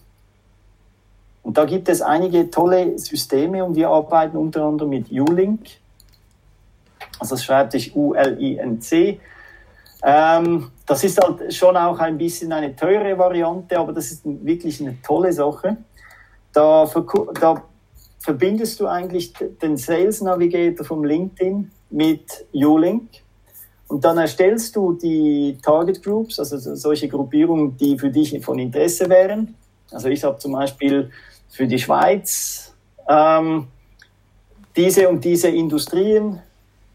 Und 1.44 1.58
da 1.58 1.66
gibt 1.66 1.90
es 1.90 2.02
einige 2.02 2.50
tolle 2.50 2.98
Systeme 2.98 3.64
und 3.64 3.76
wir 3.76 3.90
arbeiten 3.90 4.38
unter 4.38 4.64
anderem 4.64 4.90
mit 4.92 5.12
Ulink. 5.12 5.68
Also 7.20 7.36
das 7.36 7.44
schreibt 7.44 7.74
sich 7.74 7.96
U-L-I-N-C. 7.96 9.20
Ähm, 10.04 10.72
das 10.86 11.04
ist 11.04 11.22
halt 11.22 11.54
schon 11.54 11.76
auch 11.78 12.00
ein 12.00 12.18
bisschen 12.18 12.52
eine 12.52 12.76
teure 12.76 13.18
Variante, 13.18 13.78
aber 13.78 13.94
das 13.94 14.12
ist 14.12 14.22
wirklich 14.24 14.82
eine 14.82 15.02
tolle 15.02 15.32
Sache. 15.32 15.78
Da, 16.54 16.90
da 17.40 17.64
verbindest 18.20 18.80
du 18.80 18.88
eigentlich 18.88 19.34
den 19.62 19.78
Sales 19.78 20.22
Navigator 20.22 20.86
vom 20.86 21.04
LinkedIn 21.04 21.72
mit 21.90 22.46
Ulink 22.54 23.10
und 23.88 24.04
dann 24.04 24.18
erstellst 24.18 24.76
du 24.76 24.94
die 24.94 25.58
Target 25.62 26.02
Groups, 26.02 26.40
also 26.40 26.58
solche 26.76 27.08
Gruppierungen, 27.08 27.78
die 27.78 27.98
für 27.98 28.10
dich 28.10 28.40
von 28.44 28.58
Interesse 28.58 29.10
wären. 29.10 29.56
Also 29.92 30.08
ich 30.08 30.24
habe 30.24 30.38
zum 30.38 30.54
Beispiel 30.54 31.12
für 31.50 31.68
die 31.68 31.78
Schweiz 31.78 32.74
ähm, 33.08 33.68
diese 34.76 35.08
und 35.10 35.24
diese 35.24 35.50
Industrien 35.50 36.42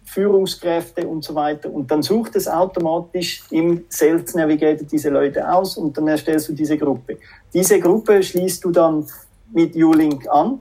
Führungskräfte 0.05 1.07
und 1.07 1.23
so 1.23 1.35
weiter. 1.35 1.71
Und 1.71 1.91
dann 1.91 2.03
sucht 2.03 2.35
es 2.35 2.49
automatisch 2.49 3.45
im 3.51 3.85
Sales 3.91 4.35
Navigator 4.35 4.87
diese 4.87 5.11
Leute 5.11 5.49
aus 5.49 5.77
und 5.77 5.97
dann 5.97 6.09
erstellst 6.09 6.49
du 6.49 6.55
diese 6.55 6.79
Gruppe. 6.79 7.19
Diese 7.53 7.79
Gruppe 7.79 8.23
schließt 8.23 8.65
du 8.65 8.71
dann 8.71 9.07
mit 9.53 9.75
U-Link 9.77 10.29
an 10.29 10.61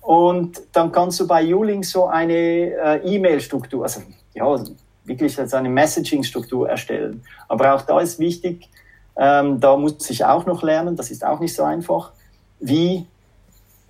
und 0.00 0.62
dann 0.72 0.92
kannst 0.92 1.18
du 1.20 1.26
bei 1.26 1.54
U-Link 1.54 1.84
so 1.84 2.06
eine 2.06 2.32
äh, 2.32 3.00
E-Mail-Struktur, 3.04 3.82
also 3.82 4.02
ja, 4.34 4.56
wirklich 5.04 5.38
als 5.38 5.54
eine 5.54 5.68
Messaging-Struktur 5.68 6.68
erstellen. 6.68 7.22
Aber 7.48 7.74
auch 7.74 7.82
da 7.82 8.00
ist 8.00 8.18
wichtig, 8.18 8.68
ähm, 9.16 9.60
da 9.60 9.76
muss 9.76 10.08
ich 10.10 10.24
auch 10.24 10.46
noch 10.46 10.62
lernen, 10.62 10.94
das 10.96 11.10
ist 11.10 11.24
auch 11.24 11.40
nicht 11.40 11.54
so 11.54 11.64
einfach, 11.64 12.12
wie 12.60 13.06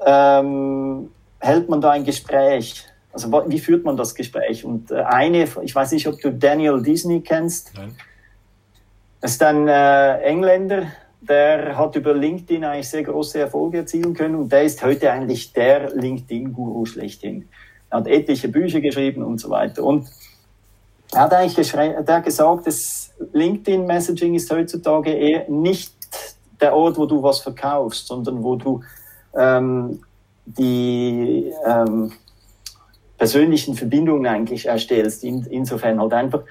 ähm, 0.04 1.10
hält 1.38 1.68
man 1.68 1.80
da 1.80 1.90
ein 1.90 2.04
Gespräch? 2.04 2.86
Also 3.12 3.32
wie 3.48 3.58
führt 3.58 3.84
man 3.84 3.96
das 3.96 4.14
Gespräch? 4.14 4.64
Und 4.64 4.90
äh, 4.90 5.02
eine, 5.02 5.48
ich 5.62 5.74
weiß 5.74 5.92
nicht, 5.92 6.06
ob 6.06 6.20
du 6.20 6.32
Daniel 6.32 6.82
Disney 6.82 7.20
kennst. 7.20 7.72
Nein. 7.74 7.96
Das 9.20 9.32
ist 9.32 9.42
ein 9.42 9.66
äh, 9.68 10.18
Engländer, 10.20 10.86
der 11.20 11.76
hat 11.76 11.96
über 11.96 12.14
LinkedIn 12.14 12.64
eigentlich 12.64 12.88
sehr 12.88 13.02
große 13.02 13.40
Erfolge 13.40 13.78
erzielen 13.78 14.14
können 14.14 14.36
und 14.36 14.52
der 14.52 14.64
ist 14.64 14.82
heute 14.82 15.10
eigentlich 15.10 15.52
der 15.52 15.94
LinkedIn-Guru 15.94 16.84
schlechthin. 16.86 17.48
Er 17.90 17.98
hat 17.98 18.06
etliche 18.06 18.48
Bücher 18.48 18.80
geschrieben 18.80 19.22
und 19.22 19.40
so 19.40 19.50
weiter. 19.50 19.82
Und 19.82 20.08
er 21.12 21.20
hat 21.20 21.32
eigentlich 21.32 21.72
der 21.72 22.20
gesagt, 22.20 22.66
dass 22.66 23.12
LinkedIn-Messaging 23.32 24.34
ist 24.34 24.50
heutzutage 24.50 25.12
eher 25.12 25.48
nicht 25.48 25.94
der 26.60 26.74
Ort, 26.74 26.98
wo 26.98 27.06
du 27.06 27.22
was 27.22 27.40
verkaufst, 27.40 28.06
sondern 28.06 28.42
wo 28.42 28.56
du 28.56 28.82
ähm, 29.36 30.00
die 30.44 31.52
ähm, 31.66 32.12
persönlichen 33.18 33.74
Verbindungen 33.74 34.26
eigentlich 34.26 34.66
erstellst. 34.66 35.24
In, 35.24 35.44
insofern 35.46 36.00
halt 36.00 36.12
einfach, 36.12 36.42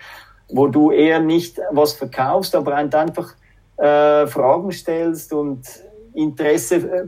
wo 0.50 0.68
du 0.68 0.92
eher 0.92 1.20
nicht 1.20 1.60
was 1.72 1.94
verkaufst, 1.94 2.56
aber 2.56 2.76
einfach 2.76 3.34
äh, 3.78 4.28
Fragen 4.28 4.72
stellst 4.72 5.34
und 5.34 5.66
Interesse 6.14 6.76
äh, 6.76 7.08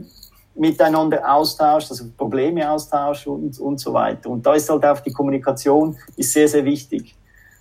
miteinander 0.54 1.22
austauscht, 1.32 1.90
also 1.90 2.04
Probleme 2.16 2.68
austauscht 2.70 3.26
und, 3.26 3.58
und 3.58 3.78
so 3.78 3.92
weiter. 3.92 4.28
Und 4.28 4.44
da 4.44 4.54
ist 4.54 4.68
halt 4.68 4.84
auch 4.84 5.00
die 5.00 5.12
Kommunikation 5.12 5.96
ist 6.16 6.32
sehr, 6.32 6.48
sehr 6.48 6.64
wichtig. 6.64 7.14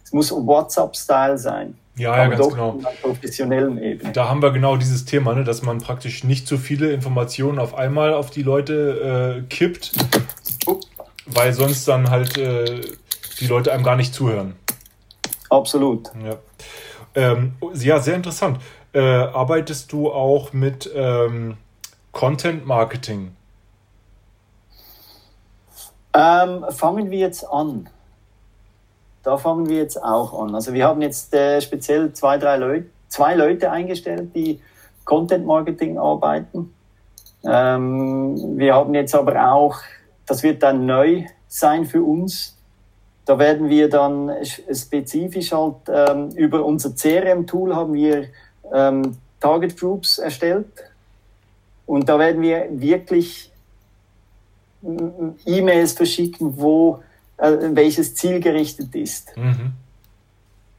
Es 0.03 0.11
muss 0.11 0.31
WhatsApp-Style 0.31 1.37
sein. 1.37 1.77
Ja, 1.97 2.15
ja, 2.15 2.27
ganz 2.27 2.49
genau. 2.49 2.79
Professionellen 3.01 3.81
Ebene. 3.81 4.11
Da 4.13 4.29
haben 4.29 4.41
wir 4.41 4.51
genau 4.51 4.77
dieses 4.77 5.05
Thema, 5.05 5.33
ne, 5.33 5.43
dass 5.43 5.63
man 5.63 5.79
praktisch 5.79 6.23
nicht 6.23 6.47
zu 6.47 6.57
viele 6.57 6.91
Informationen 6.91 7.57
auf 7.57 7.73
einmal 7.73 8.13
auf 8.13 8.29
die 8.29 8.43
Leute 8.43 9.39
äh, 9.39 9.47
kippt, 9.49 9.93
weil 11.25 11.53
sonst 11.53 11.87
dann 11.87 12.09
halt 12.11 12.37
äh, 12.37 12.81
die 13.39 13.47
Leute 13.47 13.73
einem 13.73 13.83
gar 13.83 13.95
nicht 13.95 14.13
zuhören. 14.13 14.53
Absolut. 15.49 16.11
Ja, 16.23 16.37
ähm, 17.15 17.53
ja 17.73 17.99
sehr 17.99 18.15
interessant. 18.15 18.59
Äh, 18.97 18.99
arbeitest 18.99 19.93
du 19.93 20.11
auch 20.11 20.53
mit 20.53 20.89
ähm, 20.95 21.57
Content 22.13 22.65
Marketing? 22.65 23.35
Ähm, 26.15 26.65
fangen 26.71 27.11
wir 27.11 27.19
jetzt 27.19 27.43
an. 27.43 27.89
Da 29.21 29.37
fangen 29.37 29.69
wir 29.69 29.77
jetzt 29.77 30.01
auch 30.03 30.41
an. 30.41 30.55
Also 30.55 30.73
wir 30.73 30.87
haben 30.87 31.03
jetzt 31.03 31.31
äh, 31.35 31.61
speziell 31.61 32.11
zwei, 32.13 32.39
drei 32.39 32.57
Leute, 32.57 32.87
zwei 33.07 33.35
Leute 33.35 33.69
eingestellt, 33.69 34.31
die 34.33 34.61
Content 35.05 35.45
Marketing 35.45 35.99
arbeiten. 35.99 36.73
Ähm, 37.45 38.57
wir 38.57 38.73
haben 38.73 38.95
jetzt 38.95 39.13
aber 39.13 39.51
auch, 39.51 39.77
das 40.25 40.41
wird 40.41 40.63
dann 40.63 40.87
neu 40.87 41.25
sein 41.47 41.85
für 41.85 42.01
uns. 42.01 42.57
Da 43.25 43.37
werden 43.37 43.69
wir 43.69 43.91
dann 43.91 44.31
spezifisch 44.43 45.51
halt 45.51 45.75
ähm, 45.87 46.29
über 46.29 46.65
unser 46.65 46.95
CRM-Tool 46.95 47.75
haben 47.75 47.93
wir 47.93 48.29
ähm, 48.73 49.17
Target 49.39 49.79
Groups 49.79 50.17
erstellt. 50.17 50.67
Und 51.85 52.09
da 52.09 52.19
werden 52.19 52.41
wir 52.41 52.67
wirklich 52.71 53.51
E-Mails 55.45 55.93
verschicken, 55.93 56.53
wo 56.57 57.01
äh, 57.37 57.51
welches 57.71 58.15
Ziel 58.15 58.39
gerichtet 58.39 58.93
ist. 58.95 59.35
Mhm. 59.37 59.73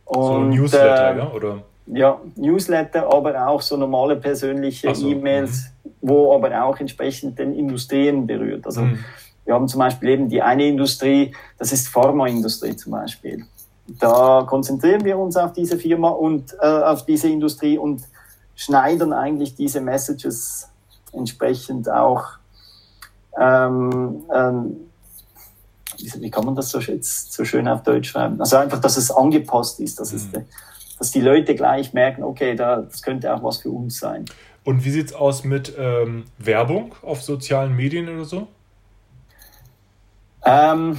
Und, 0.04 0.26
so 0.26 0.34
ein 0.38 0.48
Newsletter, 0.50 1.14
äh, 1.14 1.18
ja? 1.18 1.32
Oder? 1.32 1.62
Ja, 1.86 2.20
Newsletter, 2.36 3.12
aber 3.12 3.46
auch 3.48 3.62
so 3.62 3.76
normale 3.76 4.16
persönliche 4.16 4.94
so, 4.94 5.08
E-Mails, 5.08 5.70
mhm. 5.84 5.90
wo 6.02 6.34
aber 6.34 6.62
auch 6.62 6.78
entsprechend 6.78 7.38
den 7.38 7.54
Industrien 7.54 8.26
berührt. 8.26 8.66
Also 8.66 8.82
mhm. 8.82 8.98
wir 9.44 9.54
haben 9.54 9.68
zum 9.68 9.78
Beispiel 9.78 10.10
eben 10.10 10.28
die 10.28 10.42
eine 10.42 10.66
Industrie, 10.66 11.34
das 11.58 11.72
ist 11.72 11.88
Pharmaindustrie 11.88 12.76
zum 12.76 12.92
Beispiel. 12.92 13.44
Da 13.88 14.44
konzentrieren 14.46 15.04
wir 15.04 15.18
uns 15.18 15.36
auf 15.36 15.52
diese 15.52 15.78
Firma 15.78 16.10
und 16.10 16.54
äh, 16.60 16.66
auf 16.66 17.06
diese 17.06 17.28
Industrie 17.28 17.78
und 17.78 18.02
schneiden 18.54 19.12
eigentlich 19.12 19.54
diese 19.54 19.80
Messages 19.80 20.68
entsprechend 21.12 21.90
auch 21.90 22.24
ähm, 23.38 24.24
ähm, 24.34 24.76
wie, 25.98 26.30
kann 26.30 26.44
man 26.44 26.54
das 26.54 26.70
so, 26.70 26.78
jetzt 26.78 27.32
so 27.32 27.44
schön 27.44 27.68
auf 27.68 27.82
Deutsch 27.82 28.10
schreiben? 28.10 28.40
Also 28.40 28.56
einfach, 28.56 28.80
dass 28.80 28.96
es 28.96 29.10
angepasst 29.10 29.80
ist, 29.80 29.98
dass, 29.98 30.12
mhm. 30.12 30.18
es, 30.18 30.28
dass 30.98 31.10
die 31.10 31.20
Leute 31.20 31.54
gleich 31.54 31.92
merken, 31.92 32.22
okay, 32.22 32.54
da, 32.54 32.82
das 32.82 33.02
könnte 33.02 33.32
auch 33.34 33.42
was 33.42 33.58
für 33.58 33.70
uns 33.70 33.98
sein. 33.98 34.24
Und 34.64 34.84
wie 34.84 34.90
sieht 34.90 35.08
es 35.08 35.12
aus 35.14 35.44
mit 35.44 35.74
ähm, 35.78 36.24
Werbung 36.38 36.94
auf 37.02 37.22
sozialen 37.22 37.74
Medien 37.74 38.08
oder 38.08 38.24
so? 38.24 38.48
Ähm, 40.44 40.98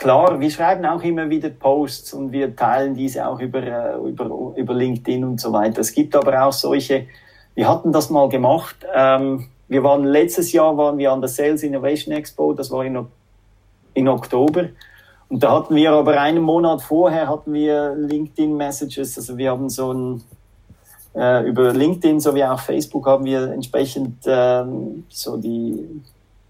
klar, 0.00 0.40
wir 0.40 0.50
schreiben 0.50 0.84
auch 0.86 1.02
immer 1.02 1.30
wieder 1.30 1.50
Posts 1.50 2.14
und 2.14 2.32
wir 2.32 2.56
teilen 2.56 2.94
diese 2.94 3.28
auch 3.28 3.38
über, 3.38 3.62
äh, 3.62 3.96
über, 3.98 4.54
über 4.56 4.74
LinkedIn 4.74 5.22
und 5.22 5.40
so 5.40 5.52
weiter. 5.52 5.82
Es 5.82 5.92
gibt 5.92 6.16
aber 6.16 6.42
auch 6.42 6.52
solche, 6.52 7.06
wir 7.54 7.68
hatten 7.68 7.92
das 7.92 8.10
mal 8.10 8.28
gemacht. 8.28 8.76
Ähm, 8.92 9.46
wir 9.68 9.84
waren 9.84 10.04
letztes 10.04 10.50
Jahr 10.52 10.76
waren 10.76 10.98
wir 10.98 11.12
an 11.12 11.20
der 11.20 11.28
Sales 11.28 11.62
Innovation 11.62 12.12
Expo, 12.14 12.54
das 12.54 12.70
war 12.70 12.84
in, 12.84 13.06
in 13.94 14.08
Oktober. 14.08 14.70
Und 15.28 15.42
da 15.44 15.52
hatten 15.52 15.76
wir 15.76 15.92
aber 15.92 16.20
einen 16.20 16.42
Monat 16.42 16.82
vorher 16.82 17.28
hatten 17.28 17.52
wir 17.52 17.94
LinkedIn 17.94 18.56
Messages, 18.56 19.16
also 19.16 19.36
wir 19.36 19.50
haben 19.50 19.68
so 19.68 19.92
ein 19.92 20.24
äh, 21.14 21.46
über 21.46 21.72
LinkedIn 21.72 22.20
sowie 22.20 22.44
auch 22.44 22.58
Facebook 22.58 23.06
haben 23.06 23.24
wir 23.26 23.52
entsprechend 23.52 24.24
ähm, 24.26 25.04
so 25.08 25.36
die 25.36 26.02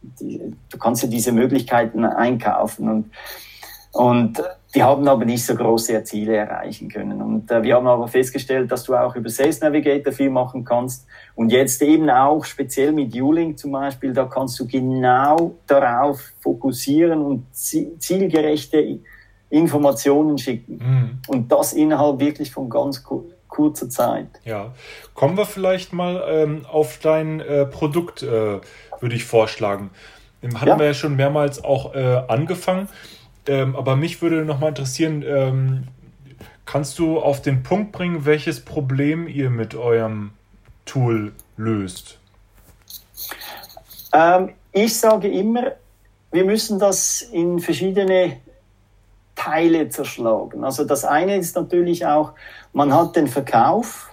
die, 0.03 0.41
du 0.71 0.79
kannst 0.79 1.03
ja 1.03 1.09
diese 1.09 1.33
Möglichkeiten 1.33 2.05
einkaufen. 2.05 2.89
Und 2.89 3.11
Und 3.93 4.41
die 4.73 4.85
haben 4.85 5.09
aber 5.09 5.25
nicht 5.25 5.45
so 5.45 5.57
große 5.57 6.05
Ziele 6.05 6.37
erreichen 6.37 6.89
können. 6.89 7.21
Und 7.21 7.51
äh, 7.51 7.61
wir 7.65 7.75
haben 7.75 7.89
aber 7.89 8.07
festgestellt, 8.07 8.71
dass 8.71 8.85
du 8.85 8.95
auch 8.95 9.17
über 9.17 9.29
Sales 9.29 9.61
Navigator 9.61 10.13
viel 10.13 10.31
machen 10.31 10.65
kannst. 10.65 11.07
Und 11.35 11.51
jetzt 11.51 11.83
eben 11.83 12.09
auch 12.09 12.45
speziell 12.45 12.93
mit 12.93 13.13
Ulink 13.21 13.59
zum 13.59 13.73
Beispiel, 13.73 14.13
da 14.13 14.27
kannst 14.27 14.61
du 14.61 14.67
genau 14.69 15.57
darauf 15.67 16.21
fokussieren 16.39 17.21
und 17.21 17.47
zielgerechte 17.53 19.01
Informationen 19.49 20.39
schicken. 20.39 20.77
Mhm. 20.77 21.19
Und 21.27 21.51
das 21.51 21.73
innerhalb 21.73 22.21
wirklich 22.21 22.53
von 22.53 22.71
ganz 22.71 23.03
kurzer 23.49 23.89
Zeit. 23.91 24.29
Ja, 24.45 24.73
kommen 25.15 25.37
wir 25.37 25.47
vielleicht 25.47 25.93
mal 25.93 26.23
ähm, 26.29 26.65
auf 26.71 27.01
dein 27.03 27.41
äh, 27.41 27.67
Produkt, 27.67 28.23
äh, 28.23 28.61
würde 29.01 29.17
ich 29.17 29.25
vorschlagen. 29.25 29.91
Hatten 30.43 30.69
ja. 30.69 30.79
wir 30.79 30.87
ja 30.87 30.95
schon 30.95 31.17
mehrmals 31.17 31.63
auch 31.63 31.95
äh, 31.95 32.23
angefangen. 32.29 32.89
Ähm, 33.47 33.77
aber 33.77 33.97
mich 33.97 34.23
würde 34.23 34.45
noch 34.45 34.61
mal 34.61 34.69
interessieren, 34.69 35.23
ähm, 35.27 35.85
kannst 36.67 36.99
du 36.99 37.19
auf 37.19 37.43
den 37.43 37.63
Punkt 37.63 37.93
bringen, 37.93 38.25
welches 38.25 38.61
Problem 38.65 39.27
ihr 39.27 39.51
mit 39.51 39.75
eurem 39.75 40.31
Tool 40.85 41.33
löst? 41.57 42.19
Ähm, 44.13 44.51
ich 44.73 44.97
sage 44.97 45.29
immer, 45.29 45.73
wir 46.33 46.45
müssen 46.45 46.79
das 46.79 47.23
in 47.23 47.59
verschiedene 47.59 48.37
Teile 49.35 49.89
zerschlagen. 49.89 50.65
Also 50.65 50.85
das 50.85 51.05
eine 51.05 51.37
ist 51.37 51.57
natürlich 51.57 52.07
auch, 52.07 52.33
man 52.73 52.93
hat 52.95 53.17
den 53.17 53.27
Verkauf 53.27 54.10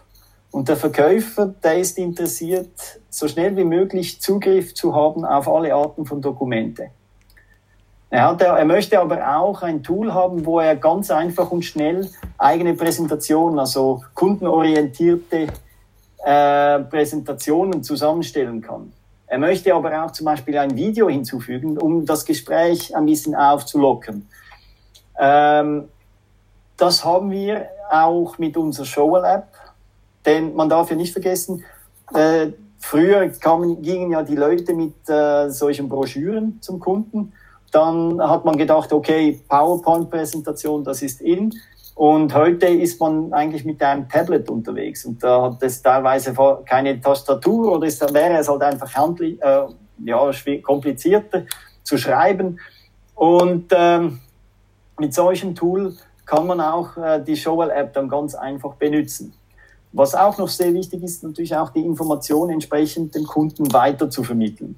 und 0.51 0.69
der 0.69 0.77
Verkäufer, 0.77 1.53
der 1.63 1.77
ist 1.77 1.97
interessiert, 1.97 2.99
so 3.09 3.27
schnell 3.27 3.55
wie 3.57 3.63
möglich 3.63 4.21
Zugriff 4.21 4.73
zu 4.73 4.95
haben 4.95 5.25
auf 5.25 5.47
alle 5.47 5.73
Arten 5.73 6.05
von 6.05 6.21
Dokumente. 6.21 6.89
Er, 8.09 8.29
hat, 8.29 8.41
er 8.41 8.63
möchte 8.63 8.99
aber 8.99 9.37
auch 9.37 9.61
ein 9.63 9.83
Tool 9.83 10.13
haben, 10.13 10.45
wo 10.45 10.59
er 10.59 10.77
ganz 10.77 11.11
einfach 11.11 11.51
und 11.51 11.63
schnell 11.63 12.09
eigene 12.37 12.73
Präsentationen, 12.73 13.59
also 13.59 14.03
kundenorientierte 14.13 15.47
äh, 16.23 16.79
Präsentationen 16.79 17.83
zusammenstellen 17.83 18.61
kann. 18.61 18.93
Er 19.27 19.39
möchte 19.39 19.75
aber 19.75 20.05
auch 20.05 20.11
zum 20.11 20.25
Beispiel 20.25 20.57
ein 20.57 20.77
Video 20.77 21.09
hinzufügen, 21.09 21.77
um 21.77 22.05
das 22.05 22.23
Gespräch 22.23 22.95
ein 22.95 23.05
bisschen 23.05 23.35
aufzulockern. 23.35 24.25
Ähm, 25.19 25.89
das 26.77 27.03
haben 27.03 27.29
wir 27.31 27.67
auch 27.89 28.37
mit 28.37 28.55
unserer 28.55 28.85
Showell 28.85 29.25
App, 29.25 29.47
denn 30.27 30.53
man 30.55 30.69
darf 30.69 30.91
ja 30.91 30.95
nicht 30.95 31.13
vergessen, 31.13 31.63
äh, 32.13 32.51
früher 32.77 33.27
kamen, 33.29 33.81
gingen 33.81 34.11
ja 34.11 34.21
die 34.21 34.35
Leute 34.35 34.75
mit 34.75 35.09
äh, 35.09 35.49
solchen 35.49 35.89
Broschüren 35.89 36.61
zum 36.61 36.79
Kunden 36.79 37.33
dann 37.71 38.21
hat 38.21 38.45
man 38.45 38.57
gedacht, 38.57 38.93
okay, 38.93 39.41
PowerPoint-Präsentation, 39.47 40.83
das 40.83 41.01
ist 41.01 41.21
in. 41.21 41.53
Und 41.95 42.33
heute 42.33 42.67
ist 42.67 42.99
man 42.99 43.33
eigentlich 43.33 43.65
mit 43.65 43.81
einem 43.81 44.07
Tablet 44.07 44.49
unterwegs 44.49 45.03
und 45.05 45.23
da 45.23 45.43
hat 45.43 45.63
es 45.63 45.81
teilweise 45.81 46.35
keine 46.65 47.01
Tastatur 47.01 47.71
oder 47.71 47.87
ist, 47.87 48.01
wäre 48.13 48.37
es 48.37 48.47
halt 48.47 48.61
einfach 48.61 48.93
handlich, 48.93 49.41
äh, 49.41 49.65
ja, 50.05 50.31
komplizierter 50.61 51.45
zu 51.81 51.97
schreiben. 51.97 52.59
Und 53.15 53.73
ähm, 53.75 54.19
mit 54.99 55.15
solchem 55.15 55.55
Tool 55.55 55.95
kann 56.27 56.45
man 56.45 56.61
auch 56.61 56.95
äh, 56.97 57.19
die 57.23 57.35
Showell-App 57.35 57.93
dann 57.93 58.09
ganz 58.09 58.35
einfach 58.35 58.75
benutzen. 58.75 59.33
Was 59.97 60.13
auch 60.13 60.37
noch 60.37 60.49
sehr 60.49 60.75
wichtig 60.75 61.01
ist, 61.01 61.23
natürlich 61.23 61.55
auch 61.55 61.71
die 61.71 61.83
Information 61.83 62.51
entsprechend 62.51 63.15
dem 63.15 63.25
Kunden 63.25 63.73
weiter 63.73 64.11
zu 64.11 64.23
vermitteln. 64.23 64.75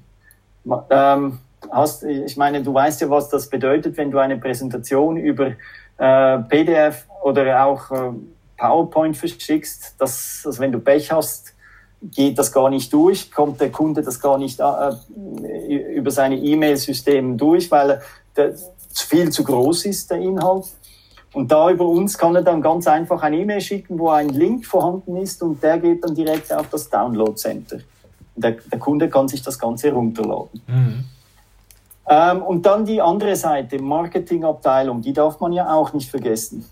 Ähm, 0.88 1.38
hast, 1.70 2.04
ich 2.04 2.38
meine, 2.38 2.62
du 2.62 2.72
weißt 2.72 3.02
ja, 3.02 3.10
was 3.10 3.28
das 3.28 3.50
bedeutet, 3.50 3.98
wenn 3.98 4.10
du 4.10 4.16
eine 4.16 4.38
Präsentation 4.38 5.18
über 5.18 5.52
äh, 5.98 6.38
PDF 6.38 7.06
oder 7.22 7.66
auch 7.66 7.90
äh, 7.90 8.12
PowerPoint 8.56 9.14
verschickst, 9.14 9.96
dass, 9.98 10.42
also 10.46 10.58
wenn 10.58 10.72
du 10.72 10.80
Pech 10.80 11.12
hast, 11.12 11.52
geht 12.00 12.38
das 12.38 12.50
gar 12.50 12.70
nicht 12.70 12.90
durch, 12.90 13.30
kommt 13.30 13.60
der 13.60 13.70
Kunde 13.70 14.00
das 14.00 14.20
gar 14.20 14.38
nicht 14.38 14.58
äh, 14.58 15.74
über 15.96 16.10
seine 16.10 16.36
E-Mail-Systeme 16.36 17.36
durch, 17.36 17.70
weil 17.70 18.00
der 18.36 18.54
viel 18.94 19.28
zu 19.28 19.44
groß 19.44 19.84
ist, 19.84 20.10
der 20.10 20.18
Inhalt. 20.18 20.64
Und 21.32 21.52
da 21.52 21.70
über 21.70 21.86
uns 21.86 22.18
kann 22.18 22.34
er 22.34 22.42
dann 22.42 22.60
ganz 22.60 22.86
einfach 22.88 23.22
ein 23.22 23.34
E-Mail 23.34 23.60
schicken, 23.60 23.98
wo 23.98 24.08
ein 24.08 24.30
Link 24.30 24.66
vorhanden 24.66 25.16
ist 25.16 25.42
und 25.42 25.62
der 25.62 25.78
geht 25.78 26.02
dann 26.04 26.14
direkt 26.14 26.52
auf 26.52 26.68
das 26.70 26.90
Download 26.90 27.34
Center. 27.34 27.78
Der, 28.34 28.52
der 28.52 28.78
Kunde 28.78 29.08
kann 29.08 29.28
sich 29.28 29.42
das 29.42 29.58
Ganze 29.58 29.92
runterladen. 29.92 30.62
Mhm. 30.66 31.04
Ähm, 32.08 32.42
und 32.42 32.66
dann 32.66 32.84
die 32.84 33.00
andere 33.00 33.36
Seite, 33.36 33.80
Marketingabteilung, 33.80 35.00
die 35.00 35.12
darf 35.12 35.38
man 35.38 35.52
ja 35.52 35.72
auch 35.72 35.92
nicht 35.92 36.10
vergessen. 36.10 36.64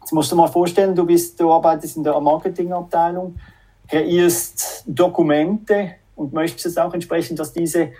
Jetzt 0.00 0.12
musst 0.12 0.32
du 0.32 0.36
mal 0.36 0.48
vorstellen, 0.48 0.96
du 0.96 1.06
bist, 1.06 1.38
du 1.38 1.52
arbeitest 1.52 1.96
in 1.96 2.02
der 2.02 2.18
Marketingabteilung, 2.18 3.38
kreierst 3.86 4.82
Dokumente 4.86 5.92
und 6.16 6.32
möchtest 6.32 6.78
auch 6.80 6.92
entsprechend, 6.92 7.38
dass 7.38 7.52
diese 7.52 7.90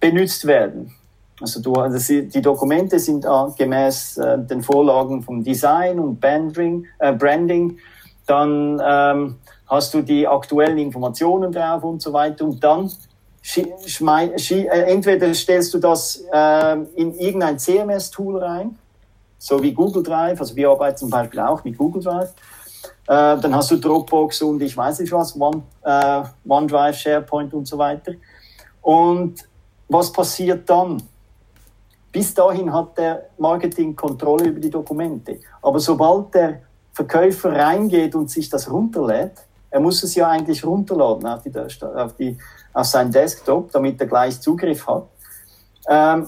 benutzt 0.00 0.46
werden. 0.46 0.94
Also, 1.40 1.60
du, 1.60 1.72
also 1.74 2.20
die 2.20 2.42
Dokumente 2.42 2.98
sind 2.98 3.26
gemäß 3.56 4.18
äh, 4.18 4.38
den 4.38 4.62
Vorlagen 4.62 5.22
vom 5.22 5.42
Design 5.42 5.98
und 5.98 6.20
Bandring, 6.20 6.86
äh, 6.98 7.12
Branding. 7.12 7.78
Dann 8.26 8.80
ähm, 8.84 9.36
hast 9.66 9.94
du 9.94 10.02
die 10.02 10.26
aktuellen 10.26 10.78
Informationen 10.78 11.52
drauf 11.52 11.84
und 11.84 12.02
so 12.02 12.12
weiter. 12.12 12.44
Und 12.44 12.62
dann 12.62 12.90
äh, 13.56 14.92
entweder 14.92 15.32
stellst 15.32 15.72
du 15.74 15.78
das 15.78 16.24
äh, 16.32 16.76
in 16.96 17.14
irgendein 17.14 17.58
CMS-Tool 17.58 18.42
rein, 18.42 18.76
so 19.38 19.62
wie 19.62 19.72
Google 19.72 20.02
Drive, 20.02 20.40
also 20.40 20.56
wir 20.56 20.68
arbeiten 20.68 20.98
zum 20.98 21.10
Beispiel 21.10 21.40
auch 21.40 21.62
mit 21.64 21.78
Google 21.78 22.02
Drive. 22.02 22.34
Äh, 23.06 23.38
dann 23.40 23.54
hast 23.54 23.70
du 23.70 23.76
Dropbox 23.76 24.42
und 24.42 24.60
ich 24.60 24.76
weiß 24.76 25.00
nicht 25.00 25.12
was, 25.12 25.38
One, 25.38 25.62
äh, 25.82 26.22
OneDrive, 26.46 26.96
SharePoint 26.96 27.54
und 27.54 27.66
so 27.66 27.78
weiter. 27.78 28.12
Und 28.82 29.48
was 29.88 30.12
passiert 30.12 30.68
dann? 30.68 31.02
Bis 32.18 32.34
dahin 32.34 32.72
hat 32.72 32.98
der 32.98 33.28
Marketing 33.38 33.94
Kontrolle 33.94 34.48
über 34.48 34.58
die 34.58 34.70
Dokumente. 34.70 35.38
Aber 35.62 35.78
sobald 35.78 36.34
der 36.34 36.62
Verkäufer 36.92 37.52
reingeht 37.52 38.12
und 38.16 38.28
sich 38.28 38.50
das 38.50 38.68
runterlädt, 38.68 39.34
er 39.70 39.78
muss 39.78 40.02
es 40.02 40.16
ja 40.16 40.28
eigentlich 40.28 40.64
runterladen 40.64 41.28
auf 41.28 41.44
die, 41.44 41.52
auf 41.56 42.16
die 42.16 42.36
auf 42.72 42.86
seinen 42.86 43.12
Desktop, 43.12 43.70
damit 43.70 44.00
er 44.00 44.08
gleich 44.08 44.40
Zugriff 44.40 44.84
hat. 44.88 45.06
Ähm, 45.88 46.26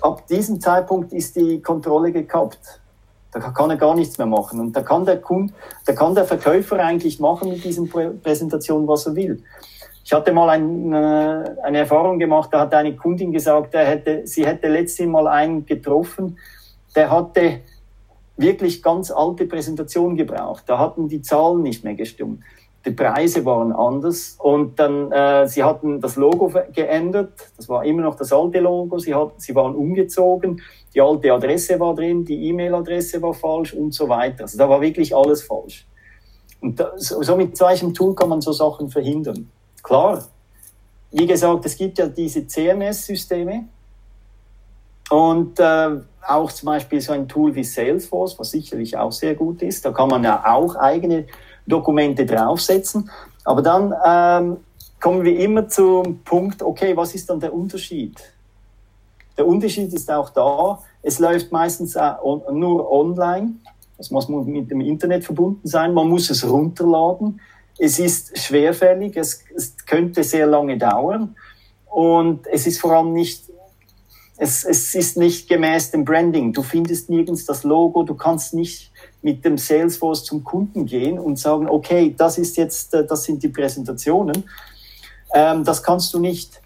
ab 0.00 0.24
diesem 0.28 0.60
Zeitpunkt 0.60 1.12
ist 1.12 1.34
die 1.34 1.60
Kontrolle 1.60 2.12
gekappt. 2.12 2.80
Da 3.32 3.40
kann 3.40 3.70
er 3.70 3.76
gar 3.76 3.96
nichts 3.96 4.18
mehr 4.18 4.28
machen. 4.28 4.60
Und 4.60 4.76
da 4.76 4.82
kann 4.82 5.04
der 5.04 5.20
Kunde, 5.20 5.52
da 5.86 5.92
kann 5.92 6.14
der 6.14 6.24
Verkäufer 6.24 6.78
eigentlich 6.78 7.18
machen 7.18 7.48
mit 7.48 7.64
diesen 7.64 7.90
Präsentationen, 7.90 8.86
was 8.86 9.06
er 9.06 9.16
will. 9.16 9.42
Ich 10.04 10.12
hatte 10.12 10.32
mal 10.32 10.48
ein, 10.50 10.92
äh, 10.92 11.44
eine 11.62 11.78
Erfahrung 11.78 12.18
gemacht, 12.18 12.50
da 12.52 12.60
hat 12.60 12.74
eine 12.74 12.96
Kundin 12.96 13.32
gesagt, 13.32 13.74
er 13.74 13.84
hätte, 13.84 14.26
sie 14.26 14.44
hätte 14.46 14.68
letztes 14.68 15.06
Mal 15.06 15.28
einen 15.28 15.64
getroffen, 15.64 16.38
der 16.96 17.10
hatte 17.10 17.60
wirklich 18.36 18.82
ganz 18.82 19.10
alte 19.10 19.46
Präsentationen 19.46 20.16
gebraucht. 20.16 20.64
Da 20.66 20.78
hatten 20.78 21.08
die 21.08 21.22
Zahlen 21.22 21.62
nicht 21.62 21.84
mehr 21.84 21.94
gestimmt 21.94 22.42
die 22.84 22.90
Preise 22.90 23.44
waren 23.44 23.72
anders 23.72 24.36
und 24.40 24.78
dann 24.78 25.12
äh, 25.12 25.46
sie 25.46 25.62
hatten 25.62 26.00
das 26.00 26.16
Logo 26.16 26.52
geändert. 26.74 27.32
Das 27.56 27.68
war 27.68 27.84
immer 27.84 28.02
noch 28.02 28.16
das 28.16 28.32
alte 28.32 28.58
Logo. 28.58 28.98
Sie 28.98 29.14
hatten, 29.14 29.38
sie 29.38 29.54
waren 29.54 29.74
umgezogen. 29.74 30.60
Die 30.94 31.00
alte 31.00 31.32
Adresse 31.32 31.78
war 31.78 31.94
drin, 31.94 32.24
die 32.24 32.48
E-Mail-Adresse 32.48 33.22
war 33.22 33.34
falsch 33.34 33.72
und 33.72 33.94
so 33.94 34.08
weiter. 34.08 34.44
Also 34.44 34.58
da 34.58 34.68
war 34.68 34.80
wirklich 34.80 35.14
alles 35.14 35.42
falsch. 35.42 35.86
Und 36.60 36.78
da, 36.78 36.92
so, 36.96 37.22
so 37.22 37.36
mit 37.36 37.56
solchem 37.56 37.94
Tool 37.94 38.14
kann 38.14 38.28
man 38.28 38.40
so 38.40 38.52
Sachen 38.52 38.88
verhindern. 38.88 39.48
Klar. 39.92 40.24
Wie 41.10 41.26
gesagt, 41.26 41.66
es 41.66 41.76
gibt 41.76 41.98
ja 41.98 42.06
diese 42.06 42.46
CMS-Systeme 42.46 43.64
und 45.10 45.60
äh, 45.60 45.90
auch 46.26 46.50
zum 46.50 46.64
Beispiel 46.64 46.98
so 47.02 47.12
ein 47.12 47.28
Tool 47.28 47.54
wie 47.54 47.62
Salesforce, 47.62 48.38
was 48.38 48.52
sicherlich 48.52 48.96
auch 48.96 49.12
sehr 49.12 49.34
gut 49.34 49.60
ist. 49.60 49.84
Da 49.84 49.92
kann 49.92 50.08
man 50.08 50.24
ja 50.24 50.42
auch 50.46 50.76
eigene 50.76 51.26
Dokumente 51.66 52.24
draufsetzen. 52.24 53.10
Aber 53.44 53.60
dann 53.60 53.92
ähm, 54.02 54.56
kommen 54.98 55.24
wir 55.24 55.38
immer 55.38 55.68
zum 55.68 56.20
Punkt, 56.24 56.62
okay, 56.62 56.96
was 56.96 57.14
ist 57.14 57.28
dann 57.28 57.40
der 57.40 57.52
Unterschied? 57.52 58.18
Der 59.36 59.46
Unterschied 59.46 59.92
ist 59.92 60.10
auch 60.10 60.30
da, 60.30 60.78
es 61.02 61.18
läuft 61.18 61.52
meistens 61.52 61.98
nur 62.50 62.90
online, 62.90 63.56
es 63.98 64.10
muss 64.10 64.26
mit 64.26 64.70
dem 64.70 64.80
Internet 64.80 65.26
verbunden 65.26 65.68
sein, 65.68 65.92
man 65.92 66.08
muss 66.08 66.30
es 66.30 66.48
runterladen, 66.48 67.42
es 67.82 67.98
ist 67.98 68.38
schwerfällig, 68.38 69.16
es, 69.16 69.40
es 69.56 69.76
könnte 69.84 70.22
sehr 70.22 70.46
lange 70.46 70.78
dauern 70.78 71.34
und 71.86 72.46
es 72.46 72.66
ist 72.68 72.80
vor 72.80 72.92
allem 72.92 73.12
nicht 73.12 73.50
es, 74.38 74.64
es 74.64 74.94
ist 74.94 75.16
nicht 75.16 75.48
gemäß 75.48 75.90
dem 75.90 76.04
Branding. 76.04 76.52
Du 76.52 76.62
findest 76.62 77.10
nirgends 77.10 77.44
das 77.44 77.64
Logo, 77.64 78.02
du 78.02 78.14
kannst 78.14 78.54
nicht 78.54 78.90
mit 79.20 79.44
dem 79.44 79.58
Salesforce 79.58 80.24
zum 80.24 80.42
Kunden 80.42 80.86
gehen 80.86 81.18
und 81.18 81.38
sagen, 81.38 81.68
okay, 81.68 82.14
das 82.16 82.38
ist 82.38 82.56
jetzt, 82.56 82.94
äh, 82.94 83.06
das 83.06 83.24
sind 83.24 83.42
die 83.42 83.48
Präsentationen. 83.48 84.44
Ähm, 85.34 85.64
das 85.64 85.82
kannst 85.82 86.14
du 86.14 86.18
nicht. 86.18 86.60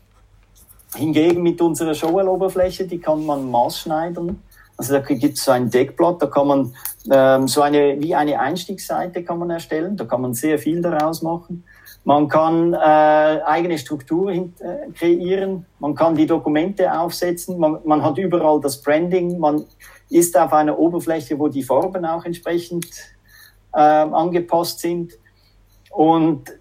Hingegen 0.95 1.43
mit 1.43 1.61
unserer 1.61 1.95
Showell-Oberfläche, 1.95 2.87
die 2.87 2.99
kann 2.99 3.27
man 3.27 3.51
maßschneidern. 3.51 4.41
Also 4.77 4.95
da 4.95 5.01
gibt 5.01 5.39
es 5.39 5.45
so 5.45 5.53
ein 5.53 5.71
Deckblatt, 5.71 6.21
da 6.21 6.27
kann 6.27 6.47
man 6.47 6.75
ähm, 7.11 7.49
so 7.49 7.63
eine, 7.63 7.97
wie 8.01 8.15
eine 8.15 8.39
Einstiegsseite 8.39 9.25
kann 9.25 9.39
man 9.39 9.51
erstellen, 9.51 9.97
da 9.97 10.05
kann 10.05 10.21
man 10.21 10.35
sehr 10.35 10.59
viel 10.59 10.83
daraus 10.83 11.23
machen. 11.23 11.65
Man 12.05 12.29
kann 12.29 12.75
äh, 12.75 12.77
eigene 12.77 13.79
Struktur 13.79 14.31
äh, 14.31 14.49
kreieren, 14.95 15.67
man 15.81 15.95
kann 15.95 16.15
die 16.15 16.27
Dokumente 16.27 16.93
aufsetzen, 16.93 17.59
man, 17.59 17.79
man 17.85 18.05
hat 18.05 18.19
überall 18.19 18.61
das 18.61 18.81
Branding, 18.81 19.39
man 19.39 19.65
ist 20.11 20.39
auf 20.39 20.53
einer 20.53 20.79
Oberfläche, 20.79 21.39
wo 21.39 21.49
die 21.49 21.63
Farben 21.63 22.05
auch 22.05 22.25
entsprechend 22.25 22.87
äh, 23.73 23.79
angepasst 23.79 24.81
sind. 24.81 25.15
Und 25.91 26.53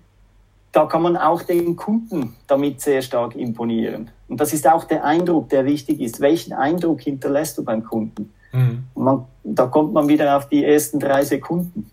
da 0.76 0.86
kann 0.88 1.04
man 1.04 1.16
auch 1.16 1.42
den 1.42 1.78
Kunden 1.78 2.36
damit 2.48 2.82
sehr 2.82 3.02
stark 3.02 3.34
imponieren. 3.34 4.12
Und 4.28 4.42
das 4.42 4.52
ist 4.52 4.68
auch 4.68 4.84
der 4.84 5.06
Eindruck, 5.06 5.48
der 5.48 5.64
wichtig 5.64 6.02
ist. 6.02 6.20
Welchen 6.20 6.52
Eindruck 6.52 7.00
hinterlässt 7.00 7.58
du 7.58 7.64
beim 7.64 7.82
Kunden? 7.82 8.34
Mhm. 8.52 8.84
Man, 8.94 9.24
da 9.46 9.68
kommt 9.68 9.94
man 9.94 10.10
wieder 10.10 10.36
auf 10.36 10.50
die 10.50 10.66
ersten 10.66 11.00
drei 11.00 11.24
Sekunden. 11.24 11.90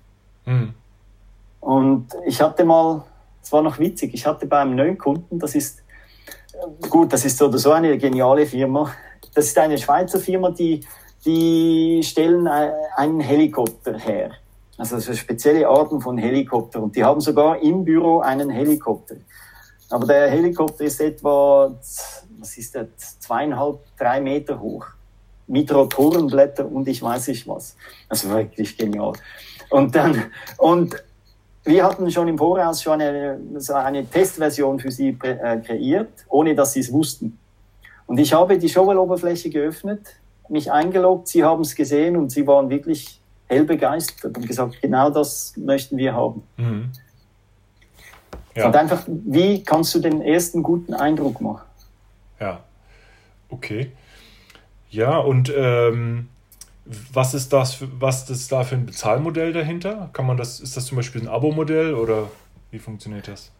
Mhm. 0.47 0.75
Und 1.61 2.09
ich 2.27 2.43
hatte 2.43 2.65
mal, 2.65 3.05
es 3.41 3.53
war 3.53 3.63
noch 3.63 3.79
witzig, 3.79 4.15
ich 4.15 4.27
hatte 4.27 4.47
bei 4.47 4.59
einem 4.59 4.75
neuen 4.75 4.99
Kunden, 4.99 5.39
das 5.39 5.55
ist, 5.55 5.85
gut, 6.91 7.13
das 7.13 7.25
ist 7.25 7.39
so 7.39 7.47
oder 7.47 7.59
so 7.59 7.71
eine 7.71 7.97
geniale 7.97 8.47
Firma. 8.47 8.93
Das 9.33 9.47
ist 9.47 9.59
eine 9.59 9.79
Schweizer 9.79 10.19
Firma, 10.19 10.51
die, 10.51 10.85
die 11.25 12.01
stellen 12.03 12.49
einen 12.49 13.21
Helikopter 13.21 13.97
her. 13.97 14.33
Also 14.79 14.99
so 14.99 15.13
spezielle 15.15 15.69
Arten 15.69 16.01
von 16.01 16.19
Helikopter. 16.19 16.83
Und 16.83 16.97
die 16.97 17.05
haben 17.05 17.21
sogar 17.21 17.61
im 17.63 17.85
Büro 17.85 18.21
einen 18.21 18.51
Helikopter. 18.51 19.17
Aber 19.91 20.07
der 20.07 20.31
Helikopter 20.31 20.85
ist 20.85 21.01
etwa, 21.01 21.75
was 22.39 22.57
ist 22.57 22.75
der, 22.75 22.89
zweieinhalb, 22.97 23.79
drei 23.99 24.21
Meter 24.21 24.59
hoch. 24.61 24.87
Mit 25.47 25.73
Rotorenblätter 25.73 26.67
und 26.67 26.89
ich 26.89 27.03
weiß 27.03 27.29
nicht 27.29 27.47
was. 27.47 27.77
Also 28.09 28.31
wirklich 28.31 28.77
genial. 28.79 29.13
Und 29.69 29.95
dann, 29.95 30.31
und 30.57 31.03
wir 31.65 31.85
hatten 31.85 32.11
schon 32.11 32.29
im 32.29 32.39
Voraus 32.39 32.83
schon 32.83 33.01
eine, 33.01 33.39
so 33.57 33.75
eine 33.75 34.07
Testversion 34.07 34.81
für 34.81 34.91
sie 34.91 35.17
äh, 35.23 35.59
kreiert, 35.59 36.25
ohne 36.29 36.55
dass 36.55 36.73
sie 36.73 36.81
es 36.81 36.93
wussten. 36.93 37.39
Und 38.07 38.19
ich 38.19 38.33
habe 38.33 38.59
die 38.59 38.69
Shovel-Oberfläche 38.69 39.51
geöffnet, 39.51 40.01
mich 40.49 40.71
eingeloggt, 40.71 41.29
sie 41.29 41.45
haben 41.45 41.63
es 41.63 41.75
gesehen 41.75 42.17
und 42.17 42.31
sie 42.31 42.47
waren 42.47 42.69
wirklich 42.69 43.22
hell 43.53 43.65
begeistert 43.65 44.37
und 44.37 44.47
gesagt, 44.47 44.81
genau 44.81 45.11
das 45.11 45.55
möchten 45.57 45.97
wir 45.97 46.15
haben. 46.15 46.43
Mhm. 46.57 46.93
Ja. 48.55 48.67
Und 48.67 48.77
einfach, 48.77 49.05
wie 49.07 49.63
kannst 49.63 49.95
du 49.95 49.99
den 49.99 50.21
ersten 50.21 50.63
guten 50.63 50.95
Eindruck 50.95 51.41
machen? 51.41 51.67
Ja, 52.39 52.61
okay. 53.49 53.93
Ja, 54.91 55.17
und 55.19 55.53
ähm, 55.57 56.29
was 56.85 57.33
ist 57.33 57.53
das, 57.53 57.75
für, 57.75 57.89
was 58.01 58.29
ist 58.29 58.53
da 58.53 58.65
für 58.65 58.75
ein 58.75 58.87
Bezahlmodell 58.87 59.53
dahinter? 59.53 60.11
Kann 60.13 60.27
man 60.27 60.37
das, 60.37 60.61
ist 60.61 60.77
das 60.77 60.87
zum 60.87 60.97
Beispiel 60.97 61.23
ein 61.23 61.29
Abo-Modell 61.29 61.95
oder 61.95 62.29
wie 62.71 62.79
funktioniert 62.79 63.29
das? 63.29 63.51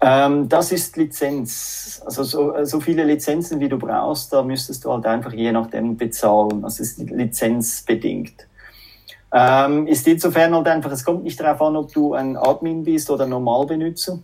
Ähm, 0.00 0.48
das 0.48 0.72
ist 0.72 0.96
Lizenz. 0.96 2.00
Also 2.06 2.22
so, 2.22 2.64
so 2.64 2.80
viele 2.80 3.04
Lizenzen, 3.04 3.60
wie 3.60 3.68
du 3.68 3.78
brauchst, 3.78 4.32
da 4.32 4.42
müsstest 4.42 4.84
du 4.84 4.92
halt 4.92 5.04
einfach 5.06 5.32
je 5.32 5.52
nachdem 5.52 5.96
bezahlen. 5.96 6.62
Das 6.62 6.80
ist 6.80 6.98
lizenzbedingt. 6.98 8.47
Ähm, 9.32 9.86
ist 9.86 10.06
insofern 10.06 10.54
halt 10.54 10.68
einfach, 10.68 10.90
es 10.90 11.04
kommt 11.04 11.24
nicht 11.24 11.38
darauf 11.38 11.60
an, 11.60 11.76
ob 11.76 11.92
du 11.92 12.14
ein 12.14 12.36
Admin 12.36 12.82
bist 12.82 13.10
oder 13.10 13.26
Normalbenutzer. 13.26 14.18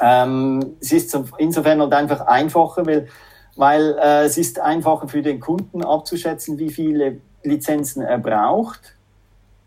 Ähm, 0.00 0.76
es 0.80 0.92
ist 0.92 1.18
insofern 1.38 1.80
halt 1.80 1.92
einfach 1.92 2.20
einfacher, 2.20 2.86
weil, 2.86 3.08
weil 3.56 3.96
äh, 4.00 4.24
es 4.24 4.38
ist 4.38 4.60
einfacher 4.60 5.08
für 5.08 5.22
den 5.22 5.40
Kunden 5.40 5.84
abzuschätzen, 5.84 6.58
wie 6.58 6.70
viele 6.70 7.20
Lizenzen 7.42 8.02
er 8.02 8.18
braucht. 8.18 8.94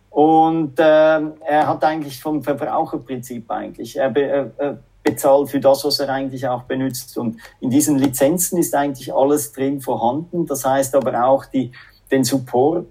Und 0.10 0.80
äh, 0.80 0.84
er 0.84 1.68
hat 1.68 1.84
eigentlich 1.84 2.22
vom 2.22 2.44
Verbraucherprinzip 2.44 3.50
eigentlich, 3.52 3.98
er, 3.98 4.10
be, 4.10 4.52
er 4.58 4.80
bezahlt 5.04 5.50
für 5.50 5.60
das, 5.60 5.86
was 5.86 6.00
er 6.00 6.10
eigentlich 6.10 6.48
auch 6.48 6.64
benutzt. 6.64 7.18
Und 7.18 7.38
in 7.60 7.70
diesen 7.70 7.98
Lizenzen 7.98 8.58
ist 8.58 8.76
eigentlich 8.76 9.14
alles 9.14 9.54
drin 9.54 9.80
vorhanden. 9.80 10.46
Das 10.46 10.66
heißt 10.66 10.96
aber 10.96 11.24
auch 11.26 11.46
die, 11.46 11.72
den 12.12 12.24
Support, 12.24 12.88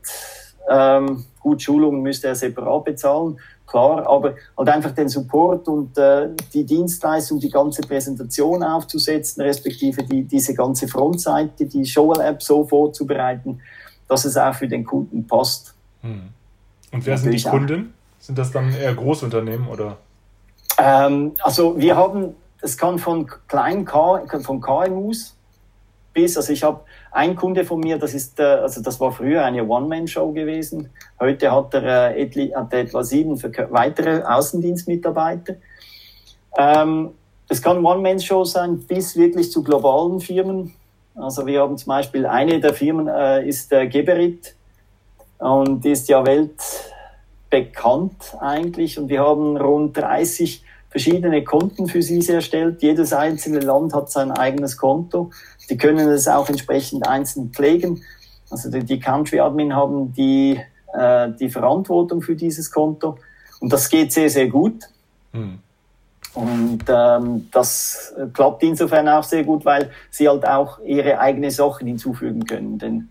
ähm, 0.69 1.25
gut, 1.41 1.62
Schulungen 1.62 2.03
müsste 2.03 2.29
er 2.29 2.35
separat 2.35 2.85
bezahlen, 2.85 3.39
klar, 3.67 4.07
aber 4.07 4.35
halt 4.57 4.69
einfach 4.69 4.93
den 4.93 5.09
Support 5.09 5.69
und 5.69 5.97
äh, 5.99 6.29
die 6.53 6.64
Dienstleistung, 6.64 7.39
die 7.41 7.51
ganze 7.51 7.83
Präsentation 7.83 8.62
aufzusetzen, 8.62 9.43
respektive 9.43 10.03
die, 10.03 10.25
diese 10.25 10.55
ganze 10.55 10.89
Frontseite, 10.89 11.67
die 11.67 11.85
Show-App 11.85 12.43
so 12.43 12.64
vorzubereiten, 12.64 13.61
dass 14.09 14.25
es 14.25 14.37
auch 14.37 14.55
für 14.55 14.69
den 14.69 14.85
Kunden 14.85 15.27
passt. 15.27 15.75
Hm. 16.03 16.29
Und 16.93 17.07
wer 17.07 17.19
sind 17.19 17.33
die 17.33 17.43
Kunden? 17.43 17.93
Auch. 17.93 18.25
Sind 18.25 18.39
das 18.39 18.51
dann 18.51 18.73
eher 18.73 18.95
Großunternehmen 18.95 19.69
oder? 19.69 19.99
Ähm, 20.79 21.33
also 21.43 21.79
wir 21.79 21.97
haben, 21.97 22.35
es 22.61 22.77
kann 22.77 22.99
von 22.99 23.27
kleinen 23.49 23.85
K, 23.85 24.27
von 24.43 24.61
KMUs 24.61 25.36
bis, 26.17 26.37
also 26.39 26.51
ich 26.51 26.62
habe 26.62 26.81
ein 27.12 27.37
Kunde 27.37 27.64
von 27.64 27.79
mir, 27.79 27.99
das 27.99 28.14
ist, 28.14 28.41
äh, 28.41 28.43
also 28.43 28.83
das 28.83 28.99
war 28.99 29.12
früher 29.12 29.45
eine 29.45 29.64
One-Man-Show 29.64 30.33
gewesen. 30.33 30.89
Heute 31.21 31.53
hat 31.53 31.75
er, 31.75 32.17
äh, 32.17 32.23
etli, 32.23 32.53
hat 32.55 32.73
er 32.73 32.81
etwa 32.81 33.05
sieben 33.05 33.41
weitere 33.71 34.23
Außendienstmitarbeiter. 34.23 35.57
Ähm, 36.57 37.11
es 37.49 37.61
kann 37.61 37.85
One-Man-Show 37.85 38.45
sein 38.45 38.79
bis 38.79 39.17
wirklich 39.17 39.53
zu 39.53 39.62
globalen 39.62 40.21
Firmen. 40.21 40.73
Also 41.14 41.47
wir 41.47 41.61
haben 41.61 41.77
zum 41.77 41.89
Beispiel 41.89 42.25
eine 42.25 42.61
der 42.61 42.73
Firmen 42.73 43.09
äh, 43.09 43.47
ist 43.47 43.71
äh, 43.73 43.87
Geberit 43.87 44.55
und 45.39 45.85
die 45.85 45.91
ist 45.91 46.09
ja 46.09 46.25
weltbekannt 46.25 48.37
eigentlich 48.41 48.99
und 48.99 49.11
wir 49.11 49.21
haben 49.21 49.59
rund 49.59 49.99
30 49.99 50.64
verschiedene 50.97 51.44
Konten 51.44 51.88
für 51.88 52.01
sie 52.01 52.26
erstellt. 52.26 52.80
Jedes 52.80 53.12
einzelne 53.12 53.61
Land 53.61 53.92
hat 53.92 54.11
sein 54.11 54.30
eigenes 54.30 54.78
Konto. 54.78 55.30
Die 55.68 55.76
können 55.76 56.09
es 56.09 56.26
auch 56.26 56.49
entsprechend 56.49 57.07
einzeln 57.07 57.51
pflegen. 57.51 58.03
Also 58.49 58.70
die, 58.70 58.82
die 58.82 58.99
Country 58.99 59.40
Admin 59.40 59.76
haben 59.76 60.14
die, 60.14 60.59
äh, 60.94 61.28
die 61.38 61.51
Verantwortung 61.51 62.22
für 62.22 62.34
dieses 62.34 62.70
Konto. 62.70 63.18
Und 63.61 63.70
das 63.74 63.90
geht 63.90 64.11
sehr, 64.11 64.30
sehr 64.30 64.49
gut. 64.49 64.84
Mhm. 65.34 65.59
Und 66.32 66.84
ähm, 66.88 67.49
das 67.53 68.14
klappt 68.32 68.62
insofern 68.62 69.07
auch 69.11 69.24
sehr 69.24 69.44
gut, 69.44 69.66
weil 69.66 69.90
sie 70.11 70.26
halt 70.26 70.47
auch 70.47 70.78
ihre 70.82 71.18
eigenen 71.18 71.51
Sachen 71.51 71.88
hinzufügen 71.88 72.47
können. 72.47 72.78
Denn 72.78 73.11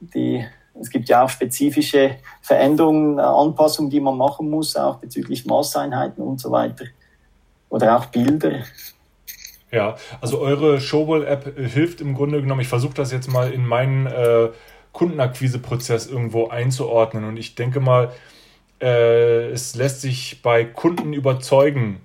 die, 0.00 0.42
es 0.80 0.90
gibt 0.90 1.08
ja 1.08 1.24
auch 1.24 1.28
spezifische 1.28 2.16
Veränderungen, 2.40 3.18
Anpassungen, 3.18 3.90
die 3.90 4.00
man 4.00 4.16
machen 4.16 4.50
muss, 4.50 4.76
auch 4.76 4.96
bezüglich 4.96 5.46
Maßeinheiten 5.46 6.22
und 6.22 6.40
so 6.40 6.50
weiter. 6.50 6.84
Oder 7.68 7.96
auch 7.96 8.06
Bilder. 8.06 8.64
Ja, 9.70 9.96
also 10.20 10.40
eure 10.40 10.80
Showball-App 10.80 11.58
hilft 11.58 12.00
im 12.00 12.14
Grunde 12.14 12.40
genommen, 12.40 12.62
ich 12.62 12.68
versuche 12.68 12.94
das 12.94 13.12
jetzt 13.12 13.28
mal 13.28 13.52
in 13.52 13.66
meinen 13.66 14.06
äh, 14.06 14.48
Kundenakquiseprozess 14.92 16.06
irgendwo 16.06 16.48
einzuordnen 16.48 17.24
und 17.24 17.36
ich 17.36 17.54
denke 17.54 17.80
mal, 17.80 18.10
äh, 18.80 19.50
es 19.50 19.74
lässt 19.74 20.00
sich 20.00 20.40
bei 20.42 20.64
Kunden 20.64 21.12
überzeugen 21.12 22.00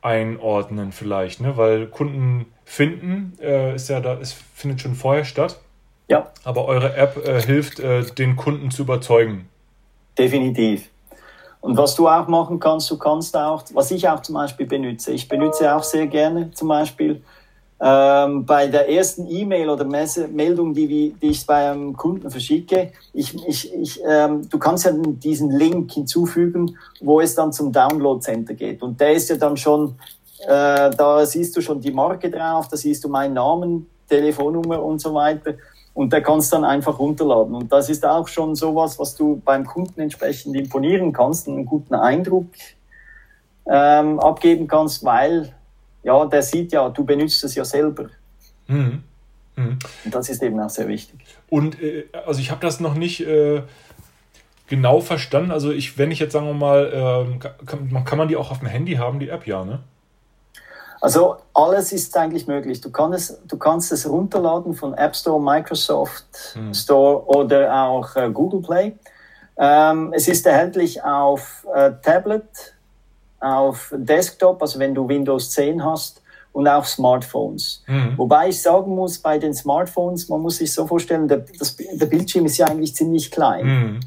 einordnen 0.00 0.92
vielleicht, 0.92 1.40
ne? 1.40 1.56
weil 1.56 1.86
Kunden 1.86 2.46
finden 2.64 3.36
äh, 3.40 3.74
ist 3.74 3.88
ja 3.88 4.00
da, 4.00 4.18
es 4.20 4.32
findet 4.54 4.80
schon 4.80 4.94
vorher 4.94 5.24
statt. 5.24 5.60
Ja. 6.08 6.30
Aber 6.44 6.66
eure 6.66 6.94
App 6.96 7.16
äh, 7.26 7.40
hilft, 7.40 7.80
äh, 7.80 8.02
den 8.02 8.36
Kunden 8.36 8.70
zu 8.70 8.82
überzeugen. 8.82 9.48
Definitiv. 10.18 10.90
Und 11.60 11.78
was 11.78 11.94
du 11.94 12.06
auch 12.08 12.28
machen 12.28 12.60
kannst, 12.60 12.90
du 12.90 12.98
kannst 12.98 13.34
auch, 13.36 13.64
was 13.72 13.90
ich 13.90 14.06
auch 14.06 14.20
zum 14.20 14.34
Beispiel 14.34 14.66
benutze, 14.66 15.12
ich 15.12 15.26
benutze 15.28 15.74
auch 15.74 15.82
sehr 15.82 16.06
gerne 16.06 16.50
zum 16.50 16.68
Beispiel 16.68 17.22
ähm, 17.80 18.44
bei 18.44 18.66
der 18.66 18.90
ersten 18.90 19.26
E-Mail 19.26 19.70
oder 19.70 19.84
Messe 19.84 20.28
Meldung, 20.28 20.74
die, 20.74 21.14
die 21.20 21.26
ich 21.26 21.46
bei 21.46 21.70
einem 21.70 21.96
Kunden 21.96 22.30
verschicke, 22.30 22.92
ich, 23.14 23.34
ich, 23.48 23.74
ich, 23.74 24.00
ähm, 24.06 24.48
du 24.48 24.58
kannst 24.58 24.84
ja 24.84 24.92
diesen 24.92 25.50
Link 25.50 25.90
hinzufügen, 25.92 26.76
wo 27.00 27.20
es 27.20 27.34
dann 27.34 27.50
zum 27.50 27.72
Download 27.72 28.20
Center 28.20 28.52
geht. 28.52 28.82
Und 28.82 29.00
der 29.00 29.14
ist 29.14 29.30
ja 29.30 29.36
dann 29.36 29.56
schon, 29.56 29.94
äh, 30.46 30.90
da 30.90 31.24
siehst 31.24 31.56
du 31.56 31.62
schon 31.62 31.80
die 31.80 31.92
Marke 31.92 32.30
drauf, 32.30 32.68
da 32.68 32.76
siehst 32.76 33.02
du 33.04 33.08
meinen 33.08 33.34
Namen, 33.34 33.86
Telefonnummer 34.06 34.82
und 34.82 35.00
so 35.00 35.14
weiter 35.14 35.54
und 35.94 36.12
der 36.12 36.22
kannst 36.22 36.52
dann 36.52 36.64
einfach 36.64 36.98
runterladen. 36.98 37.54
Und 37.54 37.72
das 37.72 37.88
ist 37.88 38.04
auch 38.04 38.28
schon 38.28 38.54
sowas, 38.56 38.98
was 38.98 39.14
du 39.14 39.40
beim 39.44 39.64
Kunden 39.64 40.00
entsprechend 40.00 40.56
imponieren 40.56 41.12
kannst, 41.12 41.48
einen 41.48 41.64
guten 41.64 41.94
Eindruck 41.94 42.46
ähm, 43.66 44.18
abgeben 44.20 44.66
kannst, 44.66 45.04
weil 45.04 45.54
ja, 46.02 46.26
der 46.26 46.42
sieht 46.42 46.72
ja, 46.72 46.88
du 46.90 47.04
benutzt 47.04 47.42
es 47.44 47.54
ja 47.54 47.64
selber. 47.64 48.10
Mhm. 48.66 49.04
Mhm. 49.56 49.78
Und 50.04 50.14
das 50.14 50.28
ist 50.28 50.42
eben 50.42 50.58
auch 50.60 50.68
sehr 50.68 50.88
wichtig. 50.88 51.20
Und 51.48 51.80
äh, 51.80 52.06
also 52.26 52.40
ich 52.40 52.50
habe 52.50 52.60
das 52.60 52.80
noch 52.80 52.94
nicht 52.94 53.20
äh, 53.20 53.62
genau 54.66 55.00
verstanden. 55.00 55.52
Also 55.52 55.70
ich, 55.70 55.96
wenn 55.96 56.10
ich 56.10 56.18
jetzt 56.18 56.32
sagen 56.32 56.46
wir 56.46 56.54
mal, 56.54 57.28
äh, 57.38 57.38
kann, 57.66 58.04
kann, 58.04 58.18
man 58.18 58.28
die 58.28 58.36
auch 58.36 58.50
auf 58.50 58.58
dem 58.58 58.68
Handy 58.68 58.94
haben, 58.94 59.20
die 59.20 59.28
App, 59.28 59.46
ja, 59.46 59.64
ne? 59.64 59.80
Also 61.00 61.36
alles 61.52 61.92
ist 61.92 62.16
eigentlich 62.16 62.46
möglich. 62.46 62.80
Du 62.80 62.90
kannst 62.90 63.30
es, 63.30 63.40
du 63.46 63.56
kannst 63.56 63.92
es 63.92 64.08
runterladen 64.08 64.74
von 64.74 64.94
App 64.94 65.14
Store, 65.14 65.40
Microsoft 65.40 66.24
hm. 66.54 66.72
Store 66.72 67.26
oder 67.26 67.74
auch 67.74 68.16
äh, 68.16 68.30
Google 68.30 68.62
Play. 68.62 68.96
Ähm, 69.56 70.12
es 70.14 70.28
ist 70.28 70.46
erhältlich 70.46 71.02
auf 71.02 71.66
äh, 71.74 71.92
Tablet, 72.02 72.74
auf 73.40 73.92
Desktop, 73.96 74.62
also 74.62 74.78
wenn 74.78 74.94
du 74.94 75.06
Windows 75.06 75.50
10 75.50 75.84
hast, 75.84 76.22
und 76.54 76.68
auch 76.68 76.84
Smartphones. 76.84 77.82
Mhm. 77.86 78.16
Wobei 78.16 78.48
ich 78.48 78.62
sagen 78.62 78.94
muss, 78.94 79.18
bei 79.18 79.38
den 79.38 79.52
Smartphones, 79.52 80.28
man 80.28 80.40
muss 80.40 80.58
sich 80.58 80.72
so 80.72 80.86
vorstellen, 80.86 81.26
der, 81.26 81.44
das, 81.58 81.76
der 81.76 82.06
Bildschirm 82.06 82.46
ist 82.46 82.56
ja 82.56 82.66
eigentlich 82.66 82.94
ziemlich 82.94 83.30
klein. 83.30 83.66
Mhm. 83.66 84.00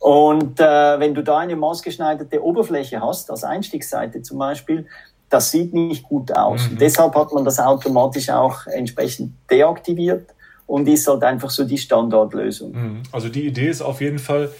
Und 0.00 0.60
äh, 0.60 0.98
wenn 0.98 1.14
du 1.14 1.22
da 1.22 1.38
eine 1.38 1.54
maßgeschneiderte 1.54 2.42
Oberfläche 2.42 3.00
hast, 3.00 3.30
als 3.30 3.44
Einstiegsseite 3.44 4.22
zum 4.22 4.38
Beispiel, 4.38 4.86
das 5.28 5.50
sieht 5.50 5.74
nicht 5.74 6.02
gut 6.04 6.32
aus. 6.32 6.68
Mhm. 6.70 6.78
deshalb 6.78 7.14
hat 7.14 7.32
man 7.32 7.44
das 7.44 7.58
automatisch 7.58 8.30
auch 8.30 8.66
entsprechend 8.66 9.32
deaktiviert 9.50 10.34
und 10.66 10.86
ist 10.86 11.08
halt 11.08 11.22
einfach 11.24 11.50
so 11.50 11.64
die 11.64 11.78
Standardlösung. 11.78 12.72
Mhm. 12.72 13.02
Also 13.10 13.28
die 13.28 13.46
Idee 13.46 13.68
ist 13.68 13.82
auf 13.82 14.00
jeden 14.00 14.18
Fall, 14.18 14.50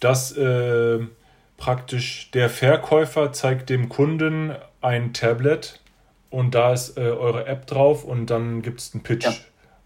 dass 0.00 0.36
äh, 0.36 0.98
praktisch 1.56 2.30
der 2.32 2.48
Verkäufer 2.48 3.32
zeigt 3.32 3.68
dem 3.68 3.88
Kunden 3.88 4.52
ein 4.80 5.12
Tablet 5.12 5.80
und 6.30 6.54
da 6.54 6.72
ist 6.72 6.96
äh, 6.96 7.00
eure 7.00 7.46
App 7.46 7.66
drauf 7.66 8.04
und 8.04 8.26
dann 8.26 8.62
gibt 8.62 8.80
es 8.80 8.94
einen 8.94 9.02
Pitch, 9.02 9.24
ja. 9.24 9.32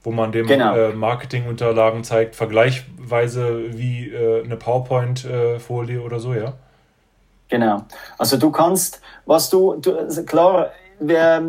wo 0.03 0.12
man 0.12 0.32
dem 0.32 0.47
genau. 0.47 0.76
äh, 0.76 0.93
Marketingunterlagen 0.93 2.05
zeigt, 2.05 2.36
vergleichweise 2.36 3.76
wie 3.76 4.09
äh, 4.11 4.45
eine 4.45 4.57
PowerPoint-Folie 4.57 6.01
oder 6.01 6.20
so, 6.20 6.34
ja? 6.34 6.55
Genau. 7.53 7.82
Also 8.16 8.38
du 8.38 8.50
kannst, 8.50 9.03
was 9.26 9.50
du, 9.50 9.74
du 9.74 9.94
also 9.94 10.22
klar, 10.22 10.70
wer, 10.98 11.42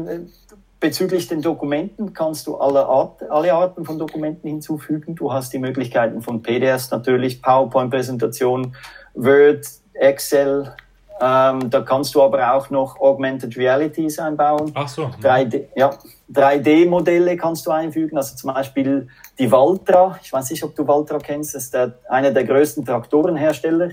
bezüglich 0.81 1.29
den 1.29 1.41
Dokumenten 1.41 2.13
kannst 2.13 2.45
du 2.45 2.57
alle, 2.57 2.85
Art, 2.85 3.23
alle 3.29 3.53
Arten 3.53 3.85
von 3.85 3.97
Dokumenten 3.97 4.49
hinzufügen. 4.49 5.15
Du 5.15 5.31
hast 5.31 5.53
die 5.53 5.59
Möglichkeiten 5.59 6.21
von 6.21 6.41
PDFs 6.41 6.91
natürlich, 6.91 7.41
PowerPoint-Präsentation, 7.41 8.75
Word, 9.13 9.65
Excel, 9.93 10.75
ähm, 11.21 11.69
da 11.69 11.81
kannst 11.81 12.15
du 12.15 12.21
aber 12.21 12.53
auch 12.53 12.69
noch 12.69 12.99
Augmented 12.99 13.55
Realities 13.55 14.19
einbauen. 14.19 14.73
Ach 14.73 14.89
so. 14.89 15.09
3D, 15.21 15.67
ja, 15.73 15.91
3D-Modelle 16.33 17.37
kannst 17.37 17.65
du 17.65 17.71
einfügen, 17.71 18.17
also 18.17 18.35
zum 18.35 18.53
Beispiel 18.53 19.07
die 19.39 19.49
Valtra. 19.49 20.19
Ich 20.21 20.33
weiß 20.33 20.49
nicht, 20.51 20.63
ob 20.65 20.75
du 20.75 20.85
Valtra 20.85 21.19
kennst. 21.19 21.55
Das 21.55 21.63
ist 21.63 21.73
der, 21.73 21.93
einer 22.09 22.31
der 22.31 22.43
größten 22.43 22.83
Traktorenhersteller, 22.83 23.91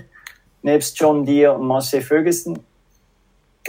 nebst 0.61 0.97
John 0.99 1.25
Deere 1.25 1.53
und 1.53 1.65
Massey 1.67 2.01
Ferguson. 2.01 2.59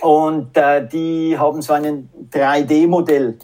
Und 0.01 0.57
äh, 0.57 0.87
die 0.87 1.37
haben 1.39 1.61
so 1.63 1.73
ein 1.75 2.09
3D-Modell 2.31 3.39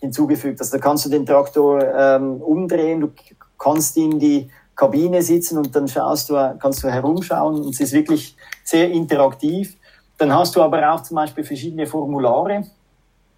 hinzugefügt. 0.00 0.60
Also 0.60 0.76
da 0.76 0.82
kannst 0.82 1.04
du 1.04 1.10
den 1.10 1.26
Traktor 1.26 1.82
ähm, 1.82 2.40
umdrehen, 2.40 3.00
du 3.00 3.12
kannst 3.58 3.96
in 3.96 4.18
die 4.18 4.50
Kabine 4.74 5.22
sitzen 5.22 5.58
und 5.58 5.74
dann 5.76 5.86
schaust 5.88 6.30
du, 6.30 6.56
kannst 6.58 6.82
du 6.82 6.88
herumschauen 6.88 7.60
und 7.60 7.74
es 7.74 7.80
ist 7.80 7.92
wirklich 7.92 8.34
sehr 8.64 8.90
interaktiv. 8.90 9.76
Dann 10.16 10.32
hast 10.34 10.56
du 10.56 10.62
aber 10.62 10.92
auch 10.92 11.02
zum 11.02 11.16
Beispiel 11.16 11.44
verschiedene 11.44 11.86
Formulare. 11.86 12.60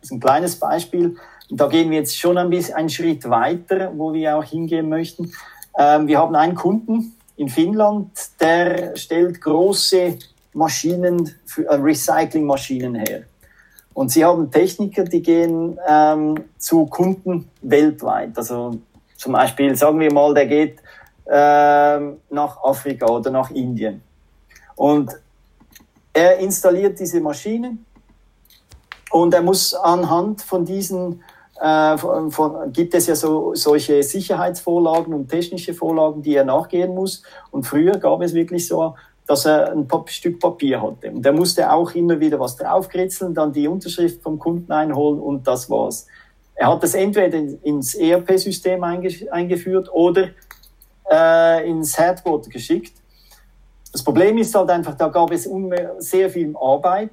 Das 0.01 0.11
ist 0.11 0.13
ein 0.13 0.21
kleines 0.21 0.57
Beispiel. 0.57 1.17
Und 1.51 1.61
da 1.61 1.67
gehen 1.67 1.91
wir 1.91 1.99
jetzt 1.99 2.17
schon 2.17 2.39
ein 2.39 2.51
bisschen 2.51 2.75
einen 2.75 2.91
Schritt 2.91 3.29
weiter, 3.29 3.93
wo 3.97 4.13
wir 4.13 4.37
auch 4.37 4.45
hingehen 4.45 4.89
möchten. 4.89 5.33
Ähm, 5.77 6.07
wir 6.07 6.19
haben 6.19 6.35
einen 6.37 6.55
Kunden 6.55 7.17
in 7.43 7.49
Finnland, 7.49 8.11
der 8.41 8.97
stellt 8.97 9.41
große 9.41 10.17
Maschinen, 10.53 11.35
für, 11.45 11.65
äh, 11.65 11.75
Recyclingmaschinen 11.75 12.95
her. 12.95 13.23
Und 13.95 14.11
sie 14.13 14.25
haben 14.25 14.49
Techniker, 14.49 15.05
die 15.05 15.21
gehen 15.21 15.77
ähm, 15.87 16.37
zu 16.57 16.87
Kunden 16.87 17.51
weltweit. 17.63 18.39
Also 18.39 18.79
zum 19.17 19.33
Beispiel, 19.33 19.75
sagen 19.75 19.99
wir 19.99 20.13
mal, 20.13 20.33
der 20.33 20.47
geht 20.47 20.79
ähm, 21.27 22.19
nach 22.31 22.63
Afrika 22.63 23.07
oder 23.07 23.31
nach 23.33 23.51
Indien. 23.51 24.03
Und 24.77 25.11
er 26.13 26.39
installiert 26.39 27.01
diese 27.01 27.21
Maschinen 27.21 27.85
und 29.11 29.35
er 29.35 29.43
muss 29.43 29.75
anhand 29.75 30.43
von 30.43 30.65
diesen, 30.65 31.23
äh, 31.63 31.97
von, 31.97 32.73
gibt 32.73 32.93
es 32.93 33.07
ja 33.07 33.15
so, 33.15 33.55
solche 33.55 34.03
Sicherheitsvorlagen 34.03 35.15
und 35.15 35.29
technische 35.29 35.75
Vorlagen, 35.75 36.21
die 36.21 36.35
er 36.35 36.45
nachgehen 36.45 36.93
muss. 36.93 37.23
Und 37.53 37.65
früher 37.65 37.99
gab 37.99 38.21
es 38.21 38.35
wirklich 38.35 38.67
so, 38.67 38.97
dass 39.29 39.47
er 39.47 39.71
ein 39.71 39.87
Stück 40.07 40.41
Papier 40.41 40.83
hatte. 40.83 41.13
Und 41.13 41.25
er 41.25 41.33
musste 41.33 41.71
auch 41.71 41.93
immer 41.93 42.19
wieder 42.19 42.41
was 42.41 42.57
draufkritzeln, 42.57 43.33
dann 43.33 43.53
die 43.53 43.69
Unterschrift 43.69 44.21
vom 44.23 44.41
Kunden 44.41 44.73
einholen 44.73 45.21
und 45.21 45.47
das 45.47 45.71
war's. 45.71 46.09
Er 46.57 46.67
hat 46.67 46.83
das 46.83 46.95
entweder 46.95 47.39
ins 47.63 47.95
ERP-System 47.95 48.83
eingeführt 48.83 49.89
oder 49.93 50.31
äh, 51.11 51.71
ins 51.71 51.97
Headquarter 51.97 52.51
geschickt. 52.51 52.95
Das 53.93 54.03
Problem 54.03 54.37
ist 54.39 54.53
halt 54.55 54.71
einfach, 54.71 54.97
da 54.97 55.09
gab 55.09 55.31
es 55.31 55.49
sehr 55.99 56.29
viel 56.29 56.57
Arbeit. 56.61 57.13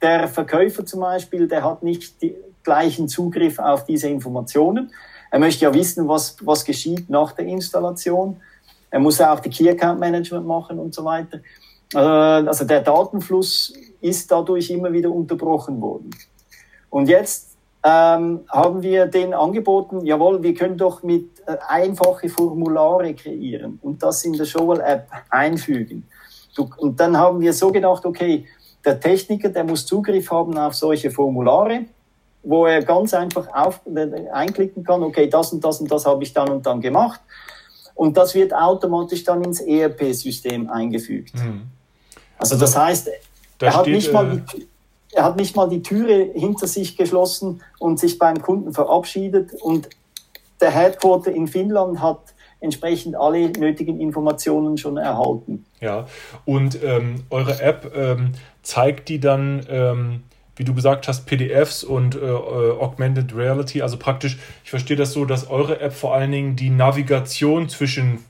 Der 0.00 0.26
Verkäufer 0.26 0.86
zum 0.86 1.00
Beispiel, 1.00 1.46
der 1.46 1.62
hat 1.62 1.82
nicht 1.82 2.22
den 2.22 2.34
gleichen 2.62 3.08
Zugriff 3.08 3.58
auf 3.58 3.84
diese 3.84 4.08
Informationen. 4.08 4.92
Er 5.30 5.38
möchte 5.38 5.64
ja 5.64 5.74
wissen, 5.74 6.08
was, 6.08 6.36
was 6.42 6.64
geschieht 6.64 7.08
nach 7.10 7.32
der 7.32 7.46
Installation. 7.46 8.36
Er 8.90 9.00
muss 9.00 9.20
auch 9.20 9.40
die 9.40 9.50
Key 9.50 9.68
Account 9.68 10.00
Management 10.00 10.46
machen 10.46 10.78
und 10.78 10.94
so 10.94 11.04
weiter. 11.04 11.40
Äh, 11.94 11.98
also 11.98 12.64
der 12.64 12.80
Datenfluss 12.80 13.74
ist 14.00 14.30
dadurch 14.30 14.70
immer 14.70 14.92
wieder 14.92 15.10
unterbrochen 15.10 15.80
worden. 15.80 16.10
Und 16.90 17.08
jetzt 17.08 17.56
ähm, 17.84 18.40
haben 18.48 18.82
wir 18.82 19.06
den 19.06 19.34
angeboten, 19.34 20.04
jawohl, 20.04 20.42
wir 20.42 20.54
können 20.54 20.76
doch 20.76 21.02
mit 21.02 21.40
äh, 21.46 21.56
einfache 21.68 22.28
Formulare 22.28 23.14
kreieren 23.14 23.78
und 23.82 24.02
das 24.02 24.24
in 24.24 24.32
der 24.32 24.46
Shovel-App 24.46 25.08
einfügen. 25.30 26.08
Du, 26.56 26.68
und 26.78 26.98
dann 26.98 27.16
haben 27.16 27.40
wir 27.40 27.52
so 27.52 27.70
gedacht, 27.70 28.04
okay, 28.04 28.46
der 28.84 28.98
Techniker, 28.98 29.48
der 29.48 29.64
muss 29.64 29.86
Zugriff 29.86 30.30
haben 30.30 30.56
auf 30.58 30.74
solche 30.74 31.10
Formulare, 31.10 31.84
wo 32.42 32.66
er 32.66 32.82
ganz 32.82 33.14
einfach 33.14 33.48
auf, 33.52 33.80
äh, 33.86 34.28
einklicken 34.30 34.84
kann, 34.84 35.02
okay, 35.02 35.28
das 35.28 35.52
und 35.52 35.64
das 35.64 35.80
und 35.80 35.90
das 35.90 36.06
habe 36.06 36.22
ich 36.22 36.32
dann 36.32 36.48
und 36.50 36.66
dann 36.66 36.80
gemacht. 36.80 37.20
Und 37.94 38.16
das 38.16 38.34
wird 38.34 38.54
automatisch 38.54 39.24
dann 39.24 39.42
ins 39.42 39.60
ERP-System 39.60 40.70
eingefügt. 40.70 41.34
Mhm. 41.34 41.62
Also, 42.38 42.54
also, 42.54 42.64
das 42.64 42.76
heißt, 42.76 43.10
da 43.58 43.66
er 43.66 43.74
hat 43.74 43.82
steht, 43.82 43.94
nicht 43.94 44.12
mal 44.12 44.42
die, 44.54 44.68
er 45.12 45.24
hat 45.24 45.36
nicht 45.36 45.56
mal 45.56 45.68
die 45.68 45.82
Türe 45.82 46.30
hinter 46.34 46.68
sich 46.68 46.96
geschlossen 46.96 47.60
und 47.78 47.98
sich 47.98 48.18
beim 48.18 48.40
Kunden 48.40 48.72
verabschiedet. 48.72 49.52
Und 49.54 49.88
der 50.60 50.70
Headquarter 50.70 51.32
in 51.32 51.48
Finnland 51.48 52.00
hat 52.00 52.20
entsprechend 52.60 53.16
alle 53.16 53.50
nötigen 53.50 54.00
Informationen 54.00 54.78
schon 54.78 54.96
erhalten. 54.96 55.64
Ja, 55.80 56.06
und 56.44 56.82
ähm, 56.82 57.24
eure 57.30 57.60
App 57.60 57.92
ähm, 57.94 58.32
zeigt 58.62 59.08
die 59.08 59.20
dann, 59.20 59.64
ähm, 59.68 60.22
wie 60.58 60.64
du 60.64 60.74
gesagt 60.74 61.08
hast, 61.08 61.24
PDFs 61.26 61.84
und 61.84 62.14
äh, 62.16 62.18
äh, 62.18 62.32
Augmented 62.78 63.34
Reality. 63.34 63.80
Also 63.80 63.96
praktisch, 63.96 64.38
ich 64.64 64.70
verstehe 64.70 64.96
das 64.96 65.12
so, 65.12 65.24
dass 65.24 65.48
eure 65.48 65.80
App 65.80 65.92
vor 65.94 66.14
allen 66.14 66.32
Dingen 66.32 66.56
die 66.56 66.70
Navigation 66.70 67.68
zwischen 67.68 68.24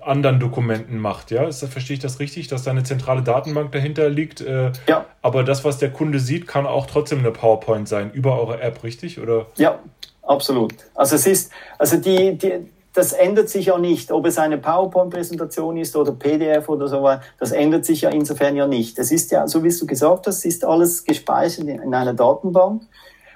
anderen 0.00 0.40
Dokumenten 0.40 0.98
macht. 0.98 1.30
Ja, 1.30 1.44
ist, 1.44 1.64
verstehe 1.64 1.94
ich 1.94 2.00
das 2.00 2.18
richtig, 2.18 2.48
dass 2.48 2.64
da 2.64 2.70
eine 2.70 2.82
zentrale 2.82 3.22
Datenbank 3.22 3.72
dahinter 3.72 4.08
liegt? 4.08 4.40
Äh, 4.40 4.72
ja. 4.88 5.06
Aber 5.22 5.44
das, 5.44 5.64
was 5.64 5.78
der 5.78 5.90
Kunde 5.90 6.18
sieht, 6.18 6.46
kann 6.46 6.66
auch 6.66 6.86
trotzdem 6.86 7.20
eine 7.20 7.30
PowerPoint 7.30 7.86
sein 7.86 8.10
über 8.10 8.40
eure 8.40 8.60
App, 8.60 8.82
richtig? 8.82 9.20
Oder? 9.20 9.46
Ja, 9.56 9.78
absolut. 10.22 10.74
Also 10.94 11.16
es 11.16 11.26
ist, 11.26 11.52
also 11.78 11.98
die, 11.98 12.36
die 12.38 12.52
das 12.92 13.12
ändert 13.12 13.48
sich 13.48 13.66
ja 13.66 13.78
nicht, 13.78 14.10
ob 14.10 14.26
es 14.26 14.38
eine 14.38 14.58
PowerPoint-Präsentation 14.58 15.76
ist 15.76 15.94
oder 15.96 16.12
PDF 16.12 16.68
oder 16.68 16.88
so 16.88 17.02
weiter. 17.02 17.22
Das 17.38 17.52
ändert 17.52 17.84
sich 17.84 18.00
ja 18.00 18.10
insofern 18.10 18.56
ja 18.56 18.66
nicht. 18.66 18.98
Es 18.98 19.12
ist 19.12 19.30
ja, 19.30 19.46
so 19.46 19.62
wie 19.62 19.70
du 19.70 19.86
gesagt 19.86 20.26
hast, 20.26 20.44
ist 20.44 20.64
alles 20.64 21.04
gespeichert 21.04 21.66
in, 21.66 21.80
in 21.80 21.94
einer 21.94 22.14
Datenbank 22.14 22.82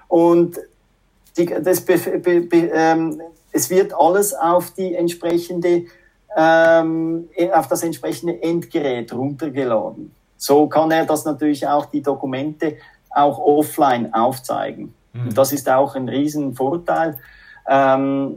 und 0.09 0.59
die, 1.37 1.47
das, 1.47 1.81
be, 1.81 1.99
be, 1.99 2.41
be, 2.41 2.71
ähm, 2.73 3.21
es 3.53 3.71
wird 3.71 3.93
alles 3.95 4.35
auf 4.35 4.71
die 4.73 4.95
entsprechende 4.95 5.85
ähm, 6.37 7.29
auf 7.53 7.69
das 7.69 7.85
entsprechende 7.85 8.43
Endgerät 8.43 9.13
runtergeladen. 9.13 10.13
So 10.37 10.67
kann 10.67 10.91
er 10.91 11.07
das 11.07 11.25
natürlich 11.25 11.67
auch 11.67 11.87
die 11.87 12.03
Dokumente 12.03 12.77
auch 13.11 13.39
offline 13.39 14.13
aufzeigen. 14.13 14.95
Mhm. 15.13 15.29
Und 15.29 15.39
das 15.39 15.53
ist 15.53 15.69
auch 15.69 15.95
ein 15.95 16.09
Riesenvorteil 16.09 17.19
ähm, 17.69 18.37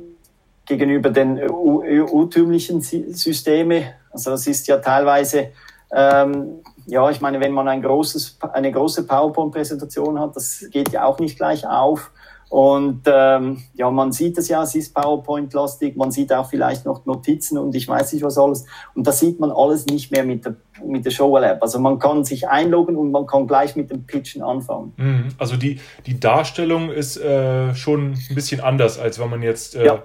gegenüber 0.67 1.09
den 1.09 1.39
urtümlichen 1.49 2.81
Systemen. 2.81 3.83
Also 4.11 4.31
das 4.31 4.45
ist 4.47 4.67
ja 4.67 4.77
teilweise, 4.77 5.51
ähm, 5.91 6.59
ja, 6.85 7.09
ich 7.09 7.21
meine, 7.21 7.39
wenn 7.39 7.53
man 7.53 7.67
ein 7.67 7.81
großes, 7.81 8.37
eine 8.53 8.71
große 8.71 9.07
PowerPoint-Präsentation 9.07 10.19
hat, 10.19 10.35
das 10.35 10.65
geht 10.71 10.91
ja 10.91 11.05
auch 11.05 11.19
nicht 11.19 11.37
gleich 11.37 11.65
auf. 11.67 12.11
Und 12.49 13.01
ähm, 13.07 13.61
ja, 13.73 13.91
man 13.91 14.13
sieht 14.13 14.37
es 14.37 14.47
ja, 14.47 14.63
es 14.63 14.73
ist 14.73 14.93
PowerPoint-lastig, 14.93 15.97
man 15.97 16.11
sieht 16.11 16.31
auch 16.31 16.49
vielleicht 16.49 16.85
noch 16.85 17.05
Notizen 17.05 17.57
und 17.57 17.75
ich 17.75 17.87
weiß 17.87 18.13
nicht 18.13 18.23
was 18.23 18.37
alles. 18.37 18.65
Und 18.95 19.05
das 19.05 19.19
sieht 19.19 19.39
man 19.41 19.51
alles 19.51 19.85
nicht 19.87 20.11
mehr 20.11 20.23
mit 20.23 20.45
der, 20.45 20.55
mit 20.81 21.03
der 21.05 21.11
Show 21.11 21.37
App. 21.37 21.61
Also 21.61 21.77
man 21.79 21.99
kann 21.99 22.23
sich 22.23 22.47
einloggen 22.47 22.95
und 22.95 23.11
man 23.11 23.25
kann 23.27 23.47
gleich 23.47 23.75
mit 23.75 23.91
dem 23.91 24.05
Pitchen 24.05 24.41
anfangen. 24.43 24.93
Mhm. 24.95 25.27
Also 25.37 25.57
die, 25.57 25.81
die 26.05 26.21
Darstellung 26.21 26.89
ist 26.89 27.17
äh, 27.17 27.75
schon 27.75 28.13
ein 28.13 28.35
bisschen 28.35 28.61
anders, 28.61 28.97
als 28.97 29.19
wenn 29.19 29.29
man 29.29 29.41
jetzt... 29.41 29.75
Äh, 29.75 29.85
ja. 29.85 30.03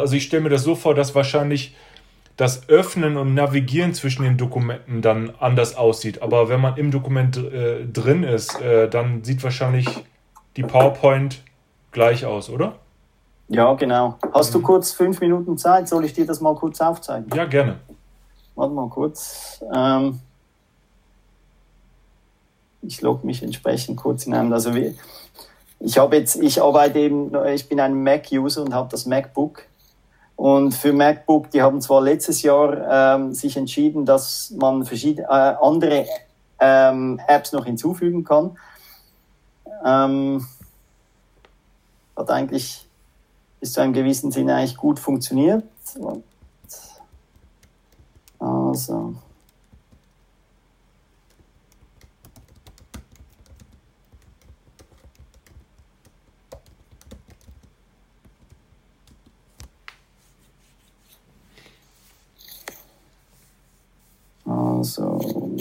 Also 0.00 0.16
ich 0.16 0.24
stelle 0.24 0.42
mir 0.42 0.48
das 0.48 0.62
so 0.62 0.74
vor, 0.74 0.94
dass 0.94 1.14
wahrscheinlich 1.14 1.74
das 2.36 2.68
Öffnen 2.68 3.16
und 3.16 3.34
Navigieren 3.34 3.94
zwischen 3.94 4.22
den 4.22 4.38
Dokumenten 4.38 5.02
dann 5.02 5.32
anders 5.38 5.76
aussieht. 5.76 6.22
Aber 6.22 6.48
wenn 6.48 6.60
man 6.60 6.76
im 6.76 6.90
Dokument 6.90 7.36
äh, 7.36 7.84
drin 7.86 8.24
ist, 8.24 8.60
äh, 8.60 8.88
dann 8.88 9.22
sieht 9.22 9.42
wahrscheinlich 9.44 9.86
die 10.56 10.62
PowerPoint 10.62 11.42
gleich 11.92 12.24
aus, 12.24 12.48
oder? 12.48 12.76
Ja, 13.48 13.74
genau. 13.74 14.16
Hast 14.32 14.54
mhm. 14.54 14.60
du 14.60 14.62
kurz 14.66 14.92
fünf 14.92 15.20
Minuten 15.20 15.58
Zeit? 15.58 15.88
Soll 15.88 16.04
ich 16.04 16.14
dir 16.14 16.26
das 16.26 16.40
mal 16.40 16.54
kurz 16.54 16.80
aufzeigen? 16.80 17.30
Ja, 17.34 17.44
gerne. 17.44 17.76
Warte 18.54 18.72
mal 18.72 18.88
kurz. 18.88 19.62
Ähm 19.74 20.20
ich 22.82 23.00
logge 23.00 23.26
mich 23.26 23.42
entsprechend 23.42 23.96
kurz 23.96 24.24
hinein. 24.24 24.52
Also 24.52 24.74
wie, 24.74 24.96
ich 25.80 25.98
habe 25.98 26.16
jetzt, 26.16 26.36
ich 26.36 26.60
arbeite 26.60 26.98
eben, 26.98 27.32
ich 27.46 27.68
bin 27.68 27.80
ein 27.80 28.02
Mac-User 28.02 28.62
und 28.62 28.74
habe 28.74 28.88
das 28.90 29.06
MacBook. 29.06 29.64
Und 30.42 30.74
für 30.74 30.92
MacBook, 30.92 31.52
die 31.52 31.62
haben 31.62 31.80
zwar 31.80 32.02
letztes 32.02 32.42
Jahr 32.42 33.14
ähm, 33.14 33.32
sich 33.32 33.56
entschieden, 33.56 34.04
dass 34.04 34.50
man 34.50 34.84
verschiedene 34.84 35.28
äh, 35.28 35.54
andere 35.64 36.04
ähm, 36.58 37.20
Apps 37.28 37.52
noch 37.52 37.64
hinzufügen 37.64 38.24
kann. 38.24 38.58
Ähm, 39.84 40.44
hat 42.16 42.28
eigentlich 42.28 42.88
bis 43.60 43.72
zu 43.72 43.82
einem 43.82 43.92
gewissen 43.92 44.32
Sinne 44.32 44.56
eigentlich 44.56 44.76
gut 44.76 44.98
funktioniert. 44.98 45.62
Also. 48.40 49.14
Also, 64.82 65.54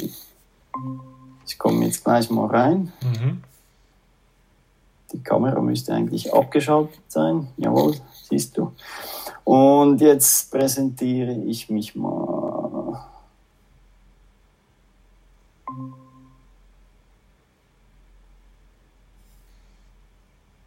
ich 1.46 1.60
komme 1.60 1.86
jetzt 1.86 2.04
gleich 2.04 2.28
mal 2.32 2.48
rein. 2.48 2.92
Mhm. 3.04 3.44
Die 5.12 5.22
Kamera 5.22 5.62
müsste 5.62 5.94
eigentlich 5.94 6.34
abgeschaltet 6.34 7.00
sein. 7.08 7.48
Jawohl, 7.58 7.98
siehst 8.28 8.58
du. 8.58 8.74
Und 9.44 10.02
jetzt 10.02 10.50
präsentiere 10.50 11.34
ich 11.34 11.70
mich 11.70 11.94
mal. 11.94 13.06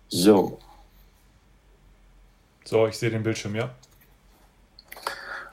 So. 0.08 0.58
So, 2.64 2.86
ich 2.86 2.96
sehe 2.96 3.10
den 3.10 3.24
Bildschirm, 3.24 3.56
ja. 3.56 3.70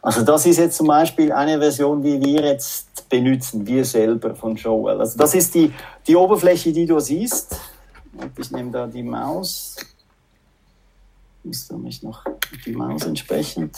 Also 0.04 0.24
das 0.24 0.46
ist 0.48 0.58
jetzt 0.58 0.78
zum 0.78 0.88
Beispiel 0.88 1.32
eine 1.32 1.60
Version, 1.60 2.02
die 2.02 2.20
wir 2.20 2.42
jetzt 2.42 2.88
benutzen, 3.12 3.68
wir 3.68 3.86
selber 3.86 4.34
von 4.34 4.58
Showwell. 4.58 5.00
Also 5.00 5.18
das 5.18 5.36
ist 5.36 5.54
die, 5.54 5.72
die 6.08 6.16
Oberfläche, 6.16 6.72
die 6.72 6.86
du 6.88 7.00
siehst. 7.00 7.60
Ich 8.38 8.52
nehme 8.52 8.72
da 8.72 8.88
die 8.88 9.04
Maus. 9.04 9.76
Muss 11.44 11.68
da 11.68 11.78
mich 11.78 12.02
noch 12.02 12.24
die 12.66 12.72
Maus 12.72 13.06
entsprechend. 13.06 13.78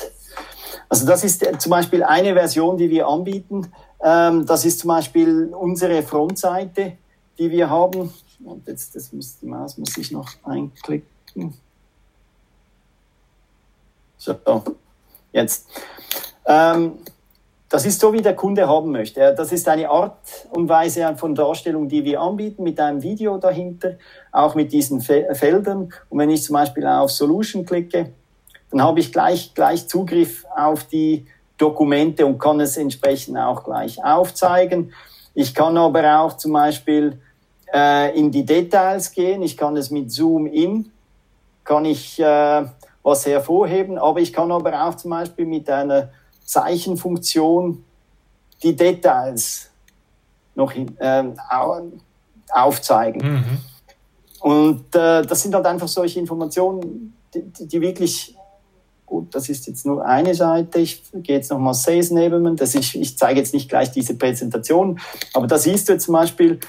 Also 0.87 1.05
das 1.05 1.23
ist 1.23 1.45
zum 1.59 1.69
Beispiel 1.69 2.03
eine 2.03 2.33
Version, 2.33 2.77
die 2.77 2.89
wir 2.89 3.07
anbieten. 3.07 3.71
Ähm, 4.03 4.45
das 4.45 4.65
ist 4.65 4.79
zum 4.79 4.89
Beispiel 4.89 5.53
unsere 5.53 6.03
Frontseite, 6.03 6.97
die 7.37 7.49
wir 7.49 7.69
haben. 7.69 8.13
Und 8.43 8.67
jetzt 8.67 8.95
das 8.95 9.11
muss, 9.11 9.39
die 9.39 9.47
Maus 9.47 9.77
muss 9.77 9.97
ich 9.97 10.11
noch 10.11 10.29
einklicken. 10.43 11.53
So, 14.17 14.35
jetzt. 15.31 15.67
Ähm, 16.45 16.99
das 17.73 17.87
ist 17.87 17.99
so, 17.99 18.13
wie 18.13 18.21
der 18.21 18.35
Kunde 18.35 18.67
haben 18.67 18.91
möchte. 18.91 19.33
Das 19.35 19.51
ist 19.51 19.67
eine 19.67 19.89
Art 19.89 20.19
und 20.51 20.69
Weise 20.69 21.15
von 21.17 21.33
Darstellung, 21.33 21.89
die 21.89 22.03
wir 22.03 22.21
anbieten, 22.21 22.61
mit 22.61 22.79
einem 22.79 23.01
Video 23.01 23.39
dahinter, 23.39 23.95
auch 24.31 24.53
mit 24.53 24.71
diesen 24.71 25.01
Feldern. 25.01 25.91
Und 26.07 26.19
wenn 26.19 26.29
ich 26.29 26.43
zum 26.43 26.53
Beispiel 26.53 26.85
auf 26.85 27.09
Solution 27.09 27.65
klicke, 27.65 28.11
dann 28.69 28.83
habe 28.83 28.99
ich 28.99 29.11
gleich, 29.11 29.55
gleich 29.55 29.87
Zugriff 29.87 30.45
auf 30.55 30.83
die 30.83 31.25
Dokumente 31.57 32.27
und 32.27 32.37
kann 32.37 32.59
es 32.59 32.77
entsprechend 32.77 33.39
auch 33.39 33.63
gleich 33.63 33.97
aufzeigen. 34.05 34.93
Ich 35.33 35.55
kann 35.55 35.75
aber 35.75 36.19
auch 36.19 36.37
zum 36.37 36.53
Beispiel 36.53 37.17
äh, 37.73 38.15
in 38.15 38.29
die 38.29 38.45
Details 38.45 39.11
gehen. 39.11 39.41
Ich 39.41 39.57
kann 39.57 39.75
es 39.77 39.89
mit 39.89 40.11
Zoom 40.11 40.45
in, 40.45 40.91
kann 41.63 41.85
ich 41.85 42.19
äh, 42.19 42.65
was 43.01 43.25
hervorheben, 43.25 43.97
aber 43.97 44.19
ich 44.19 44.31
kann 44.31 44.51
aber 44.51 44.85
auch 44.85 44.93
zum 44.93 45.09
Beispiel 45.09 45.47
mit 45.47 45.67
einer 45.71 46.09
Zeichenfunktion 46.53 47.83
die 48.61 48.75
Details 48.75 49.69
noch 50.55 50.73
äh, 50.75 51.23
aufzeigen. 52.51 53.33
Mhm. 53.33 53.57
Und 54.39 54.95
äh, 54.95 55.23
das 55.23 55.41
sind 55.41 55.55
halt 55.55 55.65
einfach 55.65 55.87
solche 55.87 56.19
Informationen, 56.19 57.15
die, 57.33 57.65
die, 57.65 57.81
wirklich, 57.81 58.35
gut, 59.05 59.33
das 59.33 59.49
ist 59.49 59.65
jetzt 59.67 59.85
nur 59.85 60.05
eine 60.05 60.35
Seite, 60.35 60.79
ich 60.79 61.01
gehe 61.13 61.37
jetzt 61.37 61.49
nochmal 61.49 61.73
Sales 61.73 62.11
Enablement, 62.11 62.61
das 62.61 62.75
ist, 62.75 62.93
ich 62.93 63.17
zeige 63.17 63.39
jetzt 63.39 63.53
nicht 63.53 63.69
gleich 63.69 63.89
diese 63.91 64.15
Präsentation, 64.15 64.99
aber 65.33 65.47
da 65.47 65.57
siehst 65.57 65.87
du 65.87 65.93
jetzt 65.93 66.05
zum 66.05 66.13
Beispiel, 66.13 66.59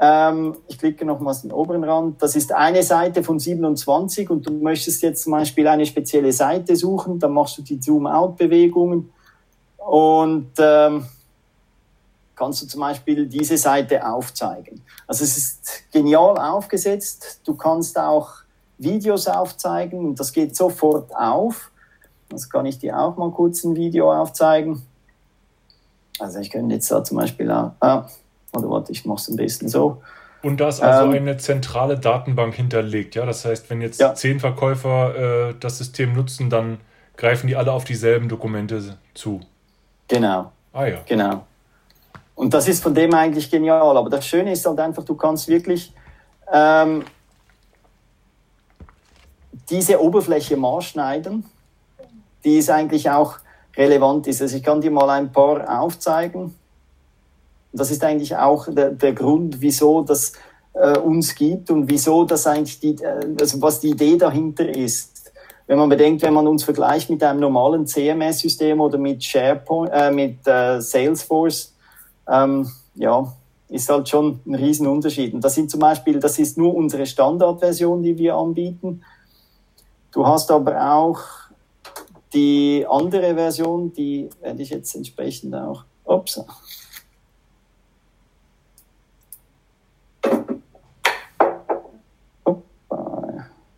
ähm, 0.00 0.56
ich 0.68 0.78
klicke 0.78 1.04
nochmals 1.04 1.42
den 1.42 1.52
oberen 1.52 1.84
Rand, 1.84 2.20
das 2.20 2.36
ist 2.36 2.52
eine 2.52 2.82
Seite 2.82 3.22
von 3.22 3.38
27 3.38 4.28
und 4.28 4.46
du 4.46 4.52
möchtest 4.52 5.02
jetzt 5.02 5.22
zum 5.22 5.32
Beispiel 5.32 5.66
eine 5.68 5.86
spezielle 5.86 6.32
Seite 6.32 6.76
suchen, 6.76 7.18
dann 7.18 7.32
machst 7.32 7.56
du 7.56 7.62
die 7.62 7.80
Zoom-Out-Bewegungen 7.80 9.10
und 9.86 10.52
ähm, 10.58 11.06
kannst 12.36 12.62
du 12.62 12.66
zum 12.66 12.80
Beispiel 12.80 13.26
diese 13.26 13.56
Seite 13.56 14.06
aufzeigen. 14.06 14.82
Also 15.06 15.24
es 15.24 15.36
ist 15.36 15.92
genial 15.92 16.36
aufgesetzt. 16.38 17.40
Du 17.44 17.54
kannst 17.54 17.98
auch 17.98 18.30
Videos 18.78 19.28
aufzeigen 19.28 20.06
und 20.06 20.20
das 20.20 20.32
geht 20.32 20.56
sofort 20.56 21.14
auf. 21.14 21.70
Das 22.28 22.48
kann 22.48 22.66
ich 22.66 22.78
dir 22.78 22.98
auch 22.98 23.16
mal 23.16 23.30
kurz 23.30 23.62
ein 23.64 23.76
Video 23.76 24.12
aufzeigen. 24.12 24.82
Also 26.18 26.40
ich 26.40 26.50
könnte 26.50 26.74
jetzt 26.74 26.90
da 26.90 27.04
zum 27.04 27.18
Beispiel, 27.18 27.50
auch, 27.50 27.72
ah, 27.80 28.08
oder 28.54 28.70
warte, 28.70 28.92
ich 28.92 29.04
mache 29.04 29.20
es 29.20 29.28
am 29.28 29.36
besten 29.36 29.68
so. 29.68 30.02
Und 30.42 30.60
da 30.60 30.68
ist 30.68 30.80
also 30.80 31.12
ähm, 31.12 31.22
eine 31.22 31.36
zentrale 31.36 31.98
Datenbank 31.98 32.54
hinterlegt, 32.54 33.14
ja? 33.14 33.24
Das 33.24 33.44
heißt, 33.44 33.70
wenn 33.70 33.80
jetzt 33.80 34.00
ja. 34.00 34.14
zehn 34.14 34.40
Verkäufer 34.40 35.50
äh, 35.50 35.54
das 35.58 35.78
System 35.78 36.12
nutzen, 36.14 36.50
dann 36.50 36.78
greifen 37.16 37.46
die 37.46 37.54
alle 37.54 37.72
auf 37.72 37.84
dieselben 37.84 38.28
Dokumente 38.28 38.98
zu. 39.14 39.40
Genau. 40.12 40.52
Ah 40.74 40.86
ja. 40.86 40.98
Genau. 41.06 41.46
Und 42.34 42.52
das 42.52 42.68
ist 42.68 42.82
von 42.82 42.94
dem 42.94 43.14
eigentlich 43.14 43.50
genial. 43.50 43.96
Aber 43.96 44.10
das 44.10 44.26
Schöne 44.26 44.52
ist 44.52 44.66
halt 44.66 44.78
einfach, 44.78 45.04
du 45.04 45.14
kannst 45.14 45.48
wirklich 45.48 45.94
ähm, 46.52 47.02
diese 49.70 50.02
Oberfläche 50.02 50.58
maßschneiden, 50.58 51.46
die 52.44 52.58
ist 52.58 52.68
eigentlich 52.68 53.08
auch 53.08 53.38
relevant 53.74 54.26
ist. 54.26 54.42
Also 54.42 54.54
ich 54.58 54.62
kann 54.62 54.82
dir 54.82 54.90
mal 54.90 55.08
ein 55.08 55.32
paar 55.32 55.80
aufzeigen. 55.80 56.54
Das 57.72 57.90
ist 57.90 58.04
eigentlich 58.04 58.36
auch 58.36 58.68
der, 58.68 58.90
der 58.90 59.14
Grund, 59.14 59.62
wieso 59.62 60.02
das 60.02 60.34
äh, 60.74 60.98
uns 60.98 61.34
gibt 61.34 61.70
und 61.70 61.88
wieso 61.88 62.24
das 62.24 62.46
eigentlich 62.46 62.80
die, 62.80 62.96
äh, 63.02 63.34
also 63.40 63.62
was 63.62 63.80
die 63.80 63.90
Idee 63.90 64.18
dahinter 64.18 64.68
ist 64.68 65.11
wenn 65.72 65.78
man 65.78 65.88
bedenkt, 65.88 66.20
wenn 66.20 66.34
man 66.34 66.46
uns 66.46 66.64
vergleicht 66.64 67.08
mit 67.08 67.24
einem 67.24 67.40
normalen 67.40 67.86
CMS-System 67.86 68.78
oder 68.78 68.98
mit 68.98 69.24
SharePoint, 69.24 69.90
äh, 69.90 70.10
mit 70.10 70.46
äh, 70.46 70.78
Salesforce, 70.82 71.74
ähm, 72.28 72.70
ja, 72.94 73.32
ist 73.70 73.88
halt 73.88 74.06
schon 74.06 74.40
ein 74.44 74.54
Riesenunterschied. 74.54 75.32
Und 75.32 75.42
das 75.42 75.54
sind 75.54 75.70
zum 75.70 75.80
Beispiel, 75.80 76.20
das 76.20 76.38
ist 76.38 76.58
nur 76.58 76.74
unsere 76.74 77.06
Standardversion, 77.06 78.02
die 78.02 78.18
wir 78.18 78.34
anbieten. 78.34 79.02
Du 80.12 80.26
hast 80.26 80.50
aber 80.50 80.92
auch 80.92 81.20
die 82.34 82.84
andere 82.86 83.34
Version, 83.34 83.94
die 83.94 84.28
werde 84.42 84.60
ich 84.60 84.68
jetzt 84.68 84.94
entsprechend 84.94 85.54
auch, 85.54 85.84
ups, 86.04 86.38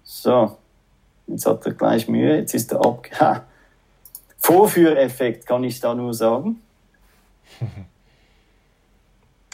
So, 0.02 0.56
Jetzt 1.26 1.46
hat 1.46 1.64
er 1.66 1.72
gleich 1.72 2.08
Mühe, 2.08 2.36
jetzt 2.38 2.54
ist 2.54 2.72
er 2.72 2.84
ab. 2.84 3.08
Vorführeffekt 4.38 5.46
kann 5.46 5.64
ich 5.64 5.80
da 5.80 5.94
nur 5.94 6.12
sagen. 6.12 6.60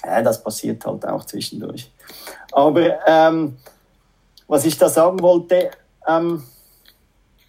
ja, 0.04 0.22
das 0.22 0.42
passiert 0.42 0.84
halt 0.84 1.06
auch 1.06 1.24
zwischendurch. 1.24 1.90
Aber 2.52 2.98
ähm, 3.06 3.56
was 4.48 4.64
ich 4.64 4.76
da 4.76 4.88
sagen 4.88 5.20
wollte, 5.20 5.70
ähm, 6.08 6.42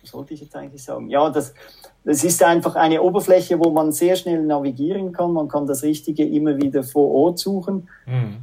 was 0.02 0.14
wollte 0.14 0.34
ich 0.34 0.42
jetzt 0.42 0.56
eigentlich 0.56 0.84
sagen? 0.84 1.10
Ja, 1.10 1.30
das, 1.30 1.54
das 2.04 2.24
ist 2.24 2.44
einfach 2.44 2.76
eine 2.76 3.02
Oberfläche, 3.02 3.60
wo 3.60 3.72
man 3.72 3.92
sehr 3.92 4.16
schnell 4.16 4.44
navigieren 4.44 5.12
kann. 5.12 5.34
Man 5.34 5.48
kann 5.48 5.66
das 5.66 5.84
Richtige 5.84 6.26
immer 6.26 6.58
wieder 6.58 6.84
vor 6.84 7.10
Ort 7.12 7.40
suchen. 7.40 7.88
Hm. 8.06 8.38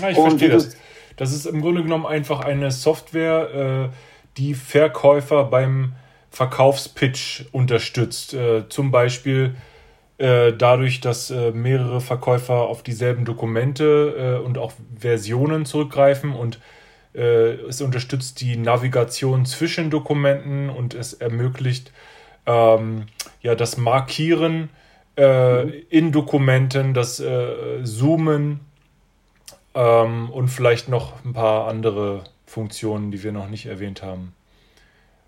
Ja, 0.00 0.10
ich 0.10 0.16
Und 0.16 0.30
verstehe 0.30 0.50
das. 0.50 0.76
Das 1.16 1.32
ist 1.32 1.44
im 1.44 1.60
Grunde 1.60 1.82
genommen 1.82 2.06
einfach 2.06 2.40
eine 2.40 2.70
Software, 2.70 3.90
äh, 3.90 4.09
die 4.40 4.54
Verkäufer 4.54 5.44
beim 5.44 5.92
Verkaufspitch 6.30 7.44
unterstützt. 7.52 8.32
Äh, 8.32 8.68
zum 8.68 8.90
Beispiel 8.90 9.54
äh, 10.16 10.52
dadurch, 10.52 11.00
dass 11.00 11.30
äh, 11.30 11.50
mehrere 11.50 12.00
Verkäufer 12.00 12.54
auf 12.54 12.82
dieselben 12.82 13.24
Dokumente 13.24 14.38
äh, 14.40 14.44
und 14.44 14.56
auch 14.56 14.72
Versionen 14.98 15.64
zurückgreifen 15.66 16.32
und 16.32 16.58
es 17.12 17.80
unterstützt 17.80 18.40
die 18.40 18.56
Navigation 18.56 19.44
zwischen 19.44 19.90
Dokumenten 19.90 20.70
und 20.70 20.94
es 20.94 21.12
ermöglicht 21.12 21.90
ähm, 22.46 23.06
ja, 23.42 23.56
das 23.56 23.76
Markieren 23.76 24.70
mhm. 25.18 25.72
in 25.88 26.12
Dokumenten, 26.12 26.94
das 26.94 27.20
Zoomen 27.82 28.60
ähm, 29.74 30.30
und 30.30 30.50
vielleicht 30.50 30.88
noch 30.88 31.24
ein 31.24 31.32
paar 31.32 31.66
andere 31.66 32.22
Funktionen, 32.50 33.12
die 33.12 33.22
wir 33.22 33.30
noch 33.30 33.48
nicht 33.48 33.66
erwähnt 33.66 34.02
haben. 34.02 34.34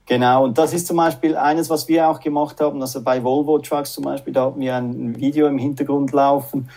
Genau, 0.06 0.42
und 0.42 0.58
das 0.58 0.74
ist 0.74 0.88
zum 0.88 0.96
Beispiel 0.96 1.36
eines, 1.36 1.70
was 1.70 1.86
wir 1.86 2.08
auch 2.08 2.18
gemacht 2.18 2.60
haben. 2.60 2.80
Also 2.80 3.00
bei 3.00 3.22
Volvo 3.22 3.58
Trucks 3.60 3.92
zum 3.92 4.04
Beispiel, 4.04 4.32
da 4.32 4.42
haben 4.42 4.60
wir 4.60 4.74
ein 4.74 5.16
Video 5.16 5.46
im 5.46 5.56
Hintergrund 5.56 6.10
laufen. 6.10 6.68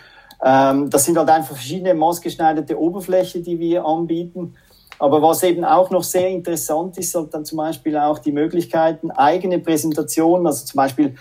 Ähm, 0.44 0.92
das 0.92 1.06
sind 1.06 1.18
halt 1.18 1.30
einfach 1.30 1.56
verschiedene 1.56 1.96
maßgeschneiderte 1.96 2.80
Oberflächen, 2.80 3.42
die 3.42 3.58
wir 3.58 3.84
anbieten. 3.86 4.54
Aber 5.00 5.20
was 5.24 5.42
eben 5.42 5.66
auch 5.66 5.90
noch 5.90 6.04
sehr 6.04 6.30
interessant 6.30 6.98
ist, 7.00 7.12
sind 7.12 7.34
dann 7.34 7.44
zum 7.44 7.58
Beispiel 7.58 7.98
auch 7.98 8.20
die 8.20 8.32
Möglichkeiten, 8.32 9.10
eigene 9.10 9.58
Präsentationen, 9.58 10.46
also 10.46 10.64
zum 10.64 10.78
Beispiel 10.78 11.16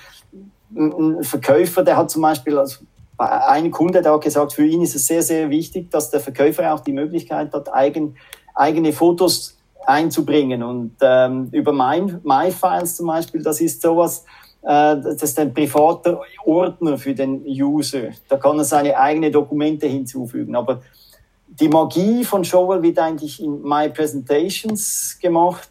ein 0.77 1.25
Verkäufer, 1.25 1.83
der 1.83 1.97
hat 1.97 2.11
zum 2.11 2.23
Beispiel, 2.23 2.59
also 2.59 2.85
ein 3.17 3.71
Kunde, 3.71 4.03
der 4.03 4.13
hat 4.13 4.21
gesagt, 4.21 4.53
für 4.53 4.67
ihn 4.67 4.83
ist 4.83 4.95
es 4.95 5.07
sehr, 5.07 5.23
sehr 5.23 5.49
wichtig, 5.49 5.91
dass 5.91 6.11
der 6.11 6.21
Verkäufer 6.21 6.75
auch 6.75 6.81
die 6.81 6.93
Möglichkeit 6.93 7.53
hat, 7.53 7.73
eigen, 7.73 8.17
eigene 8.55 8.93
Fotos 8.93 9.57
einzubringen. 9.87 10.63
Und 10.63 10.97
ähm, 11.01 11.49
über 11.51 11.73
MyFiles 11.73 12.97
zum 12.97 13.09
Beispiel, 13.09 13.43
das 13.43 13.61
ist 13.61 13.83
sowas, 13.83 14.25
äh, 14.63 14.97
das 14.97 15.23
ist 15.23 15.39
ein 15.39 15.53
privater 15.53 16.21
Ordner 16.45 16.97
für 16.97 17.15
den 17.15 17.45
User. 17.45 18.11
Da 18.29 18.37
kann 18.37 18.59
er 18.59 18.65
seine 18.65 18.97
eigenen 18.97 19.33
Dokumente 19.33 19.87
hinzufügen. 19.87 20.55
Aber 20.55 20.81
die 21.49 21.69
Magie 21.69 22.25
von 22.25 22.45
Shovel 22.45 22.83
wird 22.83 22.99
eigentlich 22.99 23.43
in 23.43 23.63
My 23.63 23.89
Presentations 23.89 25.19
gemacht, 25.21 25.71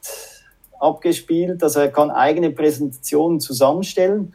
abgespielt. 0.79 1.63
Also 1.63 1.81
er 1.81 1.91
kann 1.91 2.11
eigene 2.11 2.51
Präsentationen 2.51 3.39
zusammenstellen. 3.39 4.33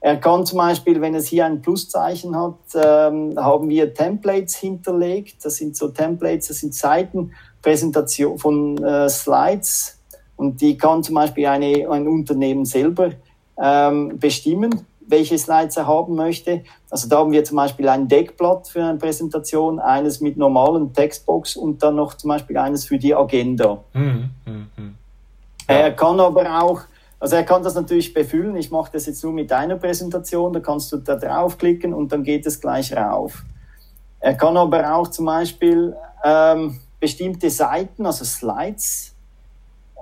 Er 0.00 0.18
kann 0.18 0.44
zum 0.44 0.58
Beispiel, 0.58 1.00
wenn 1.00 1.14
es 1.14 1.26
hier 1.26 1.46
ein 1.46 1.62
Pluszeichen 1.62 2.36
hat, 2.36 2.58
ähm, 2.74 3.34
haben 3.36 3.68
wir 3.68 3.92
Templates 3.92 4.56
hinterlegt. 4.56 5.44
Das 5.44 5.56
sind 5.56 5.76
so 5.76 5.88
Templates, 5.88 6.48
das 6.48 6.58
sind 6.58 6.74
Seitenpräsentation 7.66 8.38
von 8.38 8.82
äh, 8.82 9.08
Slides. 9.08 9.98
Und 10.36 10.60
die 10.60 10.76
kann 10.76 11.02
zum 11.02 11.14
Beispiel 11.16 11.46
eine, 11.46 11.88
ein 11.90 12.06
Unternehmen 12.06 12.64
selber 12.64 13.10
ähm, 13.58 14.18
bestimmen 14.18 14.86
welche 15.08 15.38
Slides 15.38 15.76
er 15.76 15.86
haben 15.86 16.16
möchte. 16.16 16.64
Also 16.90 17.08
da 17.08 17.18
haben 17.18 17.30
wir 17.30 17.44
zum 17.44 17.56
Beispiel 17.56 17.88
ein 17.88 18.08
Deckblatt 18.08 18.66
für 18.66 18.82
eine 18.82 18.98
Präsentation, 18.98 19.78
eines 19.78 20.20
mit 20.20 20.36
normalen 20.36 20.92
Textbox 20.92 21.54
und 21.56 21.80
dann 21.80 21.94
noch 21.94 22.14
zum 22.14 22.28
Beispiel 22.28 22.58
eines 22.58 22.86
für 22.86 22.98
die 22.98 23.14
Agenda. 23.14 23.84
Hm, 23.92 24.30
hm, 24.44 24.66
hm. 24.74 24.94
Ja. 25.68 25.74
Er 25.76 25.92
kann 25.92 26.18
aber 26.18 26.60
auch, 26.60 26.80
also 27.20 27.36
er 27.36 27.44
kann 27.44 27.62
das 27.62 27.76
natürlich 27.76 28.12
befüllen. 28.12 28.56
Ich 28.56 28.72
mache 28.72 28.90
das 28.92 29.06
jetzt 29.06 29.22
nur 29.22 29.32
mit 29.32 29.52
einer 29.52 29.76
Präsentation, 29.76 30.52
da 30.52 30.58
kannst 30.58 30.90
du 30.90 30.96
da 30.96 31.14
draufklicken 31.14 31.94
und 31.94 32.10
dann 32.10 32.24
geht 32.24 32.44
es 32.44 32.60
gleich 32.60 32.92
rauf. 32.96 33.44
Er 34.18 34.34
kann 34.34 34.56
aber 34.56 34.92
auch 34.92 35.06
zum 35.06 35.26
Beispiel 35.26 35.94
ähm, 36.24 36.80
bestimmte 37.06 37.50
Seiten, 37.50 38.04
also 38.04 38.24
Slides, 38.24 39.14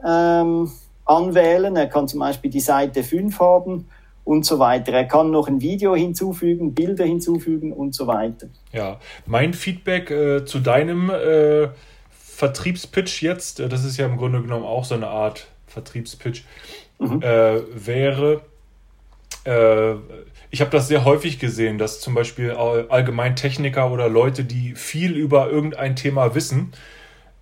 ähm, 0.02 0.72
anwählen. 1.04 1.76
Er 1.76 1.86
kann 1.86 2.08
zum 2.08 2.20
Beispiel 2.20 2.50
die 2.50 2.60
Seite 2.60 3.04
5 3.04 3.38
haben 3.40 3.86
und 4.24 4.46
so 4.46 4.58
weiter. 4.58 4.92
Er 4.92 5.04
kann 5.04 5.30
noch 5.30 5.46
ein 5.46 5.60
Video 5.60 5.94
hinzufügen, 5.94 6.72
Bilder 6.72 7.04
hinzufügen 7.04 7.74
und 7.74 7.94
so 7.94 8.06
weiter. 8.06 8.46
Ja, 8.72 8.98
mein 9.26 9.52
Feedback 9.52 10.10
äh, 10.10 10.46
zu 10.46 10.60
deinem 10.60 11.10
äh, 11.10 11.68
Vertriebspitch 12.10 13.20
jetzt, 13.20 13.60
äh, 13.60 13.68
das 13.68 13.84
ist 13.84 13.98
ja 13.98 14.06
im 14.06 14.16
Grunde 14.16 14.40
genommen 14.40 14.64
auch 14.64 14.86
so 14.86 14.94
eine 14.94 15.08
Art 15.08 15.46
Vertriebspitch, 15.66 16.44
mhm. 16.98 17.20
Äh, 17.20 17.60
wäre, 17.86 18.40
äh, 19.44 19.96
ich 20.50 20.62
habe 20.62 20.70
das 20.70 20.88
sehr 20.88 21.04
häufig 21.04 21.38
gesehen, 21.38 21.76
dass 21.76 22.00
zum 22.00 22.14
Beispiel 22.14 22.52
allgemein 22.52 23.36
Techniker 23.36 23.90
oder 23.90 24.08
Leute, 24.08 24.44
die 24.44 24.74
viel 24.74 25.12
über 25.16 25.50
irgendein 25.50 25.96
Thema 25.96 26.34
wissen, 26.34 26.72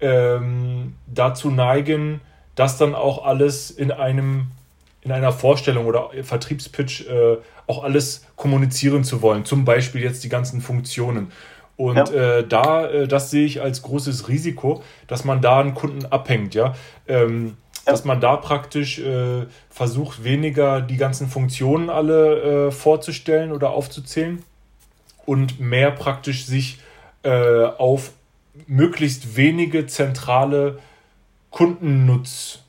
ähm, 0.02 0.94
dazu 1.06 1.50
neigen, 1.50 2.20
das 2.54 2.76
dann 2.76 2.94
auch 2.94 3.24
alles 3.24 3.70
in 3.70 3.90
einem 3.90 4.48
in 5.04 5.10
einer 5.10 5.32
Vorstellung 5.32 5.86
oder 5.86 6.10
Vertriebspitch 6.22 7.08
äh, 7.08 7.36
auch 7.66 7.82
alles 7.82 8.24
kommunizieren 8.36 9.02
zu 9.02 9.20
wollen. 9.20 9.44
Zum 9.44 9.64
Beispiel 9.64 10.00
jetzt 10.00 10.22
die 10.22 10.28
ganzen 10.28 10.60
Funktionen. 10.60 11.32
Und 11.76 11.96
ja. 11.96 12.38
äh, 12.38 12.46
da, 12.46 12.86
äh, 12.86 13.08
das 13.08 13.30
sehe 13.30 13.44
ich 13.44 13.60
als 13.60 13.82
großes 13.82 14.28
Risiko, 14.28 14.82
dass 15.08 15.24
man 15.24 15.40
da 15.40 15.58
einen 15.58 15.74
Kunden 15.74 16.06
abhängt, 16.06 16.54
ja. 16.54 16.74
Ähm, 17.08 17.56
ja. 17.84 17.92
Dass 17.92 18.04
man 18.04 18.20
da 18.20 18.36
praktisch 18.36 19.00
äh, 19.00 19.46
versucht, 19.70 20.22
weniger 20.22 20.80
die 20.80 20.96
ganzen 20.96 21.28
Funktionen 21.28 21.90
alle 21.90 22.68
äh, 22.68 22.70
vorzustellen 22.70 23.50
oder 23.50 23.70
aufzuzählen 23.70 24.44
und 25.26 25.58
mehr 25.58 25.90
praktisch 25.90 26.46
sich 26.46 26.78
äh, 27.24 27.64
auf 27.64 28.12
möglichst 28.66 29.36
wenige 29.36 29.86
zentrale 29.86 30.78
Kundennutz 31.50 32.60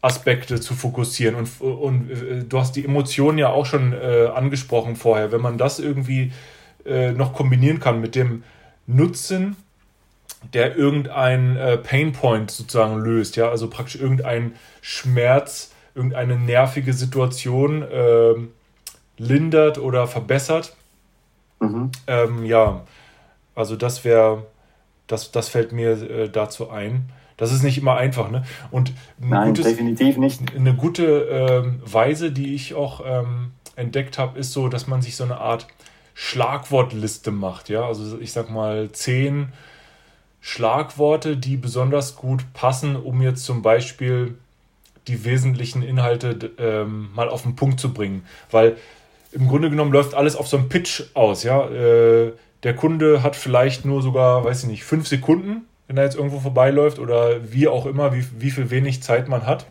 Aspekte 0.00 0.60
zu 0.60 0.74
fokussieren. 0.74 1.34
Und, 1.34 1.60
und 1.60 2.10
äh, 2.10 2.44
du 2.44 2.58
hast 2.58 2.76
die 2.76 2.84
Emotionen 2.84 3.38
ja 3.38 3.48
auch 3.48 3.66
schon 3.66 3.92
äh, 3.92 4.28
angesprochen 4.34 4.96
vorher. 4.96 5.32
Wenn 5.32 5.40
man 5.40 5.58
das 5.58 5.80
irgendwie 5.80 6.32
äh, 6.84 7.12
noch 7.12 7.32
kombinieren 7.32 7.80
kann 7.80 8.00
mit 8.00 8.14
dem 8.14 8.44
Nutzen, 8.86 9.56
der 10.52 10.76
irgendein 10.76 11.56
äh, 11.56 11.76
Painpoint 11.78 12.50
sozusagen 12.50 12.98
löst, 12.98 13.36
ja, 13.36 13.48
also 13.48 13.68
praktisch 13.68 14.00
irgendein 14.00 14.54
Schmerz, 14.80 15.72
irgendeine 15.94 16.36
nervige 16.36 16.92
Situation 16.92 17.84
ähm, 17.90 18.52
lindert 19.16 19.78
oder 19.78 20.06
verbessert. 20.06 20.76
Mhm. 21.60 21.90
Ähm, 22.06 22.44
ja, 22.44 22.84
also 23.56 23.74
das 23.74 24.04
wäre, 24.04 24.46
das, 25.08 25.32
das 25.32 25.48
fällt 25.48 25.72
mir 25.72 25.90
äh, 25.90 26.28
dazu 26.30 26.70
ein. 26.70 27.10
Das 27.36 27.52
ist 27.52 27.62
nicht 27.62 27.78
immer 27.78 27.96
einfach. 27.96 28.30
Ne? 28.30 28.44
Und 28.70 28.92
Nein, 29.18 29.48
gutes, 29.48 29.66
definitiv 29.66 30.16
nicht. 30.18 30.54
Eine 30.54 30.74
gute 30.74 31.04
ähm, 31.30 31.80
Weise, 31.84 32.30
die 32.30 32.54
ich 32.54 32.74
auch 32.74 33.00
ähm, 33.04 33.52
entdeckt 33.76 34.18
habe, 34.18 34.38
ist 34.38 34.52
so, 34.52 34.68
dass 34.68 34.86
man 34.86 35.02
sich 35.02 35.16
so 35.16 35.24
eine 35.24 35.38
Art 35.38 35.66
Schlagwortliste 36.14 37.30
macht. 37.30 37.68
Ja? 37.68 37.86
Also 37.86 38.18
ich 38.18 38.32
sag 38.32 38.50
mal 38.50 38.90
zehn 38.90 39.52
Schlagworte, 40.40 41.36
die 41.36 41.56
besonders 41.56 42.16
gut 42.16 42.44
passen, 42.54 42.96
um 42.96 43.22
jetzt 43.22 43.44
zum 43.44 43.62
Beispiel 43.62 44.34
die 45.06 45.24
wesentlichen 45.24 45.82
Inhalte 45.82 46.50
ähm, 46.58 47.10
mal 47.14 47.28
auf 47.28 47.42
den 47.42 47.54
Punkt 47.56 47.78
zu 47.78 47.94
bringen. 47.94 48.24
Weil 48.50 48.76
im 49.30 49.46
Grunde 49.46 49.70
genommen 49.70 49.92
läuft 49.92 50.14
alles 50.14 50.34
auf 50.34 50.48
so 50.48 50.56
einem 50.56 50.68
Pitch 50.68 51.04
aus. 51.14 51.44
Ja? 51.44 51.68
Äh, 51.70 52.32
der 52.62 52.74
Kunde 52.74 53.22
hat 53.22 53.36
vielleicht 53.36 53.84
nur 53.84 54.02
sogar, 54.02 54.44
weiß 54.44 54.64
ich 54.64 54.68
nicht, 54.68 54.84
fünf 54.84 55.06
Sekunden 55.08 55.66
wenn 55.88 55.96
er 55.96 56.04
jetzt 56.04 56.16
irgendwo 56.16 56.38
vorbeiläuft 56.38 56.98
oder 56.98 57.52
wie 57.52 57.66
auch 57.66 57.86
immer, 57.86 58.14
wie, 58.14 58.24
wie 58.38 58.50
viel 58.50 58.70
wenig 58.70 59.02
Zeit 59.02 59.26
man 59.26 59.46
hat. 59.46 59.66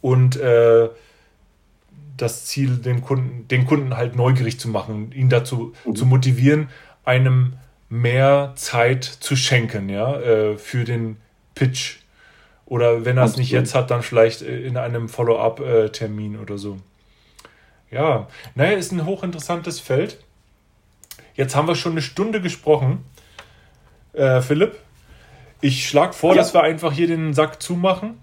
Und 0.00 0.36
äh, 0.36 0.88
das 2.16 2.46
Ziel, 2.46 2.76
den 2.76 3.02
Kunden, 3.02 3.46
den 3.48 3.66
Kunden 3.66 3.96
halt 3.96 4.14
neugierig 4.14 4.60
zu 4.60 4.68
machen, 4.68 5.10
ihn 5.12 5.28
dazu 5.28 5.74
mhm. 5.84 5.96
zu 5.96 6.06
motivieren, 6.06 6.68
einem 7.04 7.54
mehr 7.88 8.52
Zeit 8.54 9.04
zu 9.04 9.34
schenken, 9.34 9.88
ja, 9.88 10.18
äh, 10.20 10.56
für 10.56 10.84
den 10.84 11.16
Pitch. 11.54 11.98
Oder 12.64 13.04
wenn 13.04 13.18
er 13.18 13.24
es 13.24 13.36
nicht 13.36 13.50
jetzt 13.50 13.74
hat, 13.74 13.90
dann 13.90 14.02
vielleicht 14.02 14.42
äh, 14.42 14.60
in 14.60 14.76
einem 14.76 15.08
Follow-up-Termin 15.08 16.38
oder 16.38 16.58
so. 16.58 16.78
Ja, 17.90 18.28
naja, 18.54 18.78
ist 18.78 18.92
ein 18.92 19.04
hochinteressantes 19.04 19.80
Feld. 19.80 20.18
Jetzt 21.34 21.56
haben 21.56 21.68
wir 21.68 21.74
schon 21.74 21.92
eine 21.92 22.02
Stunde 22.02 22.40
gesprochen. 22.40 23.04
Äh, 24.12 24.40
Philipp, 24.40 24.78
ich 25.60 25.88
schlage 25.88 26.12
vor, 26.12 26.34
ja. 26.34 26.42
dass 26.42 26.52
wir 26.54 26.62
einfach 26.62 26.92
hier 26.92 27.06
den 27.06 27.32
Sack 27.34 27.62
zumachen. 27.62 28.18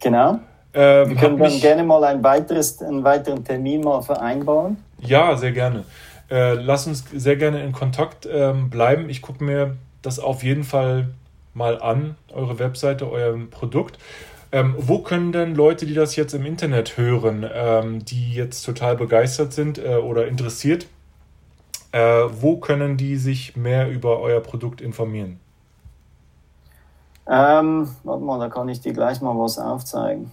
Genau. 0.00 0.40
Ähm, 0.74 1.10
wir 1.10 1.16
können 1.16 1.38
dann 1.38 1.60
gerne 1.60 1.84
mal 1.84 2.04
ein 2.04 2.22
weiteres, 2.22 2.80
einen 2.82 3.04
weiteren 3.04 3.44
Termin 3.44 3.82
mal 3.82 4.02
vereinbaren. 4.02 4.76
Ja, 5.00 5.36
sehr 5.36 5.52
gerne. 5.52 5.84
Äh, 6.30 6.54
lass 6.54 6.86
uns 6.86 7.04
sehr 7.12 7.36
gerne 7.36 7.62
in 7.62 7.72
Kontakt 7.72 8.28
ähm, 8.30 8.70
bleiben. 8.70 9.08
Ich 9.08 9.22
gucke 9.22 9.42
mir 9.42 9.76
das 10.02 10.18
auf 10.18 10.42
jeden 10.42 10.64
Fall 10.64 11.08
mal 11.54 11.80
an, 11.80 12.16
eure 12.32 12.58
Webseite, 12.58 13.10
euer 13.10 13.36
Produkt. 13.50 13.98
Ähm, 14.50 14.74
wo 14.78 15.00
können 15.00 15.32
denn 15.32 15.54
Leute, 15.54 15.84
die 15.84 15.94
das 15.94 16.16
jetzt 16.16 16.32
im 16.32 16.46
Internet 16.46 16.96
hören, 16.96 17.46
ähm, 17.52 18.04
die 18.04 18.32
jetzt 18.32 18.62
total 18.62 18.96
begeistert 18.96 19.52
sind 19.52 19.78
äh, 19.78 19.96
oder 19.96 20.26
interessiert, 20.26 20.86
äh, 21.92 22.24
wo 22.30 22.58
können 22.58 22.96
die 22.96 23.16
sich 23.16 23.56
mehr 23.56 23.90
über 23.90 24.20
euer 24.20 24.40
Produkt 24.40 24.80
informieren? 24.80 25.40
Ähm, 27.26 27.90
warte 28.04 28.24
mal, 28.24 28.38
da 28.38 28.48
kann 28.48 28.68
ich 28.68 28.80
dir 28.80 28.92
gleich 28.92 29.20
mal 29.20 29.38
was 29.38 29.58
aufzeigen. 29.58 30.32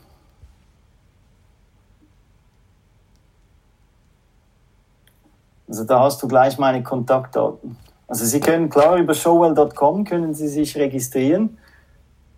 Also 5.68 5.84
da 5.84 6.00
hast 6.02 6.22
du 6.22 6.28
gleich 6.28 6.58
meine 6.58 6.84
Kontaktdaten. 6.84 7.78
Also 8.08 8.24
Sie 8.26 8.40
können 8.40 8.70
klar 8.70 8.98
über 8.98 9.14
showwell.com 9.14 10.06
können 10.06 10.34
Sie 10.34 10.48
sich 10.48 10.78
registrieren. 10.78 11.58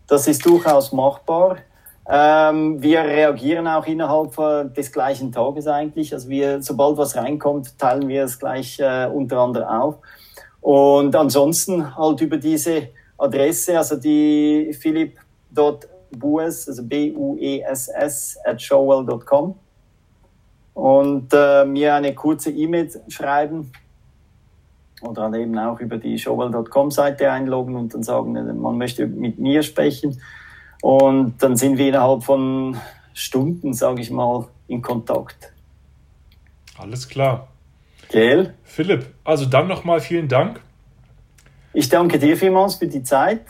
Das 0.08 0.28
ist 0.28 0.46
durchaus 0.46 0.92
machbar. 0.94 1.58
Ähm, 2.10 2.82
wir 2.82 3.02
reagieren 3.02 3.68
auch 3.68 3.86
innerhalb 3.86 4.74
des 4.74 4.92
gleichen 4.92 5.32
Tages 5.32 5.68
eigentlich. 5.68 6.14
Also 6.14 6.30
wir, 6.30 6.62
sobald 6.62 6.98
was 6.98 7.16
reinkommt, 7.16 7.78
teilen 7.78 8.08
wir 8.08 8.24
es 8.24 8.40
gleich 8.40 8.80
äh, 8.80 9.08
untereinander 9.08 9.70
auf. 9.84 9.96
Und 10.62 11.16
ansonsten 11.16 11.96
halt 11.96 12.22
über 12.22 12.38
diese 12.38 12.90
Adresse, 13.18 13.78
also 13.78 13.98
die 13.98 14.74
philipp.bues, 14.80 16.68
also 16.70 16.84
B-U-E-S-S 16.84 18.38
at 18.46 18.62
showwell.com 18.62 19.56
und 20.74 21.34
äh, 21.34 21.66
mir 21.66 21.96
eine 21.96 22.14
kurze 22.14 22.52
E-Mail 22.52 22.90
schreiben 23.08 23.72
oder 25.02 25.24
dann 25.24 25.34
eben 25.34 25.58
auch 25.58 25.80
über 25.80 25.98
die 25.98 26.18
showwell.com 26.18 26.92
Seite 26.92 27.32
einloggen 27.32 27.76
und 27.76 27.94
dann 27.94 28.04
sagen, 28.04 28.34
man 28.62 28.78
möchte 28.78 29.08
mit 29.08 29.40
mir 29.40 29.64
sprechen. 29.64 30.22
Und 30.82 31.36
dann 31.40 31.56
sind 31.56 31.78
wir 31.78 31.90
innerhalb 31.90 32.24
von 32.24 32.78
Stunden, 33.14 33.74
sage 33.74 34.02
ich 34.02 34.12
mal, 34.12 34.48
in 34.68 34.82
Kontakt. 34.82 35.52
Alles 36.78 37.08
klar. 37.08 37.48
Gell? 38.10 38.54
Philipp, 38.64 39.08
also 39.24 39.46
dann 39.46 39.68
nochmal 39.68 40.00
vielen 40.00 40.28
Dank. 40.28 40.62
Ich 41.74 41.90
danke 41.90 42.20
dir 42.20 42.38
vielmals 42.38 42.76
für 42.76 42.88
die 42.88 43.04
Zeit 43.04 43.42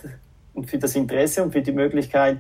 und 0.54 0.70
für 0.70 0.78
das 0.78 0.96
Interesse 0.96 1.44
und 1.44 1.52
für 1.52 1.62
die 1.62 1.72
Möglichkeit, 1.72 2.40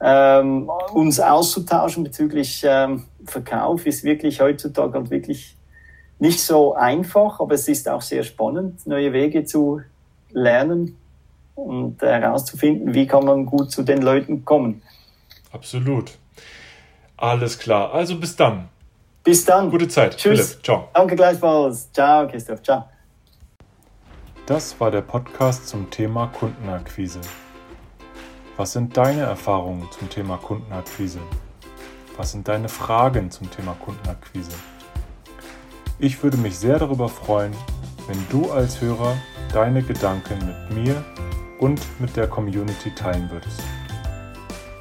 ähm, 0.00 0.68
uns 0.92 1.20
auszutauschen 1.20 2.04
bezüglich 2.04 2.64
ähm, 2.66 3.04
Verkauf 3.24 3.86
ist 3.86 4.02
wirklich 4.02 4.40
heutzutage 4.40 4.94
halt 4.94 5.10
wirklich 5.10 5.56
nicht 6.18 6.40
so 6.40 6.74
einfach, 6.74 7.40
aber 7.40 7.54
es 7.54 7.68
ist 7.68 7.88
auch 7.88 8.02
sehr 8.02 8.24
spannend, 8.24 8.86
neue 8.86 9.12
Wege 9.12 9.44
zu 9.44 9.80
lernen 10.30 10.96
und 11.54 12.00
herauszufinden, 12.00 12.94
wie 12.94 13.06
kann 13.06 13.24
man 13.24 13.46
gut 13.46 13.70
zu 13.70 13.82
den 13.82 14.02
Leuten 14.02 14.44
kommen. 14.44 14.82
Absolut. 15.52 16.12
Alles 17.16 17.58
klar. 17.58 17.92
Also 17.92 18.18
bis 18.18 18.34
dann. 18.34 18.68
Bis 19.22 19.44
dann. 19.44 19.70
Gute 19.70 19.88
Zeit. 19.88 20.16
Tschüss. 20.16 20.52
Philipp. 20.52 20.64
Ciao. 20.64 20.88
Danke 20.94 21.14
gleichfalls. 21.14 21.92
Ciao, 21.92 22.26
Christoph. 22.26 22.62
Ciao. 22.62 22.84
Das 24.46 24.78
war 24.80 24.90
der 24.90 25.02
Podcast 25.02 25.68
zum 25.68 25.88
Thema 25.90 26.26
Kundenakquise. 26.26 27.20
Was 28.56 28.72
sind 28.72 28.96
deine 28.96 29.22
Erfahrungen 29.22 29.88
zum 29.92 30.10
Thema 30.10 30.36
Kundenakquise? 30.36 31.20
Was 32.16 32.32
sind 32.32 32.48
deine 32.48 32.68
Fragen 32.68 33.30
zum 33.30 33.50
Thema 33.50 33.74
Kundenakquise? 33.74 34.50
Ich 35.98 36.22
würde 36.22 36.36
mich 36.36 36.58
sehr 36.58 36.78
darüber 36.78 37.08
freuen, 37.08 37.52
wenn 38.08 38.18
du 38.30 38.50
als 38.50 38.80
Hörer 38.80 39.16
deine 39.52 39.82
Gedanken 39.82 40.38
mit 40.44 40.84
mir 40.84 41.04
und 41.62 41.80
mit 42.00 42.16
der 42.16 42.26
Community 42.26 42.90
teilen 42.90 43.30
würdest. 43.30 43.62